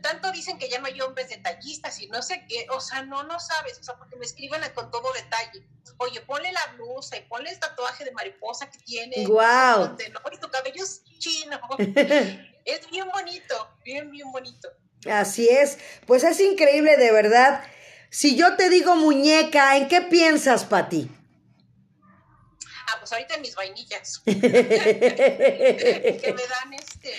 tanto 0.03 0.33
dicen 0.33 0.59
que 0.59 0.69
ya 0.69 0.81
no 0.81 0.87
hay 0.87 1.01
hombres 1.01 1.29
detallistas 1.29 2.01
y 2.01 2.09
no 2.09 2.23
sé 2.23 2.45
qué, 2.49 2.67
o 2.71 2.81
sea, 2.81 3.03
no, 3.03 3.23
no 3.23 3.39
sabes, 3.39 3.79
o 3.79 3.83
sea, 3.83 3.97
porque 3.97 4.17
me 4.17 4.25
escriben 4.25 4.61
con 4.75 4.91
todo 4.91 5.13
detalle. 5.13 5.65
Oye, 5.99 6.21
ponle 6.23 6.51
la 6.53 6.75
blusa 6.75 7.17
y 7.17 7.21
ponle 7.23 7.51
el 7.51 7.59
tatuaje 7.61 8.05
de 8.05 8.11
mariposa 8.13 8.69
que 8.69 8.79
tiene. 8.79 9.27
¡Wow! 9.27 9.97
Y 10.33 10.39
tu 10.39 10.51
cabello 10.51 10.83
es 10.83 11.05
chino. 11.19 11.61
es 11.79 12.91
bien 12.91 13.09
bonito, 13.13 13.77
bien, 13.85 14.11
bien 14.11 14.31
bonito. 14.33 14.69
Así 15.11 15.49
es, 15.49 15.79
pues 16.07 16.25
es 16.25 16.41
increíble 16.41 16.97
de 16.97 17.13
verdad. 17.13 17.65
Si 18.11 18.37
yo 18.37 18.57
te 18.57 18.69
digo 18.71 18.97
muñeca, 18.97 19.77
¿en 19.77 19.89
qué 19.89 20.01
piensas, 20.01 20.65
Pati? 20.65 21.11
Ah, 22.89 22.97
pues 22.99 23.13
ahorita 23.13 23.39
mis 23.39 23.55
vainillas. 23.55 24.21
que 24.25 24.35
me 26.37 26.47
dan 26.47 26.73
este, 26.75 27.15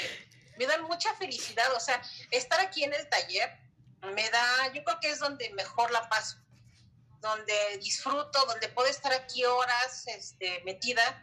me 0.58 0.66
dan 0.66 0.84
mucha 0.84 1.14
felicidad. 1.16 1.72
O 1.74 1.80
sea, 1.80 2.02
estar 2.32 2.60
aquí 2.60 2.84
en 2.84 2.94
el 2.94 3.08
taller 3.10 3.50
me 4.14 4.30
da, 4.30 4.74
yo 4.74 4.84
creo 4.84 5.00
que 5.00 5.10
es 5.10 5.20
donde 5.20 5.50
mejor 5.52 5.92
la 5.92 6.08
paso, 6.10 6.38
donde 7.22 7.78
disfruto, 7.82 8.46
donde 8.46 8.68
puedo 8.70 8.88
estar 8.90 9.14
aquí 9.14 9.46
horas 9.46 10.08
este, 10.08 10.62
metida 10.66 11.22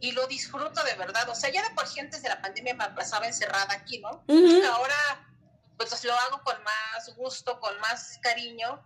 y 0.00 0.12
lo 0.12 0.26
disfruto 0.26 0.82
de 0.84 0.94
verdad. 0.94 1.28
O 1.28 1.34
sea, 1.34 1.50
ya 1.50 1.62
de 1.62 1.74
por 1.74 1.86
sí 1.86 2.00
antes 2.00 2.22
de 2.22 2.28
la 2.28 2.40
pandemia 2.40 2.74
me 2.74 2.88
pasaba 2.90 3.26
encerrada 3.26 3.72
aquí, 3.72 3.98
¿no? 3.98 4.24
Ahora, 4.72 5.28
pues 5.76 6.04
lo 6.04 6.14
hago 6.14 6.42
con 6.42 6.62
más 6.62 7.14
gusto, 7.16 7.60
con 7.60 7.78
más 7.80 8.18
cariño. 8.22 8.82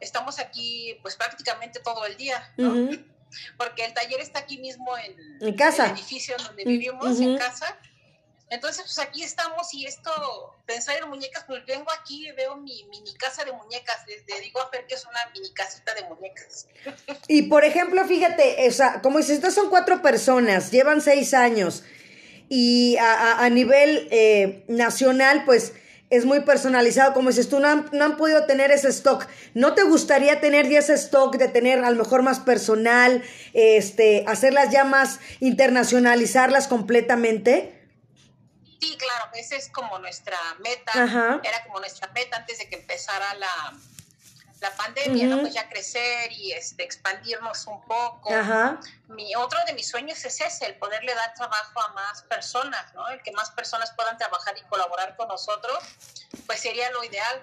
Estamos 0.00 0.38
aquí, 0.38 0.98
pues 1.02 1.16
prácticamente 1.16 1.80
todo 1.80 2.06
el 2.06 2.16
día, 2.16 2.52
¿no? 2.56 2.72
Porque 3.56 3.84
el 3.84 3.94
taller 3.94 4.20
está 4.20 4.40
aquí 4.40 4.58
mismo 4.58 4.92
en, 5.40 5.54
casa. 5.56 5.86
el 5.86 5.92
edificio 5.92 6.36
donde 6.38 6.64
vivimos, 6.64 7.20
en 7.20 7.36
casa. 7.38 7.78
Entonces, 8.50 8.82
pues 8.82 8.98
aquí 8.98 9.22
estamos 9.22 9.72
y 9.74 9.86
esto, 9.86 10.10
pensar 10.66 10.96
en 10.96 11.08
muñecas, 11.08 11.44
pues 11.46 11.64
vengo 11.66 11.86
aquí 12.00 12.26
y 12.26 12.32
veo 12.32 12.56
mi 12.56 12.84
mini 12.90 13.14
casa 13.14 13.44
de 13.44 13.52
muñecas. 13.52 13.96
Le, 14.08 14.40
digo 14.40 14.60
a 14.60 14.68
Fer 14.70 14.86
que 14.86 14.94
es 14.96 15.04
una 15.04 15.20
mini 15.32 15.52
casita 15.52 15.94
de 15.94 16.02
muñecas. 16.04 16.66
Y 17.28 17.42
por 17.42 17.64
ejemplo, 17.64 18.04
fíjate, 18.04 18.68
o 18.68 18.72
sea, 18.72 19.00
como 19.02 19.18
dices, 19.18 19.36
estas 19.36 19.54
son 19.54 19.70
cuatro 19.70 20.02
personas, 20.02 20.72
llevan 20.72 21.00
seis 21.00 21.32
años. 21.32 21.84
Y 22.48 22.96
a, 22.98 23.48
nivel 23.50 24.08
eh, 24.10 24.64
nacional, 24.66 25.44
pues 25.44 25.72
es 26.10 26.24
muy 26.24 26.40
personalizado, 26.40 27.14
como 27.14 27.28
dices 27.28 27.48
tú, 27.48 27.60
no 27.60 27.68
han, 27.68 28.16
podido 28.16 28.44
tener 28.44 28.72
ese 28.72 28.88
stock. 28.88 29.26
¿No 29.54 29.74
te 29.74 29.84
gustaría 29.84 30.40
tener 30.40 30.68
ya 30.68 30.80
ese 30.80 30.94
stock 30.94 31.36
de 31.36 31.46
tener 31.48 31.84
a 31.84 31.90
lo 31.90 31.96
mejor 31.96 32.22
más 32.22 32.40
personal, 32.40 33.22
este, 33.52 34.24
hacerlas 34.26 34.70
ya 34.70 34.82
más, 34.82 35.20
internacionalizarlas 35.38 36.66
completamente? 36.66 37.76
Sí, 38.80 38.96
claro, 38.98 39.30
esa 39.34 39.56
es 39.56 39.68
como 39.68 39.98
nuestra 40.00 40.36
meta, 40.58 41.40
era 41.44 41.64
como 41.64 41.78
nuestra 41.78 42.10
meta 42.12 42.38
antes 42.38 42.58
de 42.58 42.68
que 42.68 42.76
empezara 42.76 43.34
la, 43.34 43.78
la 44.60 44.70
pandemia, 44.76 45.26
¿no? 45.26 45.40
Pues 45.40 45.54
ya 45.54 45.68
crecer 45.68 46.32
y 46.32 46.52
este, 46.52 46.82
expandirnos 46.82 47.66
un 47.66 47.80
poco. 47.86 48.30
Mi, 49.08 49.34
otro 49.34 49.58
de 49.66 49.72
mis 49.72 49.88
sueños 49.88 50.22
es 50.24 50.40
ese, 50.40 50.66
el 50.66 50.76
poderle 50.76 51.14
dar 51.14 51.32
trabajo 51.34 51.80
a 51.80 51.92
más 51.94 52.22
personas, 52.24 52.92
¿no? 52.94 53.08
El 53.08 53.22
que 53.22 53.32
más 53.32 53.50
personas 53.50 53.92
puedan 53.92 54.18
trabajar 54.18 54.56
y 54.58 54.62
colaborar 54.68 55.16
con 55.16 55.28
nosotros, 55.28 55.78
pues 56.46 56.60
sería 56.60 56.90
lo 56.90 57.02
ideal. 57.02 57.42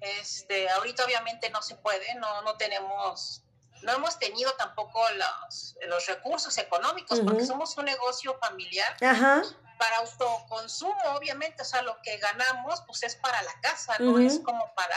Este, 0.00 0.68
ahorita 0.70 1.04
obviamente 1.06 1.48
no 1.50 1.62
se 1.62 1.74
puede, 1.76 2.14
no, 2.16 2.42
no 2.42 2.56
tenemos, 2.58 3.42
no 3.82 3.92
hemos 3.92 4.18
tenido 4.18 4.52
tampoco 4.54 5.02
los, 5.12 5.76
los 5.88 6.06
recursos 6.06 6.58
económicos, 6.58 7.20
porque 7.20 7.46
somos 7.46 7.76
un 7.78 7.86
negocio 7.86 8.38
familiar. 8.38 8.94
Para 9.78 9.98
autoconsumo, 9.98 11.02
obviamente, 11.14 11.62
o 11.62 11.64
sea, 11.64 11.82
lo 11.82 12.00
que 12.02 12.16
ganamos, 12.18 12.82
pues 12.86 13.02
es 13.02 13.16
para 13.16 13.42
la 13.42 13.60
casa, 13.60 13.96
no 13.98 14.18
es 14.18 14.38
como 14.38 14.74
para 14.74 14.96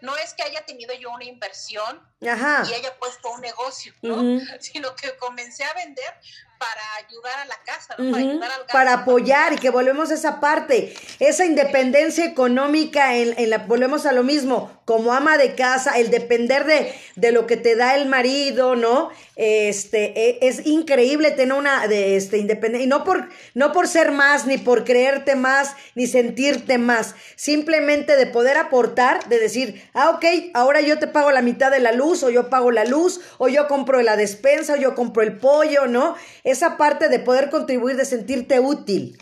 no 0.00 0.16
es 0.16 0.34
que 0.34 0.42
haya 0.42 0.64
tenido 0.64 0.94
yo 0.94 1.10
una 1.10 1.24
inversión 1.24 2.02
y 2.20 2.28
haya 2.28 2.98
puesto 2.98 3.30
un 3.30 3.40
negocio, 3.40 3.92
¿no? 4.02 4.40
Sino 4.60 4.94
que 4.94 5.16
comencé 5.16 5.64
a 5.64 5.74
vender 5.74 6.14
para 6.58 6.82
ayudar 7.06 7.38
a 7.38 7.44
la 7.46 7.56
casa, 7.64 7.94
¿no? 7.98 8.10
para 8.10 8.22
ayudar 8.22 8.50
al 8.50 8.66
Para 8.66 8.92
apoyar 8.94 9.52
y 9.52 9.56
que 9.56 9.70
volvemos 9.70 10.10
a 10.10 10.14
esa 10.14 10.40
parte, 10.40 10.94
esa 11.20 11.44
independencia 11.44 12.24
económica, 12.24 13.16
en, 13.16 13.34
en, 13.38 13.50
la, 13.50 13.58
volvemos 13.58 14.06
a 14.06 14.12
lo 14.12 14.24
mismo, 14.24 14.70
como 14.84 15.12
ama 15.12 15.38
de 15.38 15.54
casa, 15.54 15.98
el 15.98 16.10
depender 16.10 16.64
de, 16.64 16.94
de 17.14 17.32
lo 17.32 17.46
que 17.46 17.56
te 17.56 17.76
da 17.76 17.94
el 17.94 18.06
marido, 18.06 18.74
¿no? 18.74 19.10
Este, 19.36 20.12
e, 20.16 20.38
es 20.48 20.66
increíble 20.66 21.30
tener 21.30 21.52
una 21.52 21.86
de 21.86 22.16
este 22.16 22.38
independencia, 22.38 22.84
y 22.84 22.88
no 22.88 23.04
por, 23.04 23.28
no 23.54 23.72
por 23.72 23.86
ser 23.86 24.10
más, 24.10 24.46
ni 24.46 24.58
por 24.58 24.84
creerte 24.84 25.36
más, 25.36 25.76
ni 25.94 26.06
sentirte 26.06 26.78
más, 26.78 27.14
simplemente 27.36 28.16
de 28.16 28.26
poder 28.26 28.56
aportar, 28.56 29.28
de 29.28 29.38
decir, 29.38 29.88
ah, 29.94 30.10
ok, 30.10 30.24
ahora 30.54 30.80
yo 30.80 30.98
te 30.98 31.06
pago 31.06 31.30
la 31.30 31.42
mitad 31.42 31.70
de 31.70 31.78
la 31.78 31.92
luz, 31.92 32.22
o 32.22 32.30
yo 32.30 32.50
pago 32.50 32.72
la 32.72 32.84
luz, 32.84 33.20
o 33.38 33.48
yo 33.48 33.68
compro 33.68 34.02
la 34.02 34.16
despensa, 34.16 34.72
o 34.72 34.76
yo 34.76 34.94
compro 34.94 35.22
el 35.22 35.36
pollo, 35.36 35.86
¿no? 35.86 36.16
Esa 36.50 36.76
parte 36.76 37.08
de 37.08 37.18
poder 37.18 37.50
contribuir, 37.50 37.96
de 37.96 38.04
sentirte 38.04 38.58
útil. 38.60 39.18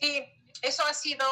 Sí, 0.00 0.24
eso 0.60 0.84
ha 0.86 0.94
sido, 0.94 1.26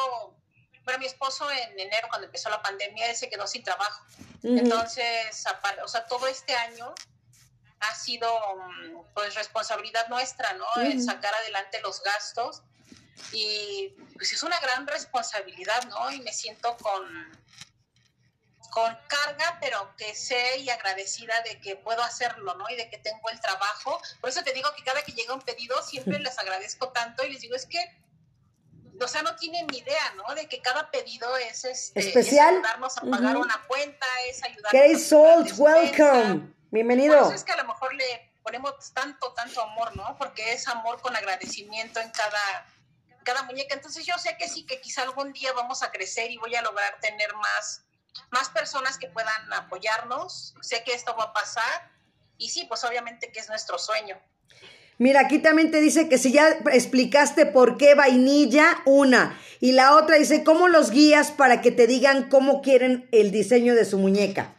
bueno, 0.83 0.99
mi 0.99 1.05
esposo 1.05 1.49
en 1.51 1.79
enero 1.79 2.07
cuando 2.09 2.25
empezó 2.25 2.49
la 2.49 2.61
pandemia, 2.61 3.09
él 3.09 3.15
se 3.15 3.29
quedó 3.29 3.45
sin 3.47 3.63
trabajo. 3.63 4.03
Entonces, 4.41 5.45
o 5.83 5.87
sea, 5.87 6.05
todo 6.07 6.27
este 6.27 6.55
año 6.55 6.93
ha 7.79 7.95
sido 7.95 8.29
pues 9.13 9.35
responsabilidad 9.35 10.07
nuestra, 10.09 10.53
¿no? 10.53 10.65
El 10.81 11.01
sacar 11.01 11.33
adelante 11.35 11.79
los 11.81 12.01
gastos. 12.01 12.63
Y 13.31 13.95
pues 14.15 14.33
es 14.33 14.43
una 14.43 14.59
gran 14.59 14.87
responsabilidad, 14.87 15.83
¿no? 15.85 16.11
Y 16.11 16.21
me 16.21 16.33
siento 16.33 16.75
con, 16.77 17.31
con 18.73 18.97
carga, 19.07 19.59
pero 19.61 19.93
que 19.97 20.15
sé 20.15 20.57
y 20.57 20.69
agradecida 20.71 21.39
de 21.41 21.59
que 21.61 21.75
puedo 21.75 22.01
hacerlo, 22.01 22.55
¿no? 22.55 22.67
Y 22.71 22.75
de 22.75 22.89
que 22.89 22.97
tengo 22.97 23.29
el 23.29 23.39
trabajo. 23.39 24.01
Por 24.19 24.31
eso 24.31 24.43
te 24.43 24.51
digo 24.51 24.67
que 24.75 24.83
cada 24.83 25.03
que 25.03 25.11
llega 25.11 25.35
un 25.35 25.41
pedido 25.41 25.79
siempre 25.83 26.17
les 26.17 26.39
agradezco 26.39 26.89
tanto 26.89 27.23
y 27.23 27.31
les 27.31 27.41
digo, 27.41 27.55
es 27.55 27.67
que, 27.67 27.79
o 28.99 29.07
sea, 29.07 29.21
no 29.21 29.35
tienen 29.35 29.67
ni 29.67 29.77
idea, 29.77 30.13
¿no? 30.15 30.33
De 30.33 30.47
que 30.47 30.59
cada 30.59 30.89
pedido 30.89 31.37
es, 31.37 31.65
este, 31.65 31.99
especial. 31.99 32.55
ayudarnos 32.55 32.97
a 32.97 33.01
pagar 33.01 33.37
una 33.37 33.63
cuenta, 33.67 34.07
es 34.27 34.43
ayudarnos 34.43 34.71
Grace 34.71 34.99
Salt, 34.99 35.53
welcome. 35.59 36.51
Bienvenido. 36.71 37.15
Por 37.15 37.27
eso 37.27 37.35
es 37.35 37.43
que 37.43 37.51
a 37.51 37.57
lo 37.57 37.65
mejor 37.65 37.93
le 37.93 38.33
ponemos 38.41 38.91
tanto, 38.91 39.33
tanto 39.33 39.61
amor, 39.61 39.95
¿no? 39.95 40.17
Porque 40.17 40.53
es 40.53 40.67
amor 40.67 40.99
con 40.99 41.15
agradecimiento 41.15 41.99
en 41.99 42.09
cada 42.09 42.65
cada 43.23 43.43
muñeca. 43.43 43.73
Entonces 43.73 44.05
yo 44.05 44.17
sé 44.17 44.35
que 44.37 44.49
sí, 44.49 44.65
que 44.65 44.81
quizá 44.81 45.03
algún 45.03 45.31
día 45.31 45.53
vamos 45.53 45.81
a 45.81 45.91
crecer 45.91 46.29
y 46.29 46.37
voy 46.37 46.55
a 46.55 46.61
lograr 46.61 46.99
tener 46.99 47.33
más, 47.35 47.85
más 48.31 48.49
personas 48.49 48.97
que 48.97 49.07
puedan 49.07 49.53
apoyarnos. 49.53 50.55
Sé 50.61 50.83
que 50.83 50.93
esto 50.93 51.15
va 51.15 51.25
a 51.25 51.33
pasar 51.33 51.91
y 52.37 52.49
sí, 52.49 52.65
pues 52.65 52.83
obviamente 52.83 53.31
que 53.31 53.39
es 53.39 53.49
nuestro 53.49 53.77
sueño. 53.77 54.19
Mira, 54.99 55.21
aquí 55.21 55.39
también 55.39 55.71
te 55.71 55.81
dice 55.81 56.07
que 56.07 56.17
si 56.17 56.31
ya 56.31 56.49
explicaste 56.71 57.45
por 57.45 57.77
qué 57.77 57.95
vainilla, 57.95 58.81
una. 58.85 59.39
Y 59.59 59.71
la 59.71 59.95
otra 59.95 60.17
dice, 60.17 60.43
¿cómo 60.43 60.67
los 60.67 60.91
guías 60.91 61.31
para 61.31 61.61
que 61.61 61.71
te 61.71 61.87
digan 61.87 62.29
cómo 62.29 62.61
quieren 62.61 63.09
el 63.11 63.31
diseño 63.31 63.75
de 63.75 63.85
su 63.85 63.97
muñeca? 63.97 64.55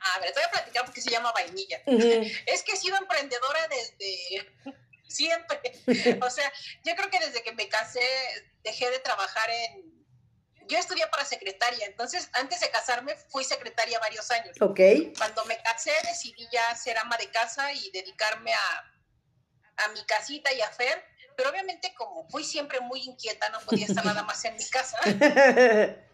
A 0.00 0.18
ver, 0.20 0.32
te 0.32 0.40
voy 0.40 0.46
a 0.46 0.50
platicar 0.50 0.84
porque 0.84 1.00
se 1.00 1.10
llama 1.10 1.32
vainilla. 1.32 1.80
Es 1.86 2.62
que 2.62 2.72
he 2.72 2.76
sido 2.76 2.96
emprendedora 2.96 3.68
desde 3.68 4.52
siempre. 5.08 5.60
O 6.22 6.30
sea, 6.30 6.52
yo 6.84 6.94
creo 6.94 7.10
que 7.10 7.20
desde 7.20 7.42
que 7.42 7.52
me 7.52 7.68
casé 7.68 8.00
dejé 8.62 8.90
de 8.90 8.98
trabajar 8.98 9.48
en... 9.50 9.99
Yo 10.70 10.78
estudié 10.78 11.06
para 11.08 11.24
secretaria, 11.24 11.84
entonces 11.86 12.30
antes 12.32 12.60
de 12.60 12.70
casarme 12.70 13.16
fui 13.28 13.44
secretaria 13.44 13.98
varios 13.98 14.30
años. 14.30 14.56
Ok. 14.60 14.80
Cuando 15.18 15.44
me 15.46 15.60
casé 15.62 15.92
decidí 16.04 16.48
ya 16.52 16.74
ser 16.76 16.96
ama 16.98 17.16
de 17.16 17.28
casa 17.30 17.72
y 17.72 17.90
dedicarme 17.90 18.54
a, 18.54 19.84
a 19.84 19.88
mi 19.88 20.04
casita 20.04 20.52
y 20.52 20.60
a 20.60 20.70
Fer, 20.70 21.04
pero 21.36 21.50
obviamente 21.50 21.92
como 21.94 22.28
fui 22.28 22.44
siempre 22.44 22.80
muy 22.80 23.00
inquieta, 23.00 23.48
no 23.50 23.60
podía 23.60 23.86
estar 23.86 24.04
nada 24.04 24.22
más 24.22 24.44
en 24.44 24.56
mi 24.56 24.68
casa. 24.68 24.98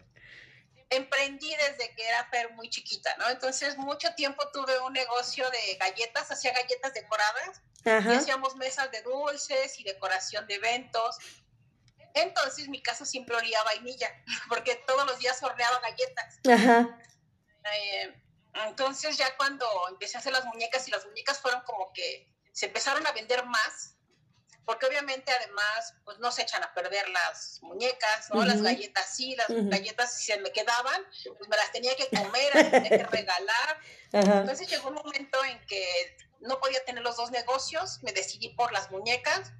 emprendí 0.89 1.53
desde 1.55 1.93
que 1.95 2.07
era 2.07 2.25
Fer 2.29 2.51
muy 2.53 2.69
chiquita, 2.69 3.15
¿no? 3.17 3.29
Entonces 3.29 3.77
mucho 3.77 4.13
tiempo 4.15 4.47
tuve 4.53 4.79
un 4.79 4.93
negocio 4.93 5.49
de 5.49 5.75
galletas, 5.75 6.31
hacía 6.31 6.53
galletas 6.53 6.93
decoradas 6.93 7.61
y 7.83 7.89
hacíamos 7.89 8.55
mesas 8.55 8.91
de 8.91 9.01
dulces 9.01 9.79
y 9.79 9.83
decoración 9.83 10.47
de 10.47 10.55
eventos. 10.55 11.17
Entonces 12.21 12.67
mi 12.69 12.81
casa 12.81 13.05
siempre 13.05 13.35
olía 13.35 13.59
a 13.61 13.63
vainilla, 13.63 14.09
porque 14.49 14.75
todos 14.87 15.05
los 15.05 15.19
días 15.19 15.41
horneaba 15.43 15.79
galletas. 15.79 16.39
Eh, 17.63 18.21
entonces 18.65 19.17
ya 19.17 19.35
cuando 19.37 19.67
empecé 19.89 20.17
a 20.17 20.19
hacer 20.19 20.33
las 20.33 20.45
muñecas 20.45 20.87
y 20.87 20.91
las 20.91 21.05
muñecas 21.05 21.39
fueron 21.39 21.61
como 21.61 21.91
que 21.93 22.27
se 22.51 22.67
empezaron 22.67 23.05
a 23.05 23.11
vender 23.11 23.45
más, 23.45 23.95
porque 24.65 24.85
obviamente 24.85 25.31
además 25.31 25.93
pues 26.03 26.17
no 26.19 26.31
se 26.31 26.41
echan 26.41 26.63
a 26.63 26.73
perder 26.73 27.07
las 27.09 27.59
muñecas, 27.61 28.29
¿no? 28.33 28.43
Las 28.43 28.61
galletas 28.61 29.15
sí, 29.15 29.35
las 29.35 29.47
galletas 29.49 30.17
si 30.17 30.31
se 30.31 30.39
me 30.39 30.51
quedaban, 30.51 31.03
pues 31.37 31.49
me 31.49 31.55
las 31.55 31.71
tenía 31.71 31.95
que 31.95 32.07
comer, 32.17 32.55
las 32.55 32.71
tenía 32.71 32.89
que 32.89 33.03
regalar. 33.05 33.79
Entonces 34.11 34.67
llegó 34.69 34.89
un 34.89 34.95
momento 34.95 35.43
en 35.45 35.63
que 35.67 36.17
no 36.39 36.59
podía 36.59 36.83
tener 36.85 37.03
los 37.03 37.15
dos 37.17 37.31
negocios, 37.31 37.99
me 38.03 38.11
decidí 38.11 38.49
por 38.49 38.71
las 38.71 38.91
muñecas 38.91 39.53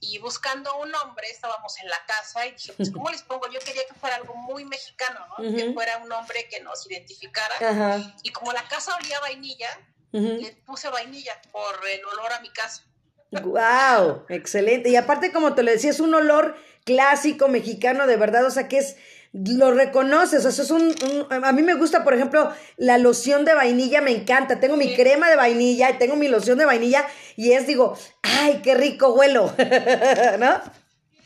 y 0.00 0.18
buscando 0.18 0.76
un 0.78 0.90
nombre 0.90 1.28
estábamos 1.30 1.78
en 1.80 1.88
la 1.88 1.96
casa 2.06 2.46
y 2.46 2.52
dije, 2.52 2.72
pues 2.74 2.90
¿cómo 2.90 3.10
les 3.10 3.22
pongo? 3.22 3.48
Yo 3.50 3.60
quería 3.60 3.82
que 3.86 3.94
fuera 3.94 4.16
algo 4.16 4.34
muy 4.34 4.64
mexicano, 4.64 5.20
¿no? 5.38 5.56
Que 5.56 5.72
fuera 5.72 5.98
un 5.98 6.08
nombre 6.08 6.48
que 6.48 6.60
nos 6.60 6.86
identificara. 6.90 8.14
Y 8.22 8.30
como 8.30 8.52
la 8.52 8.62
casa 8.68 8.96
olía 8.96 9.20
vainilla, 9.20 9.68
le 10.12 10.52
puse 10.66 10.88
vainilla 10.88 11.40
por 11.52 11.74
el 11.88 12.04
olor 12.04 12.32
a 12.32 12.40
mi 12.40 12.50
casa. 12.50 12.84
¡Wow! 13.30 14.24
Excelente. 14.28 14.88
Y 14.88 14.96
aparte, 14.96 15.32
como 15.32 15.54
te 15.54 15.62
lo 15.62 15.70
decía, 15.70 15.90
es 15.90 16.00
un 16.00 16.14
olor 16.14 16.56
clásico 16.84 17.48
mexicano 17.48 18.06
de 18.06 18.16
verdad, 18.16 18.46
o 18.46 18.50
sea 18.50 18.68
que 18.68 18.78
es 18.78 18.96
lo 19.32 19.72
reconoces, 19.72 20.44
o 20.44 20.52
sea, 20.52 20.64
es 20.64 20.70
un, 20.70 20.94
a 21.30 21.52
mí 21.52 21.62
me 21.62 21.74
gusta, 21.74 22.02
por 22.02 22.14
ejemplo, 22.14 22.54
la 22.76 22.98
loción 22.98 23.44
de 23.44 23.54
vainilla, 23.54 24.00
me 24.00 24.10
encanta, 24.10 24.58
tengo 24.58 24.76
mi 24.76 24.94
crema 24.96 25.28
de 25.28 25.36
vainilla 25.36 25.90
y 25.90 25.98
tengo 25.98 26.16
mi 26.16 26.28
loción 26.28 26.58
de 26.58 26.64
vainilla 26.64 27.06
y 27.36 27.52
es, 27.52 27.66
digo, 27.66 27.96
ay, 28.22 28.62
qué 28.62 28.74
rico 28.74 29.12
huelo, 29.12 29.54
¿no? 30.38 30.62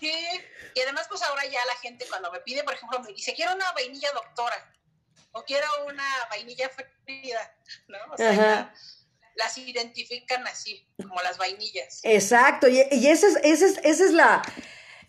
Sí, 0.01 0.13
y 0.75 0.81
además 0.81 1.07
pues 1.09 1.23
ahora 1.23 1.45
ya 1.45 1.65
la 1.67 1.77
gente 1.77 2.05
cuando 2.09 2.33
me 2.33 2.41
pide, 2.41 2.65
por 2.65 2.75
ejemplo, 2.75 3.01
me 3.01 3.13
dice, 3.13 3.35
quiero 3.35 3.55
una 3.55 3.71
vainilla 3.73 4.11
doctora 4.13 4.73
o 5.33 5.45
quiero 5.45 5.67
una 5.87 6.05
vainilla 6.29 6.71
fría, 7.05 7.57
¿no? 7.87 7.99
O 8.13 8.17
sea, 8.17 8.75
las 9.37 9.57
identifican 9.59 10.47
así, 10.47 10.87
como 10.97 11.21
las 11.23 11.39
vainillas. 11.39 12.01
Exacto, 12.03 12.69
y, 12.69 12.83
y 12.91 13.07
esa 13.07 13.29
es, 13.29 13.37
esa 13.43 13.67
es, 13.67 13.79
esa 13.85 14.05
es 14.05 14.13
la 14.13 14.43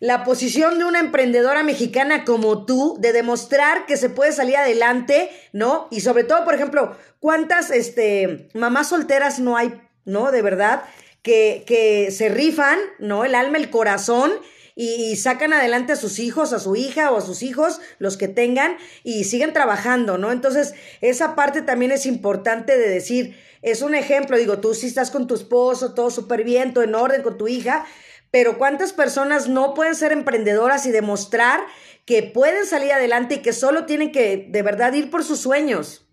la 0.03 0.25
posición 0.25 0.79
de 0.79 0.83
una 0.83 0.99
emprendedora 0.99 1.63
mexicana 1.63 2.25
como 2.25 2.65
tú, 2.65 2.97
de 2.99 3.13
demostrar 3.13 3.85
que 3.85 3.95
se 3.95 4.09
puede 4.09 4.33
salir 4.33 4.57
adelante, 4.57 5.29
¿no? 5.53 5.87
Y 5.91 6.01
sobre 6.01 6.25
todo, 6.25 6.43
por 6.43 6.53
ejemplo, 6.53 6.97
¿cuántas 7.21 7.71
este, 7.71 8.49
mamás 8.53 8.89
solteras 8.89 9.39
no 9.39 9.55
hay, 9.55 9.81
¿no? 10.03 10.33
De 10.33 10.41
verdad, 10.41 10.83
que, 11.21 11.63
que 11.65 12.11
se 12.11 12.27
rifan, 12.27 12.79
¿no? 12.99 13.23
El 13.23 13.33
alma, 13.33 13.57
el 13.57 13.69
corazón. 13.69 14.33
Y, 14.75 15.15
sacan 15.15 15.53
adelante 15.53 15.93
a 15.93 15.95
sus 15.95 16.19
hijos, 16.19 16.51
a 16.51 16.59
su 16.59 16.75
hija 16.75 17.09
o 17.09 17.19
a 17.19 17.21
sus 17.21 17.41
hijos, 17.41 17.79
los 17.97 18.17
que 18.17 18.27
tengan, 18.27 18.75
y 19.05 19.23
siguen 19.23 19.53
trabajando, 19.53 20.17
¿no? 20.17 20.33
Entonces, 20.33 20.73
esa 20.99 21.33
parte 21.33 21.61
también 21.61 21.93
es 21.93 22.05
importante 22.05 22.77
de 22.77 22.89
decir, 22.89 23.37
es 23.61 23.81
un 23.81 23.95
ejemplo, 23.95 24.35
digo, 24.35 24.59
tú 24.59 24.73
sí 24.73 24.87
estás 24.87 25.11
con 25.11 25.27
tu 25.27 25.35
esposo, 25.35 25.93
todo 25.93 26.09
súper 26.09 26.43
bien, 26.43 26.73
todo 26.73 26.83
en 26.83 26.93
orden 26.93 27.21
con 27.21 27.37
tu 27.37 27.47
hija, 27.47 27.85
pero 28.33 28.57
¿cuántas 28.57 28.93
personas 28.93 29.47
no 29.47 29.75
pueden 29.75 29.93
ser 29.93 30.11
emprendedoras 30.11 30.87
y 30.87 30.91
demostrar 30.91 31.61
que 32.03 32.23
pueden 32.23 32.65
salir 32.65 32.91
adelante 32.91 33.35
y 33.35 33.41
que 33.43 33.53
solo 33.53 33.85
tienen 33.85 34.11
que 34.11 34.47
de 34.49 34.63
verdad 34.63 34.91
ir 34.93 35.11
por 35.11 35.23
sus 35.23 35.39
sueños? 35.39 36.07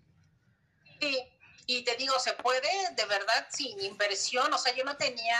Sí, 0.99 1.17
y 1.65 1.83
te 1.83 1.95
digo, 1.95 2.19
se 2.19 2.33
puede 2.33 2.69
de 2.95 3.05
verdad 3.05 3.47
sin 3.49 3.81
inversión, 3.81 4.53
o 4.53 4.59
sea, 4.59 4.71
yo 4.75 4.83
no 4.83 4.95
tenía, 4.97 5.35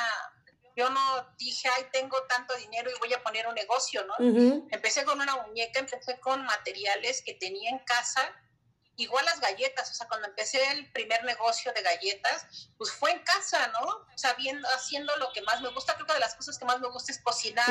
yo 0.75 0.89
no 0.89 1.27
dije, 1.37 1.69
ay, 1.77 1.85
tengo 1.91 2.17
tanto 2.23 2.55
dinero 2.55 2.89
y 2.89 2.97
voy 2.97 3.13
a 3.13 3.21
poner 3.21 3.45
un 3.47 3.53
negocio, 3.53 4.03
¿no? 4.07 4.15
Empecé 4.71 5.05
con 5.05 5.21
una 5.21 5.35
muñeca, 5.45 5.81
empecé 5.81 6.19
con 6.19 6.43
materiales 6.45 7.21
que 7.23 7.35
tenía 7.35 7.69
en 7.69 7.77
casa 7.85 8.27
igual 9.03 9.25
las 9.25 9.39
galletas, 9.39 9.89
o 9.91 9.93
sea, 9.93 10.07
cuando 10.07 10.27
empecé 10.27 10.63
el 10.71 10.91
primer 10.91 11.23
negocio 11.23 11.73
de 11.73 11.81
galletas, 11.81 12.69
pues 12.77 12.91
fue 12.91 13.11
en 13.11 13.19
casa, 13.23 13.67
¿no? 13.67 14.05
Sabiendo, 14.15 14.67
haciendo 14.75 15.15
lo 15.17 15.31
que 15.33 15.41
más 15.41 15.61
me 15.61 15.69
gusta, 15.69 15.95
creo 15.95 16.07
que 16.07 16.13
de 16.13 16.19
las 16.19 16.35
cosas 16.35 16.57
que 16.57 16.65
más 16.65 16.79
me 16.79 16.89
gusta 16.89 17.11
es 17.11 17.19
cocinar 17.19 17.69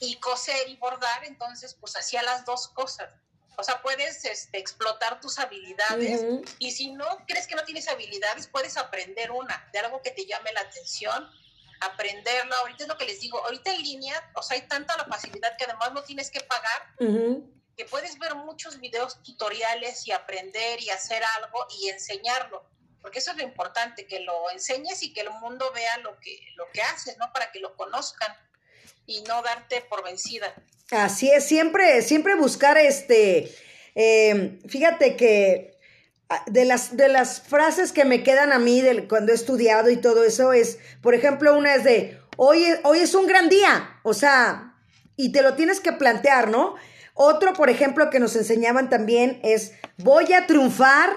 y 0.00 0.16
coser 0.16 0.68
y 0.68 0.76
bordar, 0.76 1.24
entonces 1.24 1.74
pues 1.74 1.96
hacía 1.96 2.22
las 2.22 2.44
dos 2.44 2.68
cosas. 2.68 3.12
O 3.56 3.62
sea, 3.62 3.82
puedes 3.82 4.24
este, 4.24 4.58
explotar 4.58 5.20
tus 5.20 5.38
habilidades 5.38 6.24
y 6.58 6.70
si 6.70 6.92
no 6.92 7.06
crees 7.26 7.46
que 7.46 7.54
no 7.54 7.64
tienes 7.64 7.88
habilidades, 7.88 8.46
puedes 8.46 8.76
aprender 8.76 9.30
una, 9.30 9.68
de 9.72 9.80
algo 9.80 10.00
que 10.00 10.10
te 10.12 10.24
llame 10.24 10.50
la 10.52 10.62
atención, 10.62 11.28
aprenderlo. 11.80 12.54
Ahorita 12.56 12.84
es 12.84 12.88
lo 12.88 12.96
que 12.96 13.04
les 13.04 13.20
digo, 13.20 13.44
ahorita 13.44 13.74
en 13.74 13.82
línea, 13.82 14.32
o 14.34 14.42
sea, 14.42 14.56
hay 14.56 14.66
tanta 14.66 14.96
la 14.96 15.04
facilidad 15.04 15.56
que 15.58 15.64
además 15.64 15.92
no 15.92 16.02
tienes 16.02 16.30
que 16.30 16.40
pagar 16.40 17.50
que 17.76 17.84
puedes 17.84 18.18
ver 18.18 18.34
muchos 18.34 18.80
videos 18.80 19.22
tutoriales 19.22 20.06
y 20.06 20.12
aprender 20.12 20.80
y 20.80 20.90
hacer 20.90 21.22
algo 21.38 21.66
y 21.80 21.88
enseñarlo, 21.88 22.64
porque 23.00 23.20
eso 23.20 23.30
es 23.30 23.38
lo 23.38 23.42
importante, 23.42 24.06
que 24.06 24.20
lo 24.20 24.50
enseñes 24.50 25.02
y 25.02 25.12
que 25.12 25.22
el 25.22 25.30
mundo 25.30 25.70
vea 25.72 25.98
lo 25.98 26.18
que, 26.20 26.38
lo 26.56 26.70
que 26.72 26.82
haces, 26.82 27.16
¿no? 27.18 27.32
Para 27.32 27.50
que 27.52 27.60
lo 27.60 27.74
conozcan 27.76 28.34
y 29.06 29.22
no 29.22 29.42
darte 29.42 29.80
por 29.82 30.04
vencida. 30.04 30.54
Así 30.90 31.30
es, 31.30 31.46
siempre, 31.46 32.02
siempre 32.02 32.34
buscar 32.34 32.76
este, 32.76 33.54
eh, 33.94 34.58
fíjate 34.68 35.16
que 35.16 35.78
ah, 36.28 36.42
de 36.46 36.64
las, 36.64 36.96
de 36.96 37.08
las 37.08 37.40
frases 37.40 37.92
que 37.92 38.04
me 38.04 38.22
quedan 38.22 38.52
a 38.52 38.58
mí 38.58 38.80
de 38.80 39.08
cuando 39.08 39.32
he 39.32 39.34
estudiado 39.34 39.90
y 39.90 39.96
todo 39.96 40.24
eso 40.24 40.52
es, 40.52 40.78
por 41.02 41.14
ejemplo, 41.14 41.56
una 41.56 41.74
es 41.74 41.84
de, 41.84 42.20
hoy, 42.36 42.66
hoy 42.84 42.98
es 42.98 43.14
un 43.14 43.26
gran 43.26 43.48
día, 43.48 44.00
o 44.02 44.14
sea, 44.14 44.74
y 45.16 45.32
te 45.32 45.42
lo 45.42 45.54
tienes 45.54 45.80
que 45.80 45.92
plantear, 45.92 46.48
¿no? 46.48 46.76
Otro, 47.22 47.52
por 47.52 47.68
ejemplo, 47.68 48.08
que 48.08 48.18
nos 48.18 48.34
enseñaban 48.34 48.88
también 48.88 49.40
es, 49.42 49.72
voy 49.98 50.32
a 50.32 50.46
triunfar, 50.46 51.10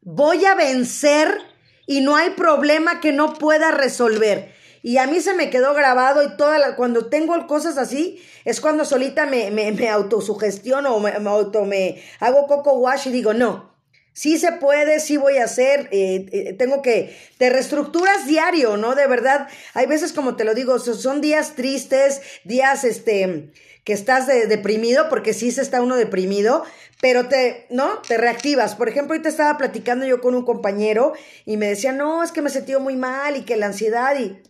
voy 0.00 0.44
a 0.46 0.56
vencer 0.56 1.38
y 1.86 2.00
no 2.00 2.16
hay 2.16 2.30
problema 2.30 2.98
que 3.00 3.12
no 3.12 3.34
pueda 3.34 3.70
resolver. 3.70 4.52
Y 4.82 4.96
a 4.96 5.06
mí 5.06 5.20
se 5.20 5.32
me 5.32 5.50
quedó 5.50 5.72
grabado 5.72 6.24
y 6.24 6.36
toda 6.36 6.58
la, 6.58 6.74
cuando 6.74 7.06
tengo 7.06 7.46
cosas 7.46 7.78
así, 7.78 8.20
es 8.44 8.60
cuando 8.60 8.84
solita 8.84 9.26
me, 9.26 9.52
me, 9.52 9.70
me 9.70 9.88
autosugestiono 9.90 10.92
o 10.92 10.98
me, 10.98 11.12
auto, 11.12 11.64
me 11.64 12.02
hago 12.18 12.48
coco 12.48 12.72
wash 12.72 13.06
y 13.06 13.12
digo, 13.12 13.32
no, 13.32 13.73
Sí 14.14 14.38
se 14.38 14.52
puede, 14.52 15.00
sí 15.00 15.16
voy 15.16 15.38
a 15.38 15.44
hacer, 15.44 15.88
eh, 15.90 16.26
eh, 16.30 16.52
tengo 16.52 16.82
que, 16.82 17.18
te 17.36 17.50
reestructuras 17.50 18.26
diario, 18.26 18.76
¿no? 18.76 18.94
De 18.94 19.08
verdad, 19.08 19.48
hay 19.74 19.86
veces 19.86 20.12
como 20.12 20.36
te 20.36 20.44
lo 20.44 20.54
digo, 20.54 20.78
son 20.78 21.20
días 21.20 21.56
tristes, 21.56 22.22
días, 22.44 22.84
este, 22.84 23.50
que 23.82 23.92
estás 23.92 24.28
deprimido, 24.28 25.08
porque 25.08 25.34
sí 25.34 25.50
se 25.50 25.62
está 25.62 25.82
uno 25.82 25.96
deprimido, 25.96 26.64
pero 27.00 27.28
te, 27.28 27.66
¿no? 27.70 27.98
Te 28.02 28.16
reactivas. 28.16 28.76
Por 28.76 28.88
ejemplo, 28.88 29.20
te 29.20 29.28
estaba 29.28 29.58
platicando 29.58 30.06
yo 30.06 30.20
con 30.20 30.36
un 30.36 30.44
compañero 30.44 31.12
y 31.44 31.56
me 31.56 31.66
decía, 31.66 31.92
no, 31.92 32.22
es 32.22 32.30
que 32.30 32.40
me 32.40 32.50
sentí 32.50 32.74
muy 32.76 32.96
mal 32.96 33.36
y 33.36 33.42
que 33.42 33.56
la 33.56 33.66
ansiedad 33.66 34.16
y 34.18 34.40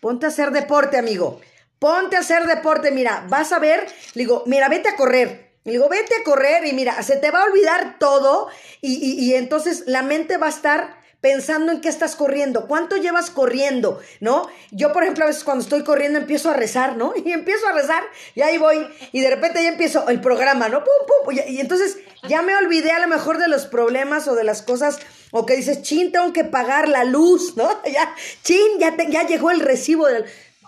ponte 0.00 0.26
a 0.26 0.30
hacer 0.30 0.52
deporte, 0.52 0.96
amigo. 0.96 1.38
Ponte 1.78 2.16
a 2.16 2.20
hacer 2.20 2.46
deporte, 2.46 2.90
mira, 2.90 3.26
vas 3.28 3.52
a 3.52 3.58
ver, 3.58 3.86
le 4.14 4.22
digo, 4.22 4.42
mira, 4.46 4.70
vete 4.70 4.88
a 4.88 4.96
correr. 4.96 5.45
Le 5.66 5.72
digo, 5.72 5.88
vete 5.88 6.14
a 6.14 6.22
correr 6.22 6.64
y 6.64 6.72
mira, 6.72 7.02
se 7.02 7.16
te 7.16 7.32
va 7.32 7.42
a 7.42 7.44
olvidar 7.46 7.98
todo 7.98 8.48
y, 8.80 8.94
y, 8.94 9.34
entonces 9.34 9.82
la 9.86 10.02
mente 10.02 10.36
va 10.36 10.46
a 10.46 10.50
estar 10.50 10.96
pensando 11.20 11.72
en 11.72 11.80
qué 11.80 11.88
estás 11.88 12.14
corriendo, 12.14 12.68
cuánto 12.68 12.96
llevas 12.96 13.30
corriendo, 13.30 13.98
¿no? 14.20 14.48
Yo, 14.70 14.92
por 14.92 15.02
ejemplo, 15.02 15.24
a 15.24 15.26
veces 15.26 15.42
cuando 15.42 15.64
estoy 15.64 15.82
corriendo 15.82 16.20
empiezo 16.20 16.50
a 16.50 16.54
rezar, 16.54 16.96
¿no? 16.96 17.14
Y 17.24 17.32
empiezo 17.32 17.66
a 17.66 17.72
rezar 17.72 18.04
y 18.36 18.42
ahí 18.42 18.58
voy 18.58 18.86
y 19.10 19.20
de 19.20 19.28
repente 19.28 19.60
ya 19.60 19.70
empiezo 19.70 20.08
el 20.08 20.20
programa, 20.20 20.68
¿no? 20.68 20.84
Pum, 20.84 21.24
pum, 21.24 21.34
y, 21.34 21.40
y 21.54 21.60
entonces 21.60 21.98
ya 22.28 22.42
me 22.42 22.56
olvidé 22.56 22.92
a 22.92 23.00
lo 23.00 23.08
mejor 23.08 23.38
de 23.38 23.48
los 23.48 23.66
problemas 23.66 24.28
o 24.28 24.36
de 24.36 24.44
las 24.44 24.62
cosas 24.62 25.00
o 25.32 25.46
que 25.46 25.56
dices, 25.56 25.82
chin, 25.82 26.12
tengo 26.12 26.32
que 26.32 26.44
pagar 26.44 26.88
la 26.88 27.02
luz, 27.02 27.56
¿no? 27.56 27.68
Ya, 27.92 28.14
chin, 28.42 28.78
ya, 28.78 28.96
ya 29.08 29.26
llegó 29.26 29.50
el 29.50 29.60
recibo 29.60 30.06
del 30.06 30.26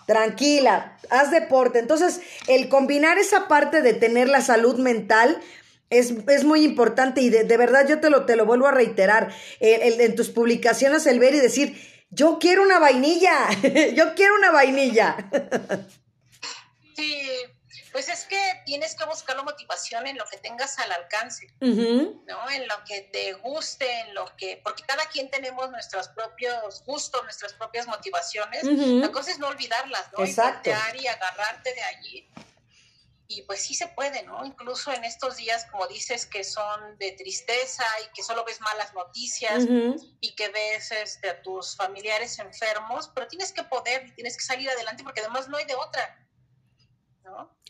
tranquila, 0.09 0.97
haz 1.11 1.31
deporte. 1.31 1.79
Entonces, 1.79 2.23
el 2.47 2.71
combinar 2.71 3.19
esa 3.19 3.47
parte 3.47 3.83
de 3.83 3.93
tener 3.93 4.31
la 4.31 4.41
salud 4.41 4.79
mental 4.79 5.39
es, 5.91 6.15
es 6.29 6.45
muy 6.45 6.65
importante 6.65 7.21
y 7.21 7.29
de, 7.29 7.45
verdad 7.59 7.87
yo 7.87 8.01
te 8.01 8.09
lo, 8.09 8.25
te 8.25 8.35
lo 8.35 8.47
vuelvo 8.47 8.67
a 8.67 8.73
reiterar. 8.73 9.29
El, 9.61 10.01
en 10.01 10.17
tus 10.17 10.31
publicaciones, 10.31 11.07
el 11.07 11.21
ver 11.21 11.35
y 11.35 11.41
decir, 11.41 11.79
yo 12.09 12.39
quiero 12.41 12.63
una 12.63 12.79
vainilla, 12.79 13.51
yo 13.95 14.15
quiero 14.15 14.35
una 14.37 14.51
vainilla. 14.51 15.29
Sí, 16.97 17.23
pues 17.93 18.09
es 18.09 18.25
que 18.25 18.41
tienes 18.67 18.95
que 18.95 19.05
buscar 19.05 19.37
la 19.37 19.43
motivación 19.43 20.07
en 20.07 20.17
lo 20.17 20.25
que 20.27 20.39
tengas 20.39 20.79
al 20.79 20.91
alcance, 20.93 21.47
¿no? 21.61 22.51
En 22.51 22.69
lo 22.69 22.85
que 22.87 23.03
te 23.13 23.33
guste, 23.35 24.01
en 24.01 24.15
lo 24.15 24.25
que, 24.37 24.61
porque 24.63 24.83
cada 24.85 25.07
quien 25.07 25.31
tenemos 25.31 25.71
nuestros 25.71 26.09
propios 26.09 26.85
gustos, 26.85 27.23
nuestras 27.25 27.53
propias 27.55 27.87
motivaciones. 27.87 28.65
La 28.65 29.11
cosa 29.13 29.31
es 29.31 29.39
no 29.39 29.49
olvidarlas, 29.49 30.11
¿no? 30.17 30.25
Exacto. 30.25 30.71
Y 30.95 30.99
y 30.99 31.07
agarrarte 31.07 31.75
de 31.75 31.83
allí. 31.83 32.29
Y 33.31 33.43
pues 33.43 33.61
sí 33.61 33.75
se 33.75 33.89
puede, 33.89 34.23
¿no? 34.23 34.45
Incluso 34.45 34.91
en 34.91 35.05
estos 35.05 35.37
días, 35.37 35.67
como 35.71 35.87
dices, 35.87 36.25
que 36.25 36.43
son 36.45 36.97
de 36.97 37.13
tristeza 37.13 37.85
y 38.05 38.15
que 38.15 38.23
solo 38.23 38.43
ves 38.45 38.61
malas 38.63 38.95
noticias 38.95 39.65
y 40.21 40.35
que 40.35 40.49
ves 40.49 40.91
este, 40.93 41.29
a 41.29 41.43
tus 41.43 41.77
familiares 41.77 42.39
enfermos, 42.39 43.11
pero 43.15 43.29
tienes 43.29 43.53
que 43.53 43.63
poder 43.65 44.07
y 44.07 44.13
tienes 44.13 44.37
que 44.37 44.45
salir 44.45 44.71
adelante 44.71 45.03
porque 45.05 45.21
además 45.21 45.49
no 45.49 45.59
hay 45.59 45.67
de 45.67 45.75
otra 45.75 46.29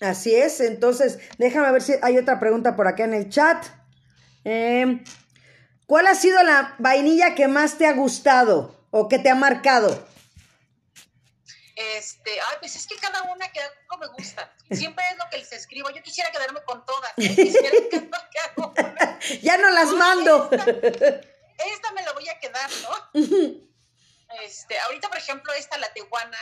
Así 0.01 0.34
es, 0.34 0.61
entonces 0.61 1.18
déjame 1.38 1.72
ver 1.72 1.82
si 1.82 1.94
hay 2.03 2.18
otra 2.18 2.38
pregunta 2.38 2.76
por 2.76 2.86
acá 2.86 3.03
en 3.05 3.14
el 3.14 3.28
chat. 3.28 3.66
Em, 4.44 5.03
¿Cuál 5.86 6.07
ha 6.07 6.14
sido 6.14 6.40
la 6.42 6.76
vainilla 6.78 7.34
que 7.34 7.49
más 7.49 7.78
te 7.78 7.86
ha 7.86 7.94
gustado 7.94 8.86
o 8.90 9.09
que 9.09 9.18
te 9.18 9.30
ha 9.30 9.34
marcado? 9.34 10.07
Este, 11.74 12.32
ay, 12.32 12.57
pues 12.61 12.76
es 12.76 12.86
que 12.86 12.96
cada 12.96 13.22
una 13.22 13.51
que 13.53 13.61
hago 13.61 13.99
me 14.01 14.09
gusta. 14.09 14.53
Siempre 14.70 15.03
es 15.12 15.16
lo 15.16 15.24
que 15.30 15.38
les 15.38 15.51
escribo. 15.53 15.88
Yo 15.90 16.03
quisiera 16.03 16.30
quedarme 16.32 16.61
con 16.64 16.84
todas. 16.84 17.12
ya 19.42 19.57
no 19.59 19.70
las 19.70 19.92
mando. 19.92 20.51
Esta, 20.51 21.92
me 21.92 22.03
la 22.03 22.12
voy 22.12 22.28
a 22.28 22.38
quedar, 22.38 22.68
¿no? 22.82 22.90
este, 24.42 24.78
ahorita, 24.80 25.09
por 25.09 25.16
ejemplo, 25.18 25.53
esta, 25.55 25.78
la 25.78 25.90
tehuana, 25.92 26.38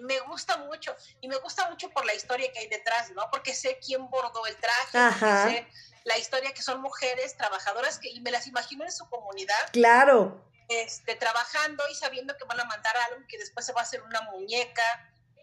me 0.00 0.18
gusta 0.20 0.56
mucho 0.58 0.94
y 1.20 1.28
me 1.28 1.36
gusta 1.36 1.68
mucho 1.70 1.90
por 1.90 2.04
la 2.04 2.14
historia 2.14 2.52
que 2.52 2.60
hay 2.60 2.68
detrás, 2.68 3.10
¿no? 3.12 3.28
Porque 3.30 3.54
sé 3.54 3.78
quién 3.84 4.08
bordó 4.10 4.46
el 4.46 4.56
traje, 4.56 5.18
sé 5.50 5.68
la 6.04 6.18
historia 6.18 6.52
que 6.52 6.62
son 6.62 6.80
mujeres 6.80 7.36
trabajadoras 7.36 7.98
que 7.98 8.10
y 8.10 8.20
me 8.20 8.30
las 8.30 8.46
imagino 8.46 8.84
en 8.84 8.92
su 8.92 9.08
comunidad. 9.08 9.70
Claro. 9.72 10.40
Este, 10.68 11.14
trabajando 11.16 11.82
y 11.90 11.94
sabiendo 11.94 12.36
que 12.36 12.44
van 12.44 12.60
a 12.60 12.64
mandar 12.64 12.96
algo 12.96 13.26
que 13.28 13.38
después 13.38 13.66
se 13.66 13.72
va 13.72 13.80
a 13.80 13.84
hacer 13.84 14.02
una 14.02 14.20
muñeca. 14.32 14.82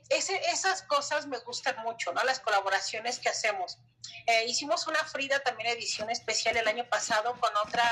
Ese, 0.09 0.35
esas 0.51 0.83
cosas 0.83 1.27
me 1.27 1.39
gustan 1.39 1.75
mucho, 1.83 2.11
¿no? 2.13 2.23
Las 2.23 2.39
colaboraciones 2.39 3.19
que 3.19 3.29
hacemos. 3.29 3.79
Eh, 4.27 4.45
hicimos 4.45 4.87
una 4.87 5.03
Frida 5.05 5.39
también 5.39 5.69
edición 5.69 6.09
especial 6.09 6.57
el 6.57 6.67
año 6.67 6.87
pasado 6.89 7.35
con 7.39 7.51
otra 7.65 7.83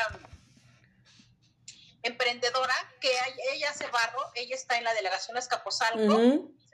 emprendedora 2.03 2.73
que 3.01 3.11
ella 3.51 3.69
hace 3.69 3.87
barro, 3.87 4.31
ella 4.35 4.55
está 4.55 4.77
en 4.77 4.83
la 4.83 4.93
delegación 4.93 5.37
Escaposalco 5.37 6.19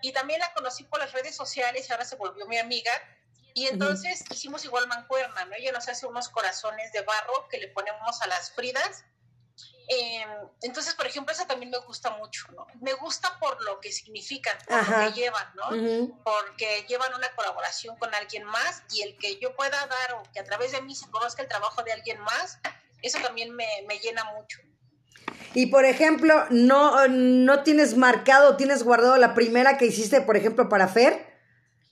y 0.02 0.12
también 0.12 0.40
la 0.40 0.54
conocí 0.54 0.84
por 0.84 1.00
las 1.00 1.12
redes 1.14 1.36
sociales 1.36 1.88
y 1.90 1.92
ahora 1.92 2.06
se 2.06 2.16
volvió 2.16 2.46
mi 2.48 2.58
amiga. 2.58 2.92
Y 3.54 3.68
entonces 3.68 4.24
hicimos 4.30 4.66
igual 4.66 4.86
mancuerna, 4.88 5.46
¿no? 5.46 5.56
Ella 5.56 5.72
nos 5.72 5.88
hace 5.88 6.06
unos 6.06 6.28
corazones 6.30 6.92
de 6.92 7.02
barro 7.02 7.48
que 7.50 7.58
le 7.58 7.70
ponemos 7.70 8.22
a 8.22 8.28
las 8.28 8.52
fridas. 8.52 9.06
Em, 9.88 10.30
entonces, 10.62 10.94
por 10.96 11.08
ejemplo, 11.08 11.32
esa 11.34 11.48
también 11.48 11.72
me 11.72 11.78
gusta 11.78 12.10
mucho, 12.12 12.48
¿no? 12.52 12.68
Me 12.82 12.94
gusta 12.94 13.40
por 13.40 13.64
lo 13.64 13.80
que 13.80 13.92
significan, 13.92 14.58
por 14.68 14.90
lo 14.90 15.06
que 15.06 15.14
llevan, 15.14 15.54
¿no? 15.56 15.70
Porque 16.24 16.86
llevan 16.90 17.14
una 17.14 17.34
colaboración 17.34 17.96
con 17.98 18.14
alguien 18.14 18.44
más 18.44 18.84
y 18.92 19.04
el 19.04 19.18
que 19.18 19.40
yo 19.40 19.56
pueda 19.56 19.88
dar 19.88 20.14
o 20.16 20.24
que 20.34 20.40
a 20.40 20.44
través 20.44 20.74
de 20.74 20.82
mí 20.82 20.94
se 20.94 21.10
conozca 21.10 21.42
el 21.42 21.48
trabajo 21.48 21.82
de 21.84 21.94
alguien 21.94 22.20
más, 22.20 22.60
eso 23.02 23.20
también 23.22 23.56
me, 23.56 23.68
me 23.88 24.00
llena 24.00 24.24
mucho. 24.34 24.60
Y 25.54 25.68
por 25.68 25.86
ejemplo, 25.86 26.46
no, 26.50 27.08
no 27.08 27.64
tienes 27.64 27.96
marcado, 27.96 28.58
tienes 28.58 28.84
guardado 28.84 29.18
la 29.18 29.34
primera 29.34 29.78
que 29.78 29.86
hiciste, 29.86 30.22
por 30.22 30.36
ejemplo, 30.36 30.68
para 30.68 30.88
Fer. 30.88 31.34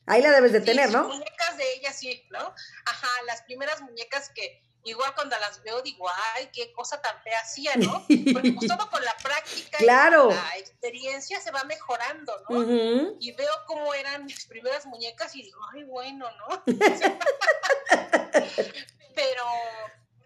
Ahí 0.05 0.21
la 0.21 0.31
debes 0.31 0.51
de 0.51 0.59
tener, 0.59 0.91
¿no? 0.91 1.07
muñecas 1.07 1.57
de 1.57 1.73
ella 1.75 1.93
sí, 1.93 2.25
¿no? 2.29 2.53
Ajá, 2.85 3.07
las 3.25 3.41
primeras 3.43 3.81
muñecas 3.81 4.29
que 4.35 4.61
igual 4.83 5.13
cuando 5.15 5.37
las 5.39 5.63
veo 5.63 5.81
digo, 5.81 6.05
ay, 6.35 6.49
qué 6.53 6.73
cosa 6.73 7.01
tan 7.01 7.23
fea 7.23 7.39
hacía, 7.39 7.71
¿no? 7.77 8.05
Porque 8.33 8.51
pues 8.51 8.67
todo 8.67 8.89
con 8.89 9.01
la 9.03 9.15
práctica 9.23 9.77
claro. 9.77 10.31
y 10.31 10.33
la 10.33 10.57
experiencia 10.57 11.39
se 11.39 11.51
va 11.51 11.63
mejorando, 11.63 12.33
¿no? 12.49 13.15
Y 13.19 13.31
veo 13.31 13.53
cómo 13.65 13.93
eran 13.93 14.25
mis 14.25 14.45
primeras 14.45 14.85
muñecas 14.85 15.33
y 15.35 15.43
digo, 15.43 15.59
ay, 15.73 15.85
bueno, 15.85 16.29
¿no? 16.31 16.63
Pero 19.15 19.43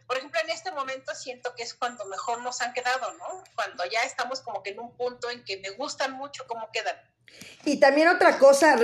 por 0.08 0.18
ejemplo, 0.18 0.40
en 0.42 0.50
este 0.50 0.72
momento 0.72 1.14
siento 1.14 1.54
que 1.56 1.64
es 1.64 1.74
cuando 1.74 2.06
mejor 2.06 2.42
nos 2.42 2.62
han 2.62 2.74
quedado, 2.74 3.12
¿no? 3.18 3.44
Cuando 3.56 3.84
ya 3.86 4.04
estamos 4.04 4.40
como 4.40 4.64
que 4.64 4.72
en 4.72 4.80
un 4.80 4.96
punto 4.96 5.30
en 5.30 5.44
que 5.44 5.58
me 5.58 5.72
gustan 5.72 6.14
mucho 6.14 6.46
cómo 6.48 6.70
quedan. 6.72 6.96
Y 7.66 7.80
también 7.82 8.08
otra 8.08 8.40
cosa, 8.40 8.78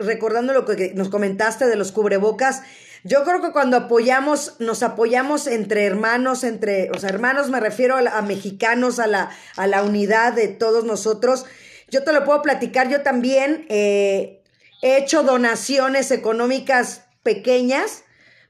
recordando 0.00 0.52
lo 0.52 0.64
que 0.66 0.92
nos 0.94 1.08
comentaste 1.08 1.66
de 1.66 1.76
los 1.76 1.92
cubrebocas, 1.92 2.62
yo 3.04 3.22
creo 3.22 3.40
que 3.42 3.52
cuando 3.52 3.76
apoyamos, 3.76 4.58
nos 4.58 4.82
apoyamos 4.82 5.46
entre 5.46 5.84
hermanos, 5.84 6.42
entre, 6.42 6.90
o 6.90 6.98
sea, 6.98 7.10
hermanos 7.10 7.50
me 7.50 7.60
refiero 7.60 7.96
a, 7.96 8.22
mexicanos, 8.22 8.98
a 8.98 9.06
la, 9.06 9.30
a 9.56 9.66
la 9.66 9.82
unidad 9.82 10.32
de 10.32 10.48
todos 10.48 10.84
nosotros. 10.84 11.44
Yo 11.90 12.02
te 12.02 12.12
lo 12.12 12.24
puedo 12.24 12.42
platicar, 12.42 12.88
yo 12.88 13.02
también 13.02 13.66
eh, 13.68 14.42
he 14.82 14.96
hecho 14.96 15.22
donaciones 15.22 16.10
económicas 16.10 17.02
pequeñas 17.22 18.04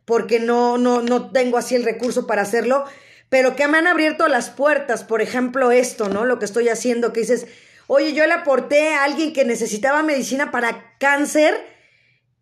porque 0.05 0.41
no, 0.41 0.79
no, 0.79 1.03
no 1.03 1.31
tengo 1.31 1.59
así 1.59 1.75
el 1.75 1.85
recurso 1.85 2.27
para 2.27 2.43
hacerlo, 2.43 2.85
pero 3.29 3.57
que 3.57 3.67
me 3.69 3.79
han 3.79 3.87
abierto 3.87 4.29
las 4.29 4.51
puertas, 4.51 5.05
por 5.05 5.23
ejemplo, 5.23 5.73
esto, 5.73 6.09
¿no? 6.09 6.25
Lo 6.25 6.39
que 6.39 6.45
estoy 6.45 6.69
haciendo, 6.69 7.13
que 7.13 7.21
dices, 7.21 7.47
oye, 7.87 8.13
yo 8.13 8.27
le 8.27 8.35
aporté 8.35 8.95
a 8.95 9.05
alguien 9.05 9.33
que 9.33 9.45
necesitaba 9.45 10.03
medicina 10.03 10.51
para 10.51 10.97
cáncer 10.99 11.75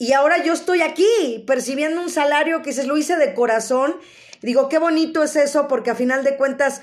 y 0.03 0.15
ahora 0.15 0.43
yo 0.43 0.53
estoy 0.53 0.83
aquí 0.83 1.45
percibiendo 1.47 2.01
un 2.01 2.11
salario 2.11 2.61
que 2.63 2.71
dices, 2.71 2.89
lo 2.89 2.97
hice 2.97 3.15
de 3.15 3.35
corazón. 3.35 3.95
Digo, 4.41 4.69
qué 4.69 4.79
bonito 4.79 5.23
es 5.23 5.37
eso, 5.37 5.69
porque 5.69 5.91
a 5.91 5.95
final 5.95 6.25
de 6.25 6.37
cuentas, 6.37 6.83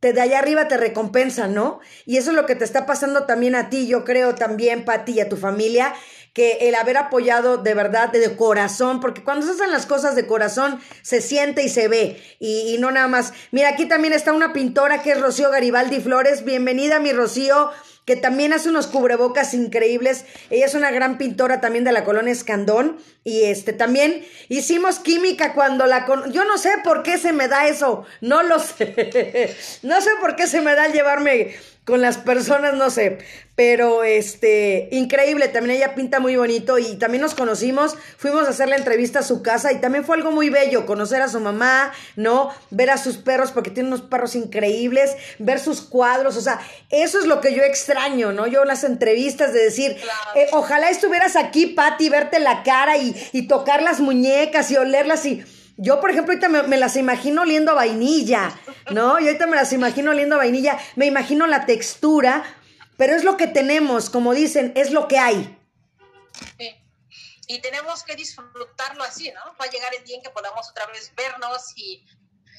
te 0.00 0.14
de 0.14 0.22
allá 0.22 0.38
arriba 0.38 0.66
te 0.66 0.78
recompensan, 0.78 1.52
¿no? 1.52 1.80
Y 2.06 2.16
eso 2.16 2.30
es 2.30 2.36
lo 2.36 2.46
que 2.46 2.54
te 2.54 2.64
está 2.64 2.86
pasando 2.86 3.24
también 3.24 3.54
a 3.54 3.68
ti, 3.68 3.86
yo 3.86 4.04
creo 4.04 4.34
también, 4.34 4.86
Pati, 4.86 5.12
y 5.12 5.20
a 5.20 5.28
tu 5.28 5.36
familia, 5.36 5.94
que 6.34 6.68
el 6.68 6.74
haber 6.74 6.98
apoyado 6.98 7.56
de 7.56 7.72
verdad, 7.74 8.10
de, 8.10 8.36
corazón, 8.36 9.00
porque 9.00 9.22
cuando 9.22 9.46
se 9.46 9.52
hacen 9.52 9.70
las 9.72 9.86
cosas 9.86 10.16
de 10.16 10.26
corazón, 10.26 10.80
se 11.02 11.20
siente 11.20 11.62
y 11.62 11.68
se 11.68 11.88
ve, 11.88 12.22
y, 12.40 12.74
y, 12.74 12.78
no 12.78 12.90
nada 12.90 13.08
más. 13.08 13.32
Mira, 13.52 13.70
aquí 13.70 13.86
también 13.86 14.12
está 14.12 14.32
una 14.32 14.52
pintora 14.52 15.02
que 15.02 15.12
es 15.12 15.20
Rocío 15.20 15.50
Garibaldi 15.50 16.00
Flores. 16.00 16.44
Bienvenida, 16.44 16.98
mi 16.98 17.12
Rocío 17.12 17.70
que 18.04 18.16
también 18.16 18.52
hace 18.52 18.68
unos 18.68 18.86
cubrebocas 18.86 19.54
increíbles. 19.54 20.26
Ella 20.50 20.66
es 20.66 20.74
una 20.74 20.90
gran 20.90 21.16
pintora 21.16 21.60
también 21.60 21.84
de 21.84 21.92
la 21.92 22.04
colonia 22.04 22.32
Escandón. 22.32 22.98
Y 23.24 23.44
este 23.44 23.72
también 23.72 24.24
hicimos 24.48 24.98
química 24.98 25.54
cuando 25.54 25.86
la 25.86 26.04
con... 26.04 26.30
Yo 26.30 26.44
no 26.44 26.58
sé 26.58 26.70
por 26.84 27.02
qué 27.02 27.16
se 27.16 27.32
me 27.32 27.48
da 27.48 27.66
eso. 27.66 28.04
No 28.20 28.42
lo 28.42 28.58
sé. 28.60 29.56
no 29.82 30.00
sé 30.02 30.10
por 30.20 30.36
qué 30.36 30.46
se 30.46 30.60
me 30.60 30.74
da 30.74 30.88
llevarme 30.88 31.54
con 31.84 32.00
las 32.00 32.18
personas, 32.18 32.74
no 32.74 32.90
sé. 32.90 33.18
Pero 33.56 34.02
este, 34.02 34.88
increíble, 34.90 35.46
también 35.46 35.76
ella 35.76 35.94
pinta 35.94 36.18
muy 36.18 36.34
bonito 36.34 36.78
y 36.78 36.96
también 36.96 37.22
nos 37.22 37.34
conocimos, 37.34 37.96
fuimos 38.16 38.46
a 38.46 38.50
hacer 38.50 38.68
la 38.68 38.76
entrevista 38.76 39.20
a 39.20 39.22
su 39.22 39.42
casa 39.42 39.72
y 39.72 39.80
también 39.80 40.04
fue 40.04 40.16
algo 40.16 40.32
muy 40.32 40.50
bello, 40.50 40.86
conocer 40.86 41.22
a 41.22 41.28
su 41.28 41.38
mamá, 41.38 41.92
¿no? 42.16 42.50
Ver 42.70 42.90
a 42.90 42.96
sus 42.96 43.16
perros 43.18 43.52
porque 43.52 43.70
tiene 43.70 43.90
unos 43.90 44.02
perros 44.02 44.34
increíbles, 44.34 45.12
ver 45.38 45.60
sus 45.60 45.82
cuadros, 45.82 46.36
o 46.36 46.40
sea, 46.40 46.58
eso 46.90 47.20
es 47.20 47.26
lo 47.26 47.40
que 47.40 47.54
yo 47.54 47.62
extraño, 47.62 48.32
¿no? 48.32 48.48
Yo 48.48 48.64
las 48.64 48.82
entrevistas 48.82 49.52
de 49.52 49.62
decir, 49.62 49.96
eh, 50.34 50.48
ojalá 50.52 50.90
estuvieras 50.90 51.36
aquí, 51.36 51.66
Patti, 51.66 52.08
verte 52.08 52.40
la 52.40 52.64
cara 52.64 52.96
y, 52.96 53.14
y 53.30 53.46
tocar 53.46 53.82
las 53.82 54.00
muñecas 54.00 54.68
y 54.72 54.76
olerlas 54.76 55.24
y 55.26 55.44
yo, 55.76 56.00
por 56.00 56.10
ejemplo, 56.10 56.32
ahorita 56.32 56.48
me, 56.48 56.76
las 56.76 56.96
imagino 56.96 57.42
oliendo 57.42 57.72
a 57.72 57.74
vainilla, 57.74 58.56
¿no? 58.90 59.18
Y 59.18 59.26
ahorita 59.26 59.46
me 59.46 59.56
las 59.56 59.72
imagino 59.72 60.12
oliendo 60.12 60.36
a 60.36 60.38
vainilla, 60.38 60.78
me 60.96 61.06
imagino 61.06 61.46
la 61.46 61.66
textura, 61.66 62.44
pero 62.96 63.14
es 63.14 63.24
lo 63.24 63.36
que 63.36 63.46
tenemos, 63.46 64.10
como 64.10 64.34
dicen, 64.34 64.72
es 64.76 64.90
lo 64.92 65.08
que 65.08 65.18
hay. 65.18 65.58
Sí. 66.58 66.74
Y 67.46 67.60
tenemos 67.60 68.04
que 68.04 68.14
disfrutarlo 68.14 69.04
así, 69.04 69.30
¿no? 69.32 69.40
Va 69.60 69.66
a 69.66 69.70
llegar 69.70 69.92
el 69.94 70.04
día 70.04 70.16
en 70.16 70.22
que 70.22 70.30
podamos 70.30 70.70
otra 70.70 70.86
vez 70.86 71.12
vernos 71.16 71.72
y 71.76 72.04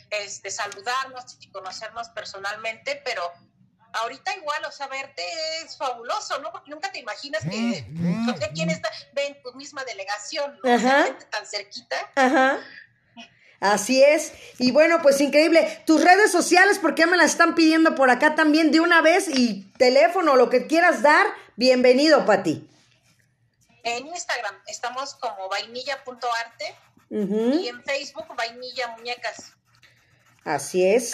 este, 0.10 0.52
saludarnos 0.52 1.38
y 1.40 1.50
conocernos 1.50 2.10
personalmente, 2.10 3.02
pero 3.04 3.24
ahorita 3.94 4.36
igual, 4.36 4.64
o 4.66 4.72
sea, 4.72 4.88
verte 4.88 5.24
es 5.64 5.78
fabuloso, 5.78 6.40
¿no? 6.40 6.52
Porque 6.52 6.70
nunca 6.70 6.92
te 6.92 7.00
imaginas 7.00 7.44
que, 7.44 7.86
mm, 7.90 8.30
mm. 8.30 8.36
quién 8.54 8.70
está, 8.70 8.92
ven 9.14 9.42
tu 9.42 9.54
misma 9.54 9.84
delegación, 9.86 10.60
¿no? 10.64 10.80
Gente 10.80 11.26
tan 11.32 11.46
cerquita. 11.46 12.12
Ajá. 12.16 12.60
Así 13.60 14.04
es. 14.04 14.34
Y 14.60 14.72
bueno, 14.72 15.02
pues 15.02 15.22
increíble. 15.22 15.82
Tus 15.86 16.04
redes 16.04 16.32
sociales, 16.32 16.80
porque 16.80 17.02
ya 17.02 17.08
me 17.08 17.18
las 17.18 17.32
están 17.32 17.56
pidiendo 17.56 17.96
por 17.96 18.10
acá 18.10 18.36
también 18.36 18.72
de 18.72 18.80
una 18.80 19.02
vez 19.02 19.28
y 19.28 19.64
teléfono, 19.78 20.36
lo 20.36 20.50
que 20.50 20.68
quieras 20.68 21.02
dar, 21.02 21.26
bienvenido, 21.56 22.26
Pati. 22.26 22.68
En 23.84 24.08
Instagram 24.08 24.56
estamos 24.68 25.16
como 25.16 25.48
vainilla.arte 25.48 26.76
y 27.10 27.68
en 27.68 27.84
Facebook 27.84 28.26
vainilla 28.36 28.96
muñecas. 28.98 29.54
Así 30.46 30.88
es. 30.88 31.12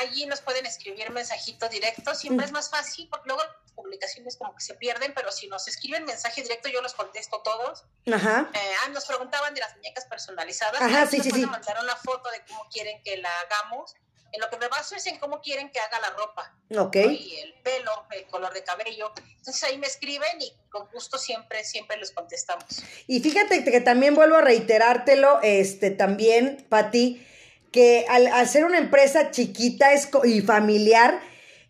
allí 0.00 0.24
nos 0.26 0.40
pueden 0.40 0.64
escribir 0.66 1.10
mensajito 1.10 1.68
directo, 1.68 2.14
siempre 2.14 2.46
es 2.46 2.52
más 2.52 2.70
fácil 2.70 3.08
porque 3.10 3.26
luego 3.26 3.42
publicaciones 3.74 4.36
como 4.36 4.54
que 4.54 4.62
se 4.62 4.74
pierden, 4.74 5.12
pero 5.14 5.32
si 5.32 5.48
nos 5.48 5.66
escriben 5.66 6.04
mensaje 6.04 6.42
directo 6.42 6.68
yo 6.68 6.80
los 6.80 6.94
contesto 6.94 7.42
todos. 7.42 7.84
Ajá. 8.12 8.50
Eh, 8.54 8.72
ah, 8.84 8.88
nos 8.90 9.04
preguntaban 9.04 9.52
de 9.54 9.60
las 9.60 9.74
muñecas 9.76 10.04
personalizadas. 10.04 10.80
Ajá, 10.80 11.06
sí, 11.06 11.20
sí, 11.20 11.30
sí. 11.32 11.44
mandar 11.46 11.76
una 11.82 11.96
foto 11.96 12.30
de 12.30 12.40
cómo 12.46 12.68
quieren 12.70 13.02
que 13.02 13.16
la 13.16 13.30
hagamos. 13.40 13.94
En 14.30 14.40
lo 14.40 14.48
que 14.48 14.56
me 14.56 14.68
baso 14.68 14.94
es 14.94 15.06
en 15.06 15.18
cómo 15.18 15.42
quieren 15.42 15.70
que 15.70 15.78
haga 15.78 16.00
la 16.00 16.10
ropa. 16.10 16.56
Ok. 16.78 16.96
Y 16.96 17.38
el 17.40 17.54
pelo, 17.62 18.06
el 18.12 18.26
color 18.28 18.54
de 18.54 18.64
cabello. 18.64 19.12
Entonces 19.36 19.62
ahí 19.64 19.76
me 19.76 19.86
escriben 19.86 20.40
y 20.40 20.54
con 20.70 20.88
gusto 20.90 21.18
siempre, 21.18 21.64
siempre 21.64 21.98
les 21.98 22.12
contestamos. 22.12 22.82
Y 23.06 23.20
fíjate 23.20 23.62
que 23.64 23.80
también 23.80 24.14
vuelvo 24.14 24.36
a 24.36 24.40
reiterártelo, 24.40 25.40
este, 25.42 25.90
también, 25.90 26.64
Pati, 26.70 27.26
que 27.72 28.04
al, 28.08 28.48
ser 28.48 28.64
una 28.64 28.78
empresa 28.78 29.30
chiquita 29.30 29.88
y 30.24 30.40
familiar, 30.42 31.20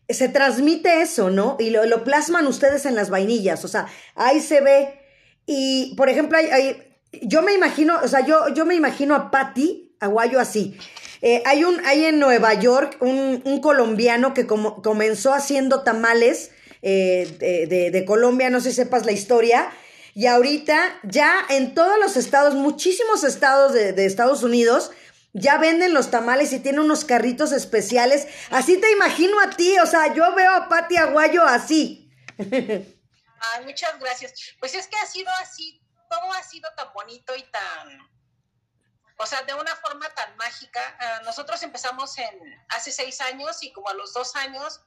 se 0.09 0.29
transmite 0.29 1.01
eso, 1.01 1.31
¿no? 1.31 1.57
Y 1.59 1.71
lo, 1.71 2.05
plasman 2.05 2.47
ustedes 2.47 2.87
en 2.87 2.95
las 2.95 3.09
vainillas, 3.11 3.65
o 3.65 3.69
sea, 3.69 3.87
ahí 4.15 4.41
se 4.41 4.61
ve. 4.61 5.01
Y, 5.47 5.95
por 5.97 6.09
ejemplo, 6.09 6.39
hay, 6.39 6.83
yo 7.23 7.43
me 7.43 7.53
imagino, 7.53 7.99
o 8.03 8.09
sea, 8.09 8.25
yo, 8.27 8.49
yo 8.55 8.65
me 8.65 8.75
imagino 8.75 9.15
a 9.15 9.31
Patty 9.31 9.97
Aguayo 10.01 10.41
así. 10.41 10.77
Eh, 11.21 11.43
hay, 11.47 11.63
un, 11.63 11.85
hay 11.87 12.07
en 12.07 12.19
Nueva 12.19 12.55
York 12.55 12.97
un, 13.01 13.61
colombiano 13.61 14.35
que 14.35 14.47
como, 14.47 14.83
comenzó 14.83 15.33
haciendo 15.33 15.83
tamales 15.83 16.51
eh, 16.83 17.91
de, 17.93 18.05
Colombia, 18.05 18.51
no 18.51 18.61
sé 18.61 18.71
si 18.71 18.77
sepas 18.77 19.07
la 19.07 19.13
historia, 19.13 19.71
y 20.15 20.27
ahorita 20.27 20.99
ya 21.05 21.33
en 21.49 21.75
todos 21.75 21.99
los 22.01 22.17
estados, 22.17 22.55
muchísimos 22.55 23.23
estados 23.23 23.73
de, 23.73 23.93
de 23.93 24.05
Estados 24.05 24.43
Unidos, 24.43 24.91
ya 25.33 25.59
venden 25.59 25.95
los 25.95 26.11
tamales 26.11 26.53
y 26.53 26.61
tiene 26.61 26.81
unos 26.81 27.05
carritos 27.05 27.53
especiales. 27.53 28.29
Así 28.51 28.79
te 28.81 28.91
imagino 28.91 29.41
a 29.41 29.51
ti, 29.51 29.79
o 29.79 29.87
sea, 29.87 30.13
yo 30.15 30.35
veo 30.35 30.53
a 30.53 30.69
Pati 30.69 30.97
Aguayo 30.97 31.45
así. 31.45 32.11
Ay, 32.39 33.65
muchas 33.65 33.99
gracias. 33.99 34.35
Pues 34.61 34.75
es 34.75 34.87
que 34.87 34.97
ha 34.97 35.07
sido 35.07 35.31
así, 35.41 35.83
todo 36.09 36.33
ha 36.33 36.43
sido 36.43 36.69
tan 36.77 36.93
bonito 36.93 37.35
y 37.35 37.43
tan, 37.45 38.11
o 39.17 39.27
sea, 39.27 39.43
de 39.43 39.55
una 39.55 39.75
forma 39.77 40.09
tan 40.11 40.37
mágica. 40.37 40.97
Ah, 41.01 41.23
nosotros 41.25 41.63
empezamos 41.63 42.17
en 42.19 42.65
hace 42.69 42.93
seis 42.93 43.21
años 43.21 43.63
y 43.63 43.73
como 43.73 43.89
a 43.89 43.95
los 43.95 44.13
dos 44.13 44.37
años, 44.37 44.83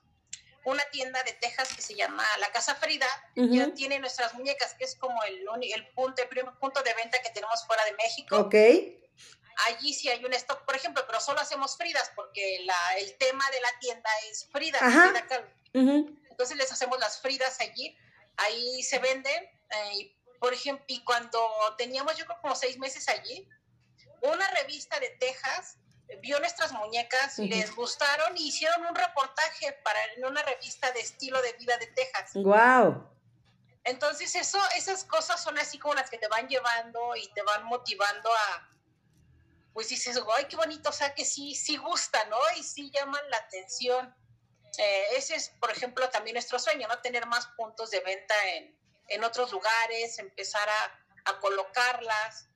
una 0.63 0.83
tienda 0.91 1.21
de 1.23 1.33
Texas 1.33 1.73
que 1.75 1.81
se 1.81 1.95
llama 1.95 2.23
La 2.39 2.51
Casa 2.51 2.75
Frida, 2.75 3.07
ya 3.35 3.71
tiene 3.73 3.99
nuestras 3.99 4.33
muñecas, 4.33 4.73
que 4.75 4.85
es 4.85 4.95
como 4.95 5.21
el, 5.23 5.45
el 5.61 5.87
punto, 5.89 6.23
el 6.23 6.27
primer 6.27 6.55
punto 6.55 6.81
de 6.81 6.93
venta 6.95 7.19
que 7.21 7.29
tenemos 7.29 7.65
fuera 7.67 7.83
de 7.85 7.93
México. 7.93 8.37
Ok 8.39 8.55
allí 9.67 9.93
sí 9.93 10.09
hay 10.09 10.23
un 10.23 10.33
stock, 10.33 10.63
por 10.65 10.75
ejemplo, 10.75 11.03
pero 11.07 11.19
solo 11.19 11.39
hacemos 11.39 11.77
Fridas 11.77 12.11
porque 12.15 12.61
la, 12.65 12.97
el 12.99 13.17
tema 13.17 13.49
de 13.51 13.61
la 13.61 13.79
tienda 13.79 14.09
es 14.29 14.47
Frida. 14.51 14.79
Entonces 15.73 16.57
les 16.57 16.71
hacemos 16.71 16.99
las 16.99 17.21
Fridas 17.21 17.59
allí, 17.59 17.97
ahí 18.37 18.83
se 18.83 18.99
venden. 18.99 19.43
Eh, 19.69 20.15
por 20.39 20.53
ejemplo, 20.53 20.85
y 20.87 21.03
cuando 21.03 21.39
teníamos 21.77 22.15
yo 22.17 22.25
creo 22.25 22.39
como 22.41 22.55
seis 22.55 22.77
meses 22.77 23.07
allí, 23.09 23.47
una 24.21 24.47
revista 24.51 24.99
de 24.99 25.09
Texas 25.11 25.77
vio 26.21 26.39
nuestras 26.39 26.71
muñecas, 26.71 27.39
les 27.39 27.75
gustaron 27.75 28.37
y 28.37 28.49
hicieron 28.49 28.85
un 28.85 28.95
reportaje 28.95 29.73
para 29.83 29.99
en 30.15 30.25
una 30.25 30.41
revista 30.43 30.91
de 30.91 30.99
estilo 30.99 31.41
de 31.41 31.53
vida 31.53 31.77
de 31.77 31.87
Texas. 31.87 32.31
Wow. 32.35 33.09
Entonces 33.83 34.35
eso, 34.35 34.59
esas 34.75 35.03
cosas 35.03 35.41
son 35.41 35.57
así 35.57 35.77
como 35.77 35.93
las 35.93 36.09
que 36.09 36.17
te 36.17 36.27
van 36.27 36.47
llevando 36.47 37.15
y 37.15 37.27
te 37.33 37.41
van 37.43 37.65
motivando 37.65 38.29
a, 38.33 38.69
pues 39.75 39.89
dices, 39.89 40.17
ay, 40.37 40.45
qué 40.45 40.55
bonito, 40.55 40.87
o 40.89 40.93
sea 40.93 41.13
que 41.13 41.25
sí, 41.25 41.53
sí 41.53 41.75
gusta, 41.75 42.23
¿no? 42.27 42.37
Y 42.57 42.63
sí 42.63 42.89
llaman 42.91 43.29
la 43.29 43.35
atención. 43.35 44.15
Eh, 44.77 45.03
ese 45.17 45.35
es, 45.35 45.49
por 45.59 45.69
ejemplo, 45.69 46.09
también 46.09 46.35
nuestro 46.35 46.59
sueño, 46.59 46.87
¿no? 46.87 46.97
Tener 47.01 47.25
más 47.25 47.47
puntos 47.57 47.91
de 47.91 47.99
venta 47.99 48.33
en, 48.53 48.79
en 49.09 49.23
otros 49.25 49.51
lugares, 49.51 50.17
empezar 50.17 50.65
a, 50.69 51.29
a 51.29 51.39
colocarlas 51.41 52.47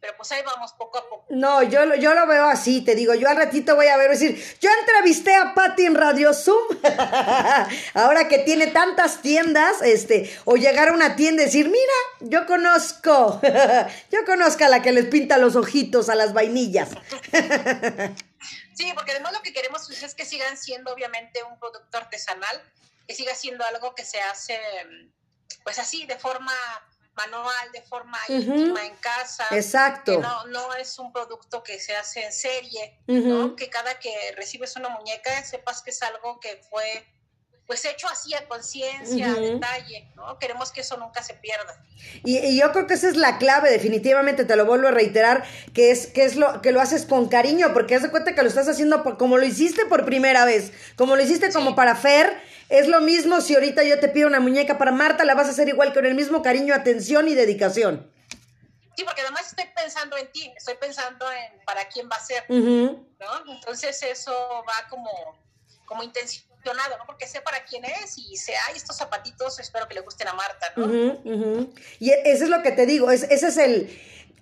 pero 0.00 0.16
pues 0.16 0.30
ahí 0.32 0.42
vamos 0.44 0.72
poco 0.72 0.98
a 0.98 1.08
poco. 1.08 1.26
No, 1.30 1.62
yo, 1.62 1.94
yo 1.96 2.14
lo 2.14 2.26
veo 2.26 2.46
así, 2.46 2.82
te 2.82 2.94
digo, 2.94 3.14
yo 3.14 3.28
al 3.28 3.36
ratito 3.36 3.74
voy 3.76 3.86
a 3.86 3.96
ver, 3.96 4.10
decir, 4.10 4.42
yo 4.60 4.70
entrevisté 4.80 5.34
a 5.34 5.54
Patty 5.54 5.86
en 5.86 5.94
Radio 5.94 6.32
Zoom, 6.32 6.78
ahora 7.94 8.28
que 8.28 8.38
tiene 8.38 8.68
tantas 8.68 9.22
tiendas, 9.22 9.82
este, 9.82 10.34
o 10.44 10.56
llegar 10.56 10.88
a 10.88 10.92
una 10.92 11.16
tienda 11.16 11.42
y 11.42 11.46
decir, 11.46 11.68
mira, 11.68 11.92
yo 12.20 12.46
conozco, 12.46 13.40
yo 14.10 14.24
conozco 14.24 14.64
a 14.64 14.68
la 14.68 14.82
que 14.82 14.92
les 14.92 15.06
pinta 15.06 15.38
los 15.38 15.56
ojitos 15.56 16.08
a 16.08 16.14
las 16.14 16.32
vainillas. 16.32 16.90
sí, 18.74 18.92
porque 18.94 19.12
además 19.12 19.32
lo 19.32 19.42
que 19.42 19.52
queremos 19.52 19.86
pues, 19.86 20.02
es 20.02 20.14
que 20.14 20.24
sigan 20.24 20.56
siendo 20.56 20.92
obviamente 20.92 21.42
un 21.42 21.58
producto 21.58 21.98
artesanal, 21.98 22.62
que 23.06 23.14
siga 23.14 23.34
siendo 23.34 23.64
algo 23.64 23.94
que 23.94 24.04
se 24.04 24.20
hace, 24.20 24.58
pues 25.64 25.78
así, 25.78 26.06
de 26.06 26.18
forma 26.18 26.52
manual 27.18 27.72
de 27.72 27.82
forma 27.82 28.18
íntima 28.28 28.86
en 28.86 28.94
casa. 28.96 29.46
Exacto. 29.50 30.12
Que 30.12 30.18
no, 30.18 30.46
no 30.46 30.74
es 30.74 30.98
un 30.98 31.12
producto 31.12 31.62
que 31.62 31.78
se 31.80 31.96
hace 31.96 32.24
en 32.24 32.32
serie, 32.32 32.98
¿no? 33.06 33.56
Que 33.56 33.68
cada 33.68 33.98
que 33.98 34.14
recibes 34.36 34.76
una 34.76 34.88
muñeca 34.88 35.44
sepas 35.44 35.82
que 35.82 35.90
es 35.90 36.02
algo 36.02 36.38
que 36.40 36.56
fue 36.70 37.06
pues 37.68 37.84
hecho 37.84 38.08
así 38.08 38.32
a 38.32 38.48
conciencia, 38.48 39.30
a 39.30 39.34
detalle, 39.34 40.10
¿no? 40.16 40.38
Queremos 40.38 40.72
que 40.72 40.80
eso 40.80 40.96
nunca 40.96 41.22
se 41.22 41.34
pierda. 41.34 41.84
Y, 42.24 42.58
yo 42.58 42.72
creo 42.72 42.86
que 42.86 42.94
esa 42.94 43.08
es 43.08 43.16
la 43.16 43.36
clave, 43.36 43.70
definitivamente, 43.70 44.46
te 44.46 44.56
lo 44.56 44.64
vuelvo 44.64 44.88
a 44.88 44.90
reiterar, 44.90 45.44
que 45.74 45.90
es, 45.90 46.06
que 46.06 46.24
es 46.24 46.36
lo, 46.36 46.62
que 46.62 46.72
lo 46.72 46.80
haces 46.80 47.04
con 47.04 47.28
cariño, 47.28 47.74
porque 47.74 47.94
haz 47.94 48.02
de 48.02 48.10
cuenta 48.10 48.34
que 48.34 48.40
lo 48.40 48.48
estás 48.48 48.68
haciendo 48.68 49.04
como 49.18 49.36
lo 49.36 49.44
hiciste 49.44 49.84
por 49.84 50.06
primera 50.06 50.46
vez, 50.46 50.72
como 50.96 51.14
lo 51.14 51.22
hiciste 51.22 51.52
como 51.52 51.76
para 51.76 51.94
Fer, 51.94 52.40
es 52.70 52.88
lo 52.88 53.02
mismo 53.02 53.42
si 53.42 53.54
ahorita 53.54 53.84
yo 53.84 54.00
te 54.00 54.08
pido 54.08 54.28
una 54.28 54.40
muñeca 54.40 54.78
para 54.78 54.90
Marta, 54.90 55.26
la 55.26 55.34
vas 55.34 55.48
a 55.48 55.50
hacer 55.50 55.68
igual 55.68 55.92
con 55.92 56.06
el 56.06 56.14
mismo 56.14 56.40
cariño, 56.40 56.74
atención 56.74 57.28
y 57.28 57.34
dedicación. 57.34 58.10
Sí, 58.96 59.04
porque 59.04 59.20
además 59.20 59.46
estoy 59.46 59.66
pensando 59.76 60.16
en 60.16 60.32
ti, 60.32 60.50
estoy 60.56 60.76
pensando 60.76 61.30
en 61.30 61.62
para 61.66 61.86
quién 61.88 62.08
va 62.10 62.16
a 62.16 62.24
ser, 62.24 62.44
¿no? 62.48 63.52
Entonces 63.52 64.02
eso 64.02 64.32
va 64.66 64.88
como, 64.88 65.38
como 65.84 66.02
¿no? 66.64 67.06
Porque 67.06 67.26
sé 67.26 67.40
para 67.40 67.64
quién 67.64 67.84
es 67.84 68.18
y 68.18 68.36
sé, 68.36 68.54
ay, 68.68 68.76
estos 68.76 68.96
zapatitos 68.96 69.58
espero 69.58 69.88
que 69.88 69.94
le 69.94 70.00
gusten 70.00 70.28
a 70.28 70.34
Marta, 70.34 70.66
¿no? 70.76 71.68
Y 71.98 72.10
eso 72.10 72.44
es 72.44 72.50
lo 72.50 72.62
que 72.62 72.72
te 72.72 72.86
digo, 72.86 73.10
ese 73.10 73.34
es 73.34 73.56
el... 73.56 73.88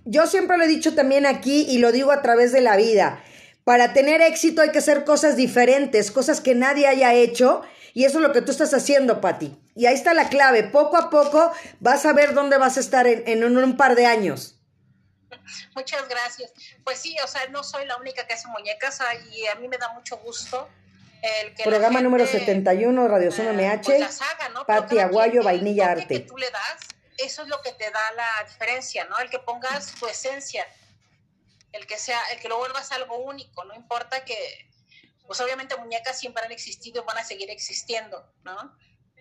Yo 0.05 0.27
siempre 0.27 0.57
lo 0.57 0.65
he 0.65 0.69
dicho 0.69 0.95
también 0.95 1.27
aquí 1.27 1.67
y 1.69 1.79
lo 1.79 1.91
digo 1.91 2.13
a 2.13 2.23
través 2.23 2.53
de 2.53 2.61
la 2.61 2.77
vida. 2.77 3.23
Para 3.65 3.93
tener 3.93 4.21
éxito 4.23 4.63
hay 4.63 4.71
que 4.71 4.79
hacer 4.79 5.05
cosas 5.05 5.35
diferentes, 5.35 6.13
cosas 6.13 6.41
que 6.41 6.55
nadie 6.55 6.87
haya 6.87 7.13
hecho 7.13 7.63
y 7.97 8.05
eso 8.05 8.19
es 8.19 8.23
lo 8.23 8.33
que 8.33 8.43
tú 8.43 8.53
estás 8.53 8.75
haciendo, 8.75 9.21
Patti. 9.23 9.59
Y 9.75 9.87
ahí 9.87 9.95
está 9.95 10.13
la 10.13 10.29
clave. 10.29 10.65
Poco 10.65 10.99
a 10.99 11.09
poco 11.09 11.51
vas 11.81 12.05
a 12.05 12.13
ver 12.13 12.35
dónde 12.35 12.59
vas 12.59 12.77
a 12.77 12.81
estar 12.81 13.07
en, 13.07 13.43
un, 13.43 13.77
par 13.77 13.95
de 13.97 14.05
años. 14.07 14.61
Muchas 15.75 16.07
gracias. 16.07 16.53
Pues 16.85 16.99
sí, 16.99 17.17
o 17.25 17.27
sea, 17.27 17.49
no 17.49 17.65
soy 17.65 17.87
la 17.87 17.97
única 17.97 18.27
que 18.27 18.35
hace 18.35 18.49
muñecas 18.49 19.01
y 19.33 19.47
a 19.47 19.55
mí 19.57 19.67
me 19.67 19.79
da 19.79 19.93
mucho 19.95 20.19
gusto 20.19 20.69
El 21.23 21.55
que 21.55 21.65
Programa 21.65 22.01
número 22.01 22.27
gente, 22.27 22.41
71, 22.41 23.09
Radio 23.09 23.31
eh, 23.31 23.53
MH. 23.53 23.83
pues 23.85 24.01
las 24.01 24.23
haga, 24.23 24.49
¿no? 24.51 24.67
Pero 24.67 24.83
Pati 24.83 24.99
Aguayo, 24.99 25.43
Vainilla 25.43 25.91
Arte. 25.93 26.07
que 26.07 26.21
tú 26.21 26.37
le 26.37 26.51
das, 26.51 26.89
eso 27.19 27.43
es 27.43 27.49
lo 27.49 27.61
que 27.63 27.73
te 27.73 27.91
da 27.91 28.13
la 28.13 28.45
diferencia, 28.49 29.05
¿no? 29.07 29.19
El 29.19 29.31
que 29.31 29.39
pongas 29.39 29.95
tu 29.95 30.07
esencia, 30.07 30.67
el 31.73 31.87
que 31.87 31.99
sea, 31.99 32.21
el 32.33 32.41
que 32.41 32.49
lo 32.49 32.59
vuelvas 32.59 32.93
algo 32.93 33.17
único, 33.19 33.65
no 33.65 33.75
importa 33.75 34.25
que, 34.25 34.69
pues 35.27 35.41
obviamente 35.41 35.77
muñecas 35.77 36.19
siempre 36.19 36.45
han 36.45 36.53
existido 36.53 37.03
y 37.03 37.07
van 37.07 37.19
a 37.19 37.25
seguir 37.25 37.51
existiendo, 37.51 38.33
¿no? 38.45 38.77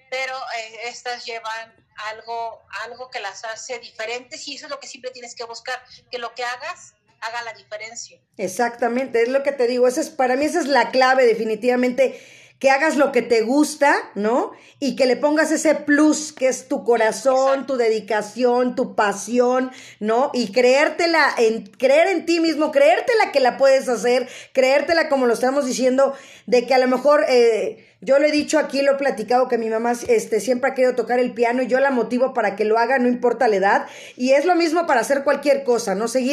Pero 0.09 0.37
eh, 0.57 0.87
estas 0.87 1.25
llevan 1.25 1.85
algo, 1.97 2.63
algo 2.83 3.09
que 3.09 3.19
las 3.19 3.43
hace 3.45 3.79
diferentes 3.79 4.47
y 4.47 4.55
eso 4.55 4.67
es 4.67 4.69
lo 4.69 4.79
que 4.79 4.87
siempre 4.87 5.11
tienes 5.11 5.35
que 5.35 5.45
buscar, 5.45 5.83
que 6.11 6.19
lo 6.19 6.35
que 6.35 6.43
hagas 6.43 6.93
haga 7.27 7.43
la 7.43 7.53
diferencia. 7.53 8.19
Exactamente, 8.37 9.21
es 9.21 9.29
lo 9.29 9.43
que 9.43 9.51
te 9.51 9.67
digo, 9.67 9.87
esa 9.87 10.01
es, 10.01 10.09
para 10.09 10.35
mí 10.35 10.45
esa 10.45 10.59
es 10.59 10.67
la 10.67 10.91
clave 10.91 11.25
definitivamente, 11.25 12.19
que 12.59 12.69
hagas 12.69 12.95
lo 12.95 13.11
que 13.11 13.21
te 13.21 13.41
gusta, 13.41 13.93
¿no? 14.15 14.51
Y 14.79 14.95
que 14.95 15.05
le 15.05 15.17
pongas 15.17 15.51
ese 15.51 15.75
plus 15.75 16.31
que 16.31 16.47
es 16.47 16.67
tu 16.67 16.85
corazón, 16.85 17.49
Exacto. 17.49 17.73
tu 17.73 17.77
dedicación, 17.77 18.75
tu 18.75 18.95
pasión, 18.95 19.71
¿no? 19.99 20.31
Y 20.33 20.51
creértela, 20.51 21.27
en, 21.37 21.65
creer 21.65 22.07
en 22.07 22.25
ti 22.25 22.39
mismo, 22.39 22.71
creértela 22.71 23.31
que 23.33 23.41
la 23.41 23.57
puedes 23.57 23.89
hacer, 23.89 24.29
creértela 24.53 25.09
como 25.09 25.25
lo 25.25 25.33
estamos 25.33 25.65
diciendo, 25.65 26.13
de 26.45 26.65
que 26.65 26.73
a 26.73 26.79
lo 26.79 26.87
mejor... 26.87 27.25
Eh, 27.27 27.91
yo 28.05 28.19
lo 28.19 28.27
he 28.27 28.31
dicho 28.31 28.59
aquí, 28.59 28.83
lo 28.83 28.91
he 28.91 28.97
platicado 28.97 29.47
que 29.47 29.57
mi 29.57 29.67
mamá 29.67 29.93
este, 30.07 30.39
siempre 30.39 30.69
ha 30.69 30.73
querido 30.75 30.93
tocar 30.93 31.19
el 31.19 31.33
piano 31.33 31.63
y 31.63 31.67
yo 31.67 31.79
la 31.79 31.89
motivo 31.89 32.35
para 32.35 32.55
que 32.55 32.63
lo 32.63 32.77
haga, 32.77 32.99
no 32.99 33.07
importa 33.07 33.47
la 33.47 33.55
edad. 33.55 33.87
Y 34.15 34.33
es 34.33 34.45
lo 34.45 34.53
mismo 34.53 34.85
para 34.85 35.01
hacer 35.01 35.23
cualquier 35.23 35.63
cosa, 35.63 35.95
¿no? 35.95 36.07
Seguir 36.07 36.23